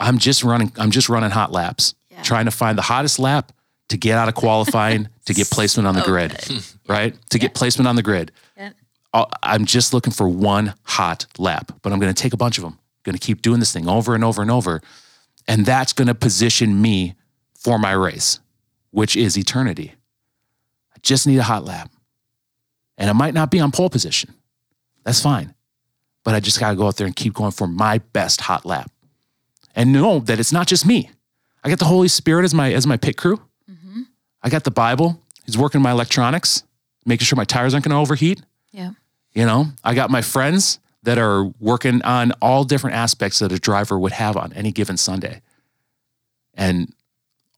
I'm 0.00 0.18
just 0.18 0.42
running, 0.42 0.72
I'm 0.76 0.90
just 0.90 1.08
running 1.08 1.30
hot 1.30 1.52
laps, 1.52 1.94
Yeah. 2.10 2.22
trying 2.22 2.46
to 2.46 2.50
find 2.50 2.76
the 2.78 2.82
hottest 2.82 3.18
lap 3.18 3.52
to 3.88 3.96
get 3.96 4.18
out 4.18 4.28
of 4.28 4.34
qualifying 4.34 5.08
to 5.26 5.34
get 5.34 5.48
placement 5.50 5.86
on 5.86 5.94
the 5.94 6.00
So 6.02 6.06
grid, 6.06 6.64
right? 6.88 7.16
To 7.30 7.38
get 7.38 7.54
placement 7.54 7.86
on 7.86 7.94
the 7.96 8.02
grid. 8.02 8.32
Yeah. 8.56 8.70
Uh, 9.14 9.26
I'm 9.42 9.64
just 9.64 9.94
looking 9.94 10.12
for 10.12 10.28
one 10.28 10.74
hot 10.82 11.26
lap, 11.38 11.72
but 11.82 11.92
I'm 11.92 12.00
going 12.00 12.12
to 12.12 12.20
take 12.22 12.32
a 12.32 12.36
bunch 12.36 12.58
of 12.58 12.64
them. 12.64 12.78
Going 13.08 13.18
to 13.18 13.26
keep 13.26 13.42
doing 13.42 13.60
this 13.60 13.72
thing 13.72 13.88
over 13.88 14.14
and 14.14 14.22
over 14.22 14.42
and 14.42 14.50
over. 14.50 14.82
And 15.46 15.64
that's 15.64 15.92
going 15.92 16.08
to 16.08 16.14
position 16.14 16.80
me 16.80 17.14
for 17.58 17.78
my 17.78 17.92
race, 17.92 18.40
which 18.90 19.16
is 19.16 19.38
eternity. 19.38 19.94
I 20.94 20.98
just 21.02 21.26
need 21.26 21.38
a 21.38 21.42
hot 21.42 21.64
lap. 21.64 21.90
And 22.98 23.08
I 23.08 23.12
might 23.14 23.32
not 23.32 23.50
be 23.50 23.60
on 23.60 23.72
pole 23.72 23.88
position. 23.88 24.34
That's 25.04 25.20
fine. 25.22 25.54
But 26.24 26.34
I 26.34 26.40
just 26.40 26.60
got 26.60 26.70
to 26.70 26.76
go 26.76 26.86
out 26.86 26.96
there 26.96 27.06
and 27.06 27.16
keep 27.16 27.32
going 27.32 27.52
for 27.52 27.66
my 27.66 27.98
best 27.98 28.42
hot 28.42 28.66
lap. 28.66 28.90
And 29.74 29.92
know 29.92 30.18
that 30.20 30.38
it's 30.38 30.52
not 30.52 30.66
just 30.66 30.84
me. 30.84 31.10
I 31.64 31.68
got 31.68 31.78
the 31.78 31.84
Holy 31.84 32.08
Spirit 32.08 32.44
as 32.44 32.52
my 32.52 32.72
as 32.72 32.86
my 32.86 32.96
pit 32.96 33.16
crew. 33.16 33.36
Mm-hmm. 33.70 34.02
I 34.42 34.48
got 34.48 34.64
the 34.64 34.70
Bible. 34.70 35.22
He's 35.46 35.56
working 35.56 35.80
my 35.80 35.92
electronics, 35.92 36.64
making 37.06 37.24
sure 37.24 37.36
my 37.36 37.44
tires 37.44 37.74
aren't 37.74 37.84
going 37.84 37.94
to 37.94 38.00
overheat. 38.00 38.42
Yeah. 38.72 38.90
You 39.32 39.46
know, 39.46 39.66
I 39.84 39.94
got 39.94 40.10
my 40.10 40.20
friends 40.20 40.78
that 41.08 41.16
are 41.16 41.44
working 41.58 42.02
on 42.02 42.32
all 42.42 42.64
different 42.64 42.94
aspects 42.94 43.38
that 43.38 43.50
a 43.50 43.58
driver 43.58 43.98
would 43.98 44.12
have 44.12 44.36
on 44.36 44.52
any 44.52 44.70
given 44.70 44.98
Sunday. 44.98 45.40
And 46.52 46.92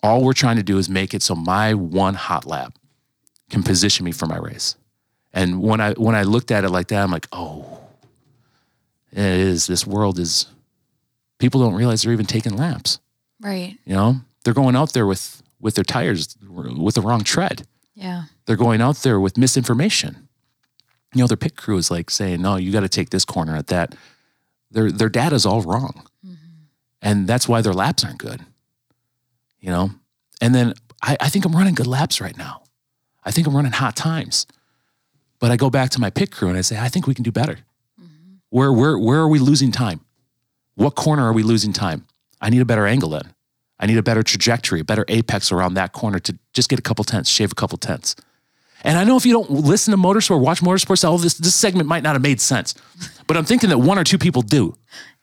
all 0.05 0.23
we're 0.23 0.35
trying 0.35 0.55
to 0.59 0.63
do 0.63 0.79
is 0.79 0.89
make 0.89 1.15
it 1.15 1.21
so 1.21 1.35
my 1.35 1.75
one 1.75 2.15
hot 2.15 2.47
lap 2.47 2.79
can 3.51 3.65
position 3.65 4.05
me 4.05 4.13
for 4.13 4.27
my 4.27 4.39
race. 4.39 4.77
And 5.33 5.61
when 5.61 5.81
I 5.81 5.95
when 5.95 6.15
I 6.15 6.23
looked 6.23 6.53
at 6.53 6.63
it 6.63 6.71
like 6.71 6.87
that, 6.89 7.03
I'm 7.03 7.11
like, 7.11 7.27
oh, 7.33 7.81
it 9.11 9.19
is. 9.19 9.67
This 9.67 9.85
world 9.85 10.21
is. 10.21 10.47
People 11.41 11.61
don't 11.61 11.75
realize 11.75 12.03
they're 12.03 12.13
even 12.13 12.27
taking 12.27 12.57
laps. 12.57 13.01
Right. 13.41 13.77
You 13.85 13.95
know, 13.97 14.21
they're 14.45 14.55
going 14.55 14.77
out 14.77 14.93
there 14.93 15.07
with 15.07 15.43
with 15.59 15.75
their 15.75 15.83
tires 15.83 16.37
with 16.49 16.95
the 16.95 17.01
wrong 17.01 17.25
tread. 17.25 17.67
Yeah. 17.97 18.27
They're 18.47 18.55
going 18.55 18.81
out 18.81 18.99
there 18.99 19.19
with 19.19 19.37
misinformation. 19.37 20.29
You 21.15 21.23
know, 21.23 21.27
their 21.27 21.37
pit 21.37 21.57
crew 21.57 21.77
is 21.77 21.91
like 21.91 22.11
saying, 22.11 22.41
"No, 22.41 22.57
you 22.57 22.73
got 22.73 22.81
to 22.81 22.89
take 22.89 23.11
this 23.11 23.25
corner 23.25 23.57
at 23.57 23.69
that." 23.69 23.95
Their 24.71 24.93
their 24.93 25.09
data's 25.09 25.45
all 25.45 25.63
wrong, 25.63 26.07
mm-hmm. 26.25 26.37
and 27.03 27.27
that's 27.27 27.49
why 27.49 27.61
their 27.61 27.73
laps 27.73 28.05
aren't 28.05 28.19
good. 28.19 28.43
You 29.61 29.71
know, 29.71 29.91
and 30.41 30.55
then 30.55 30.75
I, 31.03 31.17
I 31.21 31.29
think 31.29 31.45
I'm 31.45 31.55
running 31.55 31.75
good 31.75 31.89
laps 31.89 32.21
right 32.21 32.37
now. 32.37 32.63
I 33.25 33.31
think 33.31 33.47
I'm 33.47 33.57
running 33.57 33.73
hot 33.73 33.97
times, 33.97 34.47
but 35.39 35.51
I 35.51 35.57
go 35.57 35.69
back 35.69 35.91
to 35.91 36.01
my 36.01 36.11
pit 36.11 36.31
crew 36.31 36.49
and 36.49 36.57
I 36.57 36.61
say, 36.61 36.79
"I 36.79 36.89
think 36.89 37.07
we 37.07 37.15
can 37.15 37.25
do 37.25 37.33
better." 37.33 37.59
Mm-hmm. 38.01 38.35
Where 38.51 38.73
where 38.73 38.99
where 38.99 39.19
are 39.19 39.29
we 39.29 39.41
losing 39.41 39.73
time? 39.73 40.01
What 40.77 40.95
corner 40.95 41.25
are 41.25 41.33
we 41.33 41.43
losing 41.43 41.73
time? 41.73 42.07
I 42.41 42.51
need 42.51 42.63
a 42.63 42.65
better 42.65 42.87
angle 42.87 43.11
then. 43.11 43.35
I 43.81 43.87
need 43.87 43.97
a 43.97 44.03
better 44.03 44.23
trajectory, 44.23 44.81
a 44.81 44.85
better 44.85 45.05
apex 45.09 45.51
around 45.51 45.75
that 45.75 45.93
corner 45.93 46.19
to 46.21 46.39
just 46.53 46.69
get 46.69 46.79
a 46.79 46.83
couple 46.83 47.03
tenths, 47.03 47.31
shave 47.31 47.51
a 47.51 47.55
couple 47.55 47.79
tenths. 47.79 48.15
And 48.83 48.97
I 48.99 49.05
know 49.05 49.17
if 49.17 49.27
you 49.27 49.33
don't 49.33 49.51
listen 49.51 49.93
to 49.93 49.99
motorsport, 49.99 50.41
watch 50.41 50.61
motorsports, 50.63 51.07
all 51.07 51.19
this 51.19 51.35
this 51.35 51.55
segment 51.55 51.89
might 51.89 52.03
not 52.03 52.15
have 52.15 52.23
made 52.23 52.41
sense, 52.41 52.75
but 53.27 53.37
I'm 53.37 53.45
thinking 53.45 53.69
that 53.71 53.79
one 53.79 53.99
or 53.99 54.05
two 54.05 54.19
people 54.19 54.43
do, 54.43 54.77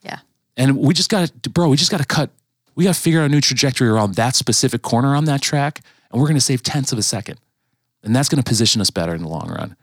Yeah. 0.03 0.19
and 0.55 0.77
we 0.77 0.93
just 0.93 1.09
got 1.09 1.31
to, 1.43 1.49
bro, 1.49 1.67
we 1.69 1.77
just 1.77 1.89
got 1.91 1.99
to 1.99 2.05
cut, 2.05 2.29
we 2.75 2.83
got 2.83 2.93
to 2.95 3.01
figure 3.01 3.21
out 3.21 3.25
a 3.25 3.29
new 3.29 3.41
trajectory 3.41 3.87
around 3.87 4.15
that 4.15 4.35
specific 4.35 4.81
corner 4.83 5.15
on 5.15 5.25
that 5.25 5.41
track, 5.41 5.81
and 6.11 6.21
we're 6.21 6.27
going 6.27 6.37
to 6.37 6.41
save 6.41 6.61
tenths 6.61 6.91
of 6.91 6.99
a 6.99 7.03
second, 7.03 7.39
and 8.03 8.15
that's 8.15 8.29
going 8.29 8.41
to 8.41 8.47
position 8.47 8.79
us 8.81 8.89
better 8.91 9.15
in 9.15 9.21
the 9.23 9.27
long 9.29 9.49
run. 9.49 9.75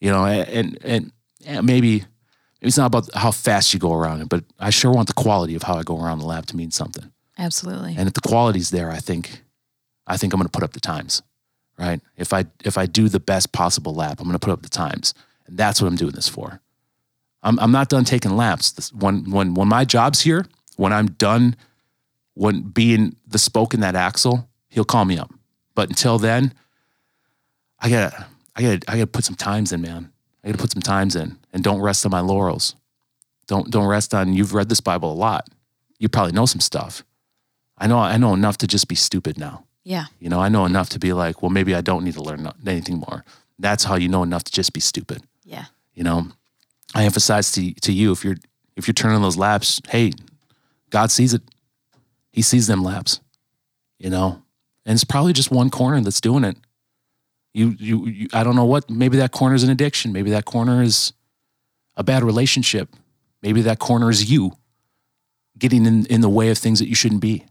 You 0.00 0.10
know, 0.10 0.24
and 0.26 0.78
and, 0.84 1.12
and 1.46 1.66
maybe 1.66 2.04
Maybe 2.62 2.68
it's 2.68 2.76
not 2.76 2.86
about 2.86 3.08
how 3.14 3.30
fast 3.30 3.72
you 3.72 3.80
go 3.80 3.94
around 3.94 4.20
it, 4.20 4.28
but 4.28 4.44
I 4.58 4.68
sure 4.68 4.92
want 4.92 5.08
the 5.08 5.14
quality 5.14 5.54
of 5.54 5.62
how 5.62 5.76
I 5.76 5.82
go 5.82 5.98
around 5.98 6.18
the 6.18 6.26
lap 6.26 6.44
to 6.46 6.56
mean 6.56 6.70
something. 6.70 7.10
Absolutely. 7.38 7.94
And 7.96 8.06
if 8.06 8.12
the 8.12 8.20
quality's 8.20 8.68
there, 8.68 8.90
I 8.90 8.98
think, 8.98 9.42
I 10.06 10.18
think 10.18 10.34
I'm 10.34 10.38
going 10.40 10.46
to 10.46 10.52
put 10.52 10.62
up 10.62 10.74
the 10.74 10.80
times, 10.80 11.22
right? 11.80 12.00
If 12.16 12.32
I 12.32 12.44
if 12.62 12.76
I 12.76 12.86
do 12.86 13.08
the 13.08 13.18
best 13.18 13.52
possible 13.52 13.94
lap, 13.94 14.20
I'm 14.20 14.26
going 14.26 14.38
to 14.38 14.38
put 14.38 14.52
up 14.52 14.62
the 14.62 14.68
times, 14.68 15.14
and 15.46 15.56
that's 15.56 15.80
what 15.80 15.88
I'm 15.88 15.96
doing 15.96 16.12
this 16.12 16.28
for. 16.28 16.60
I'm 17.42 17.58
I'm 17.58 17.72
not 17.72 17.88
done 17.88 18.04
taking 18.04 18.36
laps. 18.36 18.72
This, 18.72 18.92
when 18.92 19.30
when 19.30 19.54
when 19.54 19.66
my 19.66 19.84
job's 19.84 20.20
here, 20.20 20.46
when 20.76 20.92
I'm 20.92 21.06
done, 21.12 21.56
when 22.34 22.62
being 22.62 23.16
the 23.26 23.38
spoke 23.38 23.72
in 23.72 23.80
that 23.80 23.96
axle, 23.96 24.48
he'll 24.68 24.84
call 24.84 25.06
me 25.06 25.18
up. 25.18 25.32
But 25.74 25.88
until 25.88 26.18
then, 26.18 26.52
I 27.78 27.88
gotta 27.88 28.26
I 28.54 28.62
gotta 28.62 28.80
I 28.86 28.92
gotta 28.96 29.06
put 29.06 29.24
some 29.24 29.36
times 29.36 29.72
in, 29.72 29.80
man. 29.80 30.12
I 30.44 30.48
gotta 30.48 30.58
put 30.58 30.70
some 30.70 30.82
times 30.82 31.16
in, 31.16 31.38
and 31.52 31.64
don't 31.64 31.80
rest 31.80 32.04
on 32.04 32.12
my 32.12 32.20
laurels. 32.20 32.76
Don't 33.46 33.70
don't 33.70 33.86
rest 33.86 34.12
on. 34.14 34.34
You've 34.34 34.52
read 34.52 34.68
this 34.68 34.80
Bible 34.80 35.10
a 35.10 35.14
lot. 35.14 35.48
You 35.98 36.08
probably 36.10 36.32
know 36.32 36.46
some 36.46 36.60
stuff. 36.60 37.04
I 37.78 37.86
know 37.86 37.98
I 37.98 38.18
know 38.18 38.34
enough 38.34 38.58
to 38.58 38.66
just 38.66 38.86
be 38.86 38.94
stupid 38.94 39.38
now. 39.38 39.64
Yeah. 39.84 40.06
You 40.18 40.28
know, 40.28 40.40
I 40.40 40.48
know 40.48 40.64
enough 40.66 40.90
to 40.90 40.98
be 40.98 41.12
like, 41.12 41.42
well, 41.42 41.50
maybe 41.50 41.74
I 41.74 41.80
don't 41.80 42.04
need 42.04 42.14
to 42.14 42.22
learn 42.22 42.50
anything 42.66 42.98
more. 42.98 43.24
That's 43.58 43.84
how 43.84 43.96
you 43.96 44.08
know 44.08 44.22
enough 44.22 44.44
to 44.44 44.52
just 44.52 44.72
be 44.72 44.80
stupid. 44.80 45.22
Yeah. 45.44 45.66
You 45.94 46.04
know, 46.04 46.28
I 46.94 47.04
emphasize 47.04 47.52
to 47.52 47.72
to 47.74 47.92
you 47.92 48.12
if 48.12 48.24
you're 48.24 48.36
if 48.76 48.86
you're 48.86 48.94
turning 48.94 49.20
those 49.22 49.36
laps, 49.36 49.80
hey, 49.88 50.12
God 50.90 51.10
sees 51.10 51.34
it. 51.34 51.42
He 52.32 52.42
sees 52.42 52.66
them 52.66 52.82
laps. 52.82 53.20
You 53.98 54.10
know, 54.10 54.42
and 54.86 54.94
it's 54.94 55.04
probably 55.04 55.32
just 55.32 55.50
one 55.50 55.68
corner 55.70 56.00
that's 56.00 56.20
doing 56.20 56.44
it. 56.44 56.56
You, 57.52 57.74
you, 57.78 58.06
you 58.06 58.28
I 58.32 58.44
don't 58.44 58.56
know 58.56 58.64
what. 58.64 58.88
Maybe 58.88 59.18
that 59.18 59.32
corner 59.32 59.54
is 59.54 59.62
an 59.62 59.70
addiction. 59.70 60.12
Maybe 60.12 60.30
that 60.30 60.44
corner 60.44 60.82
is 60.82 61.12
a 61.96 62.02
bad 62.04 62.22
relationship. 62.22 62.88
Maybe 63.42 63.62
that 63.62 63.78
corner 63.78 64.08
is 64.08 64.30
you 64.30 64.52
getting 65.58 65.84
in, 65.84 66.06
in 66.06 66.20
the 66.20 66.28
way 66.28 66.50
of 66.50 66.58
things 66.58 66.78
that 66.78 66.88
you 66.88 66.94
shouldn't 66.94 67.20
be. 67.20 67.44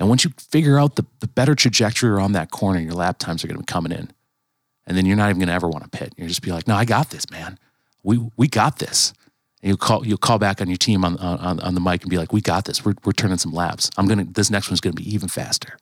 And 0.00 0.08
once 0.08 0.24
you 0.24 0.32
figure 0.38 0.78
out 0.78 0.96
the, 0.96 1.04
the 1.20 1.28
better 1.28 1.54
trajectory 1.54 2.08
around 2.08 2.32
that 2.32 2.50
corner, 2.50 2.80
your 2.80 2.94
lap 2.94 3.18
times 3.18 3.44
are 3.44 3.48
going 3.48 3.58
to 3.58 3.62
be 3.62 3.70
coming 3.70 3.92
in. 3.92 4.10
And 4.86 4.96
then 4.96 5.04
you're 5.04 5.16
not 5.16 5.28
even 5.28 5.38
going 5.38 5.48
to 5.48 5.54
ever 5.54 5.68
want 5.68 5.84
to 5.84 5.90
pit. 5.90 6.14
You're 6.16 6.26
just 6.26 6.40
be 6.40 6.50
like, 6.50 6.66
no, 6.66 6.74
I 6.74 6.86
got 6.86 7.10
this, 7.10 7.30
man. 7.30 7.58
We, 8.02 8.18
we 8.38 8.48
got 8.48 8.78
this. 8.78 9.12
And 9.62 9.68
you'll 9.68 9.76
call, 9.76 10.06
you'll 10.06 10.16
call 10.16 10.38
back 10.38 10.62
on 10.62 10.68
your 10.68 10.78
team 10.78 11.04
on, 11.04 11.18
on, 11.18 11.60
on 11.60 11.74
the 11.74 11.80
mic 11.82 12.00
and 12.00 12.10
be 12.10 12.16
like, 12.16 12.32
we 12.32 12.40
got 12.40 12.64
this. 12.64 12.82
We're, 12.82 12.94
we're 13.04 13.12
turning 13.12 13.36
some 13.36 13.52
laps. 13.52 13.90
I'm 13.98 14.06
going 14.06 14.26
to, 14.26 14.32
this 14.32 14.50
next 14.50 14.70
one's 14.70 14.80
going 14.80 14.96
to 14.96 15.02
be 15.02 15.14
even 15.14 15.28
faster. 15.28 15.76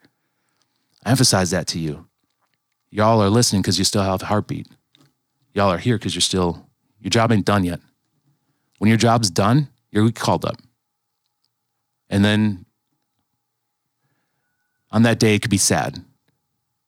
I 1.04 1.10
emphasize 1.12 1.50
that 1.52 1.68
to 1.68 1.78
you. 1.78 2.08
Y'all 2.90 3.22
are 3.22 3.30
listening 3.30 3.62
because 3.62 3.78
you 3.78 3.84
still 3.84 4.02
have 4.02 4.20
a 4.22 4.26
heartbeat. 4.26 4.66
Y'all 5.54 5.70
are 5.70 5.78
here 5.78 5.96
because 5.96 6.16
you're 6.16 6.22
still, 6.22 6.66
your 7.00 7.10
job 7.10 7.30
ain't 7.30 7.46
done 7.46 7.62
yet. 7.62 7.78
When 8.78 8.88
your 8.88 8.98
job's 8.98 9.30
done, 9.30 9.68
you're 9.92 10.10
called 10.10 10.44
up. 10.44 10.56
And 12.10 12.24
then 12.24 12.64
on 14.90 15.02
that 15.02 15.18
day, 15.18 15.34
it 15.34 15.42
could 15.42 15.50
be 15.50 15.58
sad. 15.58 16.02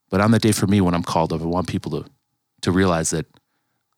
But 0.09 0.21
on 0.21 0.31
that 0.31 0.41
day 0.41 0.51
for 0.51 0.67
me, 0.67 0.81
when 0.81 0.93
I'm 0.93 1.03
called 1.03 1.31
up, 1.31 1.41
I 1.41 1.45
want 1.45 1.67
people 1.67 1.91
to, 1.91 2.09
to 2.61 2.71
realize 2.71 3.11
that 3.11 3.25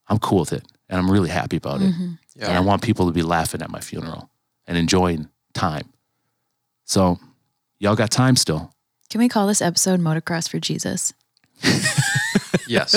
I'm 0.08 0.20
cool 0.20 0.42
with 0.42 0.54
it 0.54 0.66
and 0.90 1.00
I'm 1.00 1.10
really 1.10 1.30
happy 1.30 1.58
about 1.58 1.82
it. 1.82 1.92
Mm-hmm. 1.92 2.14
Yeah. 2.36 2.48
And 2.48 2.58
I 2.58 2.60
want 2.60 2.82
people 2.82 3.08
to 3.08 3.12
be 3.12 3.24
laughing 3.24 3.62
at 3.62 3.70
my 3.70 3.80
funeral 3.80 4.30
and 4.68 4.78
enjoying 4.78 5.30
time. 5.54 5.90
So, 6.86 7.20
y'all 7.80 7.96
got 7.96 8.12
time 8.12 8.36
still. 8.36 8.74
Can 9.10 9.20
we 9.20 9.30
call 9.30 9.48
this 9.48 9.62
episode 9.62 10.00
Motocross 10.00 10.50
for 10.50 10.60
Jesus? 10.60 11.14
Yes. 12.68 12.92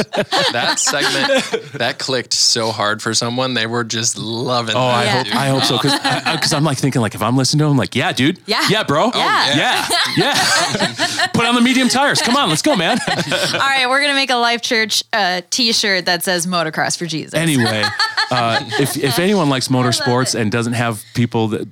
That 0.52 0.78
segment 0.78 1.72
that 1.72 1.98
clicked 1.98 2.32
so 2.34 2.70
hard 2.70 3.02
for 3.02 3.14
someone. 3.14 3.54
They 3.54 3.66
were 3.66 3.84
just 3.84 4.16
loving 4.16 4.76
Oh, 4.76 4.80
I 4.86 5.04
that, 5.04 5.26
Yeah. 5.26 5.32
hope. 5.32 5.40
I 5.42 5.48
hope 5.48 5.62
so 5.64 5.76
because 5.76 5.92
because 6.36 6.52
I'm 6.52 6.62
like 6.62 6.78
thinking 6.78 7.00
like 7.00 7.14
if 7.14 7.22
I'm 7.22 7.36
listening 7.36 7.60
to 7.60 7.70
him, 7.70 7.76
like 7.76 7.94
yeah, 7.96 8.12
dude, 8.12 8.38
Yeah. 8.46 8.64
yeah, 8.68 8.84
bro, 8.84 9.10
Yeah. 9.14 9.56
yeah, 9.56 9.88
yeah. 10.16 11.26
Put 11.34 11.46
on 11.46 11.54
the 11.56 11.60
medium 11.62 11.88
tires. 11.88 12.20
Come 12.22 12.36
on, 12.36 12.48
let's 12.48 12.62
go, 12.62 12.76
man. 12.76 12.98
All 13.08 13.58
right, 13.58 13.86
we're 13.88 14.00
gonna 14.02 14.14
make 14.14 14.30
a 14.30 14.36
Life 14.36 14.62
Church 14.62 15.02
uh, 15.12 15.40
T-shirt 15.50 16.04
that 16.06 16.22
says 16.22 16.46
"Motocross 16.46 16.96
for 16.96 17.06
Jesus." 17.06 17.34
anyway, 17.34 17.82
uh, 18.30 18.60
if 18.78 18.96
if 18.96 19.18
anyone 19.18 19.48
likes 19.48 19.68
motorsports 19.76 20.38
and 20.38 20.52
doesn't 20.52 20.74
have 20.74 21.02
people 21.14 21.48
that 21.48 21.66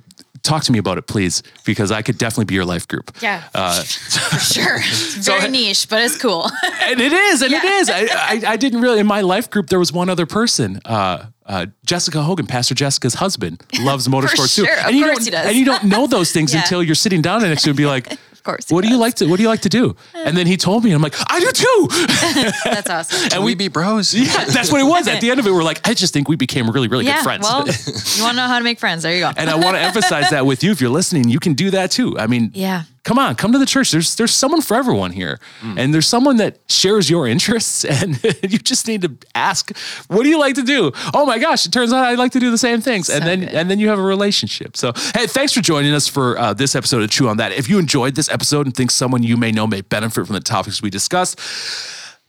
talk 0.45 0.63
to 0.63 0.71
me 0.71 0.79
about 0.79 0.97
it, 0.97 1.07
please, 1.07 1.43
because 1.65 1.91
I 1.91 2.01
could 2.01 2.17
definitely 2.17 2.45
be 2.45 2.55
your 2.55 2.65
life 2.65 2.87
group. 2.87 3.11
yeah, 3.21 3.43
Uh, 3.53 3.81
for 3.83 4.39
sure. 4.39 4.77
It's 5.17 5.27
very 5.27 5.49
niche, 5.49 5.87
but 5.89 6.01
it's 6.01 6.17
cool. 6.17 6.43
and 6.83 6.99
it 7.01 7.11
is, 7.13 7.41
and 7.41 7.51
it 7.53 7.63
Yeah. 7.63 7.79
is. 7.79 7.89
I, 7.89 8.01
I, 8.11 8.41
I 8.53 8.55
didn't 8.57 8.81
really 8.81 8.99
in 8.99 9.07
my 9.07 9.21
life 9.21 9.49
group. 9.49 9.67
There 9.69 9.79
was 9.79 9.91
one 9.91 10.09
other 10.09 10.25
person, 10.25 10.79
uh, 10.85 11.25
uh, 11.45 11.65
Jessica 11.85 12.21
Hogan, 12.21 12.47
Pastor 12.47 12.73
Jessica's 12.75 13.15
husband, 13.15 13.63
loves 13.81 14.07
motorsports 14.07 14.55
too. 14.55 14.65
sure. 14.65 14.79
Of 14.79 14.87
and 14.87 14.95
you 14.95 15.03
course 15.05 15.17
don't, 15.17 15.25
he 15.25 15.31
does. 15.31 15.45
and 15.47 15.55
you 15.55 15.65
don't 15.65 15.83
know 15.85 16.07
those 16.07 16.31
things 16.31 16.53
Yeah. 16.53 16.61
until 16.61 16.81
you're 16.83 16.95
sitting 16.95 17.21
down 17.21 17.41
next 17.41 17.63
to 17.63 17.69
him 17.69 17.73
and 17.73 17.77
be 17.77 17.85
like, 17.85 18.11
of 18.11 18.17
course. 18.45 18.69
he 18.69 18.73
"What 18.73 18.83
do 18.83 18.89
you 18.89 18.97
like 18.97 19.15
to 19.15 19.25
What 19.27 19.37
do 19.37 19.43
you 19.43 19.49
like 19.49 19.61
to 19.61 19.69
do?" 19.69 19.95
And 20.13 20.37
then 20.37 20.47
he 20.47 20.55
told 20.57 20.83
me, 20.83 20.91
and 20.91 20.95
I'm 20.95 21.01
like, 21.01 21.15
"I 21.29 21.39
do 21.39 21.51
too." 21.51 22.51
That's 22.75 22.89
awesome. 22.95 23.29
Can 23.29 23.43
we 23.43 23.55
be 23.55 23.67
bros? 23.67 24.13
yeah, 24.13 24.45
that's 24.45 24.71
what 24.71 24.79
it 24.81 24.85
was. 24.85 25.07
At 25.07 25.21
the 25.21 25.31
end 25.31 25.39
of 25.39 25.47
it, 25.47 25.51
we're 25.51 25.63
like, 25.63 25.87
I 25.87 25.93
just 25.93 26.13
think 26.13 26.27
we 26.29 26.35
became 26.35 26.69
really, 26.69 26.87
really 26.87 27.05
yeah. 27.05 27.15
good 27.17 27.23
friends. 27.23 27.43
Well, 27.43 27.65
you 27.67 28.23
want 28.23 28.33
to 28.33 28.37
know 28.37 28.47
how 28.47 28.57
to 28.57 28.63
make 28.63 28.79
friends? 28.79 29.03
There 29.03 29.13
you 29.13 29.21
go. 29.21 29.31
and 29.35 29.49
I 29.49 29.55
want 29.55 29.75
to 29.75 29.81
emphasize 29.81 30.29
that 30.29 30.45
with 30.45 30.63
you. 30.63 30.71
If 30.71 30.79
you're 30.81 30.89
listening, 30.89 31.29
you 31.29 31.39
can 31.39 31.53
do 31.53 31.71
that 31.71 31.91
too. 31.91 32.17
I 32.17 32.27
mean, 32.27 32.51
Yeah. 32.53 32.83
Come 33.05 33.17
on, 33.17 33.35
come 33.35 33.53
to 33.53 33.57
the 33.57 33.65
church. 33.65 33.91
There's 33.91 34.15
there's 34.15 34.33
someone 34.33 34.61
for 34.61 34.75
everyone 34.75 35.11
here, 35.11 35.39
and 35.61 35.93
there's 35.93 36.07
someone 36.07 36.37
that 36.37 36.59
shares 36.67 37.09
your 37.09 37.25
interests, 37.33 37.85
and 37.85 38.21
you 38.43 38.57
just 38.59 38.87
need 38.87 39.03
to 39.03 39.13
ask, 39.33 39.71
"What 40.07 40.23
do 40.23 40.29
you 40.29 40.37
like 40.39 40.55
to 40.55 40.63
do?" 40.63 40.91
Oh 41.13 41.25
my 41.25 41.39
gosh, 41.39 41.65
it 41.65 41.71
turns 41.71 41.93
out 41.93 42.03
I 42.03 42.15
like 42.15 42.33
to 42.33 42.39
do 42.39 42.51
the 42.51 42.57
same 42.57 42.81
things, 42.81 43.09
and 43.09 43.23
then 43.23 43.39
good. 43.41 43.49
and 43.49 43.71
then 43.71 43.79
you 43.79 43.87
have 43.87 43.99
a 43.99 44.03
relationship. 44.03 44.75
So 44.75 44.91
hey, 45.13 45.27
thanks 45.27 45.53
for 45.53 45.61
joining 45.61 45.93
us 45.93 46.07
for 46.09 46.37
uh, 46.37 46.53
this 46.53 46.75
episode 46.75 47.03
of 47.03 47.09
Chew 47.09 47.29
on 47.29 47.37
That. 47.37 47.53
If 47.53 47.69
you 47.69 47.79
enjoyed 47.79 48.15
this 48.15 48.29
episode 48.29 48.65
and 48.65 48.75
think 48.75 48.91
someone 48.91 49.23
you 49.23 49.37
may 49.37 49.51
know 49.53 49.67
may 49.67 49.81
benefit 49.81 50.25
from 50.25 50.33
the 50.33 50.41
topics 50.41 50.81
we 50.81 50.89
discussed. 50.89 51.39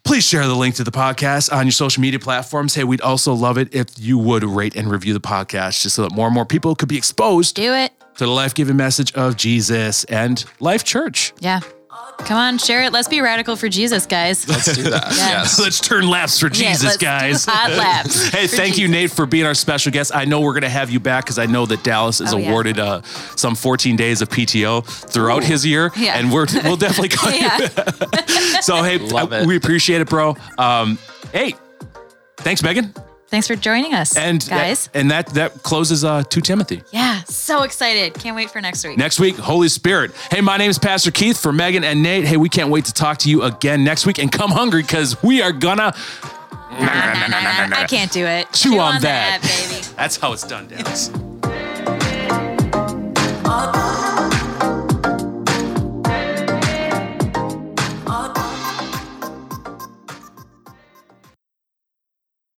Please 0.04 0.24
share 0.24 0.46
the 0.46 0.54
link 0.54 0.76
to 0.76 0.84
the 0.84 0.92
podcast 0.92 1.52
on 1.52 1.66
your 1.66 1.72
social 1.72 2.00
media 2.00 2.20
platforms. 2.20 2.76
Hey, 2.76 2.84
we'd 2.84 3.00
also 3.00 3.34
love 3.34 3.58
it 3.58 3.74
if 3.74 3.86
you 3.98 4.16
would 4.18 4.44
rate 4.44 4.76
and 4.76 4.88
review 4.88 5.12
the 5.12 5.20
podcast 5.20 5.82
just 5.82 5.96
so 5.96 6.02
that 6.02 6.12
more 6.12 6.26
and 6.26 6.34
more 6.34 6.44
people 6.46 6.76
could 6.76 6.88
be 6.88 6.96
exposed 6.96 7.56
Do 7.56 7.74
it. 7.74 7.92
To 8.18 8.24
the 8.24 8.30
life 8.30 8.54
giving 8.54 8.76
message 8.76 9.12
of 9.14 9.36
Jesus 9.36 10.04
and 10.04 10.44
Life 10.60 10.84
Church. 10.84 11.32
Yeah. 11.40 11.60
Come 12.18 12.38
on, 12.38 12.58
share 12.58 12.82
it. 12.84 12.92
Let's 12.92 13.08
be 13.08 13.20
radical 13.20 13.56
for 13.56 13.68
Jesus, 13.68 14.06
guys. 14.06 14.48
Let's 14.48 14.74
do 14.74 14.84
that. 14.84 15.04
Yeah. 15.16 15.16
Yes. 15.42 15.58
Let's 15.60 15.80
turn 15.80 16.08
laps 16.08 16.38
for 16.40 16.46
Yeah, 16.46 16.70
Jesus, 16.70 16.84
let's 16.84 16.96
do 16.96 17.04
guys. 17.06 17.44
hot 17.46 17.70
laps 17.72 18.28
hey, 18.32 18.46
for 18.46 18.56
thank 18.56 18.78
you, 18.78 18.88
Nate, 18.88 19.10
for 19.10 19.26
being 19.26 19.44
our 19.44 19.54
special 19.54 19.92
guest. 19.92 20.14
I 20.14 20.24
know 20.24 20.40
we're 20.40 20.52
going 20.54 20.62
to 20.62 20.68
have 20.70 20.88
you 20.90 20.98
back 20.98 21.24
because 21.24 21.38
I 21.38 21.44
know 21.46 21.66
that 21.66 21.84
Dallas 21.84 22.20
is 22.22 22.32
Oh, 22.32 22.38
yeah. 22.38 22.48
awarded 22.50 22.78
uh, 22.78 23.02
some 23.36 23.54
14 23.54 23.96
days 23.96 24.22
of 24.22 24.28
PTO 24.30 24.84
throughout 25.10 25.44
his 25.44 25.64
year, 25.66 25.90
Yeah. 25.96 26.18
and 26.18 26.32
we're 26.32 26.46
we'll 26.64 26.76
definitely 26.78 27.10
call 27.10 27.30
you. 27.32 27.38
yeah. 27.40 28.60
So 28.60 28.82
hey, 28.82 28.98
Love 28.98 29.32
uh, 29.32 29.44
we 29.46 29.56
appreciate 29.56 30.00
it, 30.00 30.08
bro. 30.08 30.36
Um, 30.58 30.98
hey, 31.32 31.54
thanks, 32.38 32.62
Megan, 32.62 32.94
Thanks 33.28 33.48
for 33.48 33.56
joining 33.56 33.92
us, 33.92 34.16
and 34.16 34.42
uh, 34.44 34.48
guys. 34.48 34.86
That, 34.86 34.98
and 35.00 35.10
that 35.10 35.26
that 35.30 35.62
closes 35.64 36.04
uh, 36.04 36.22
to 36.22 36.40
Timothy. 36.40 36.82
Yeah, 36.92 37.24
so 37.24 37.64
excited! 37.64 38.14
Can't 38.14 38.36
wait 38.36 38.50
for 38.50 38.60
next 38.60 38.86
week. 38.86 38.96
Next 38.96 39.18
week, 39.18 39.36
Holy 39.36 39.68
Spirit. 39.68 40.12
Hey, 40.30 40.40
my 40.40 40.56
name 40.56 40.70
is 40.70 40.78
Pastor 40.78 41.10
Keith 41.10 41.40
for 41.40 41.52
Megan 41.52 41.82
and 41.82 42.04
Nate. 42.04 42.24
Hey, 42.24 42.36
we 42.36 42.48
can't 42.48 42.70
wait 42.70 42.84
to 42.84 42.92
talk 42.92 43.18
to 43.18 43.30
you 43.30 43.42
again 43.42 43.82
next 43.82 44.06
week, 44.06 44.18
and 44.18 44.30
come 44.30 44.52
hungry 44.52 44.82
because 44.82 45.20
we 45.24 45.42
are 45.42 45.52
gonna. 45.52 45.92
Nah, 46.70 46.78
nah, 46.78 47.26
nah, 47.28 47.66
nah, 47.66 47.76
I 47.78 47.86
can't 47.88 48.12
do 48.12 48.24
it. 48.24 48.52
Chew, 48.52 48.70
Chew 48.70 48.78
on, 48.78 48.96
on, 48.96 49.02
that, 49.02 49.40
that 49.42 49.68
baby. 49.70 49.82
That's 49.96 50.16
how 50.16 50.32
it's 50.32 50.46
done, 50.46 50.68
Dallas. 50.68 51.10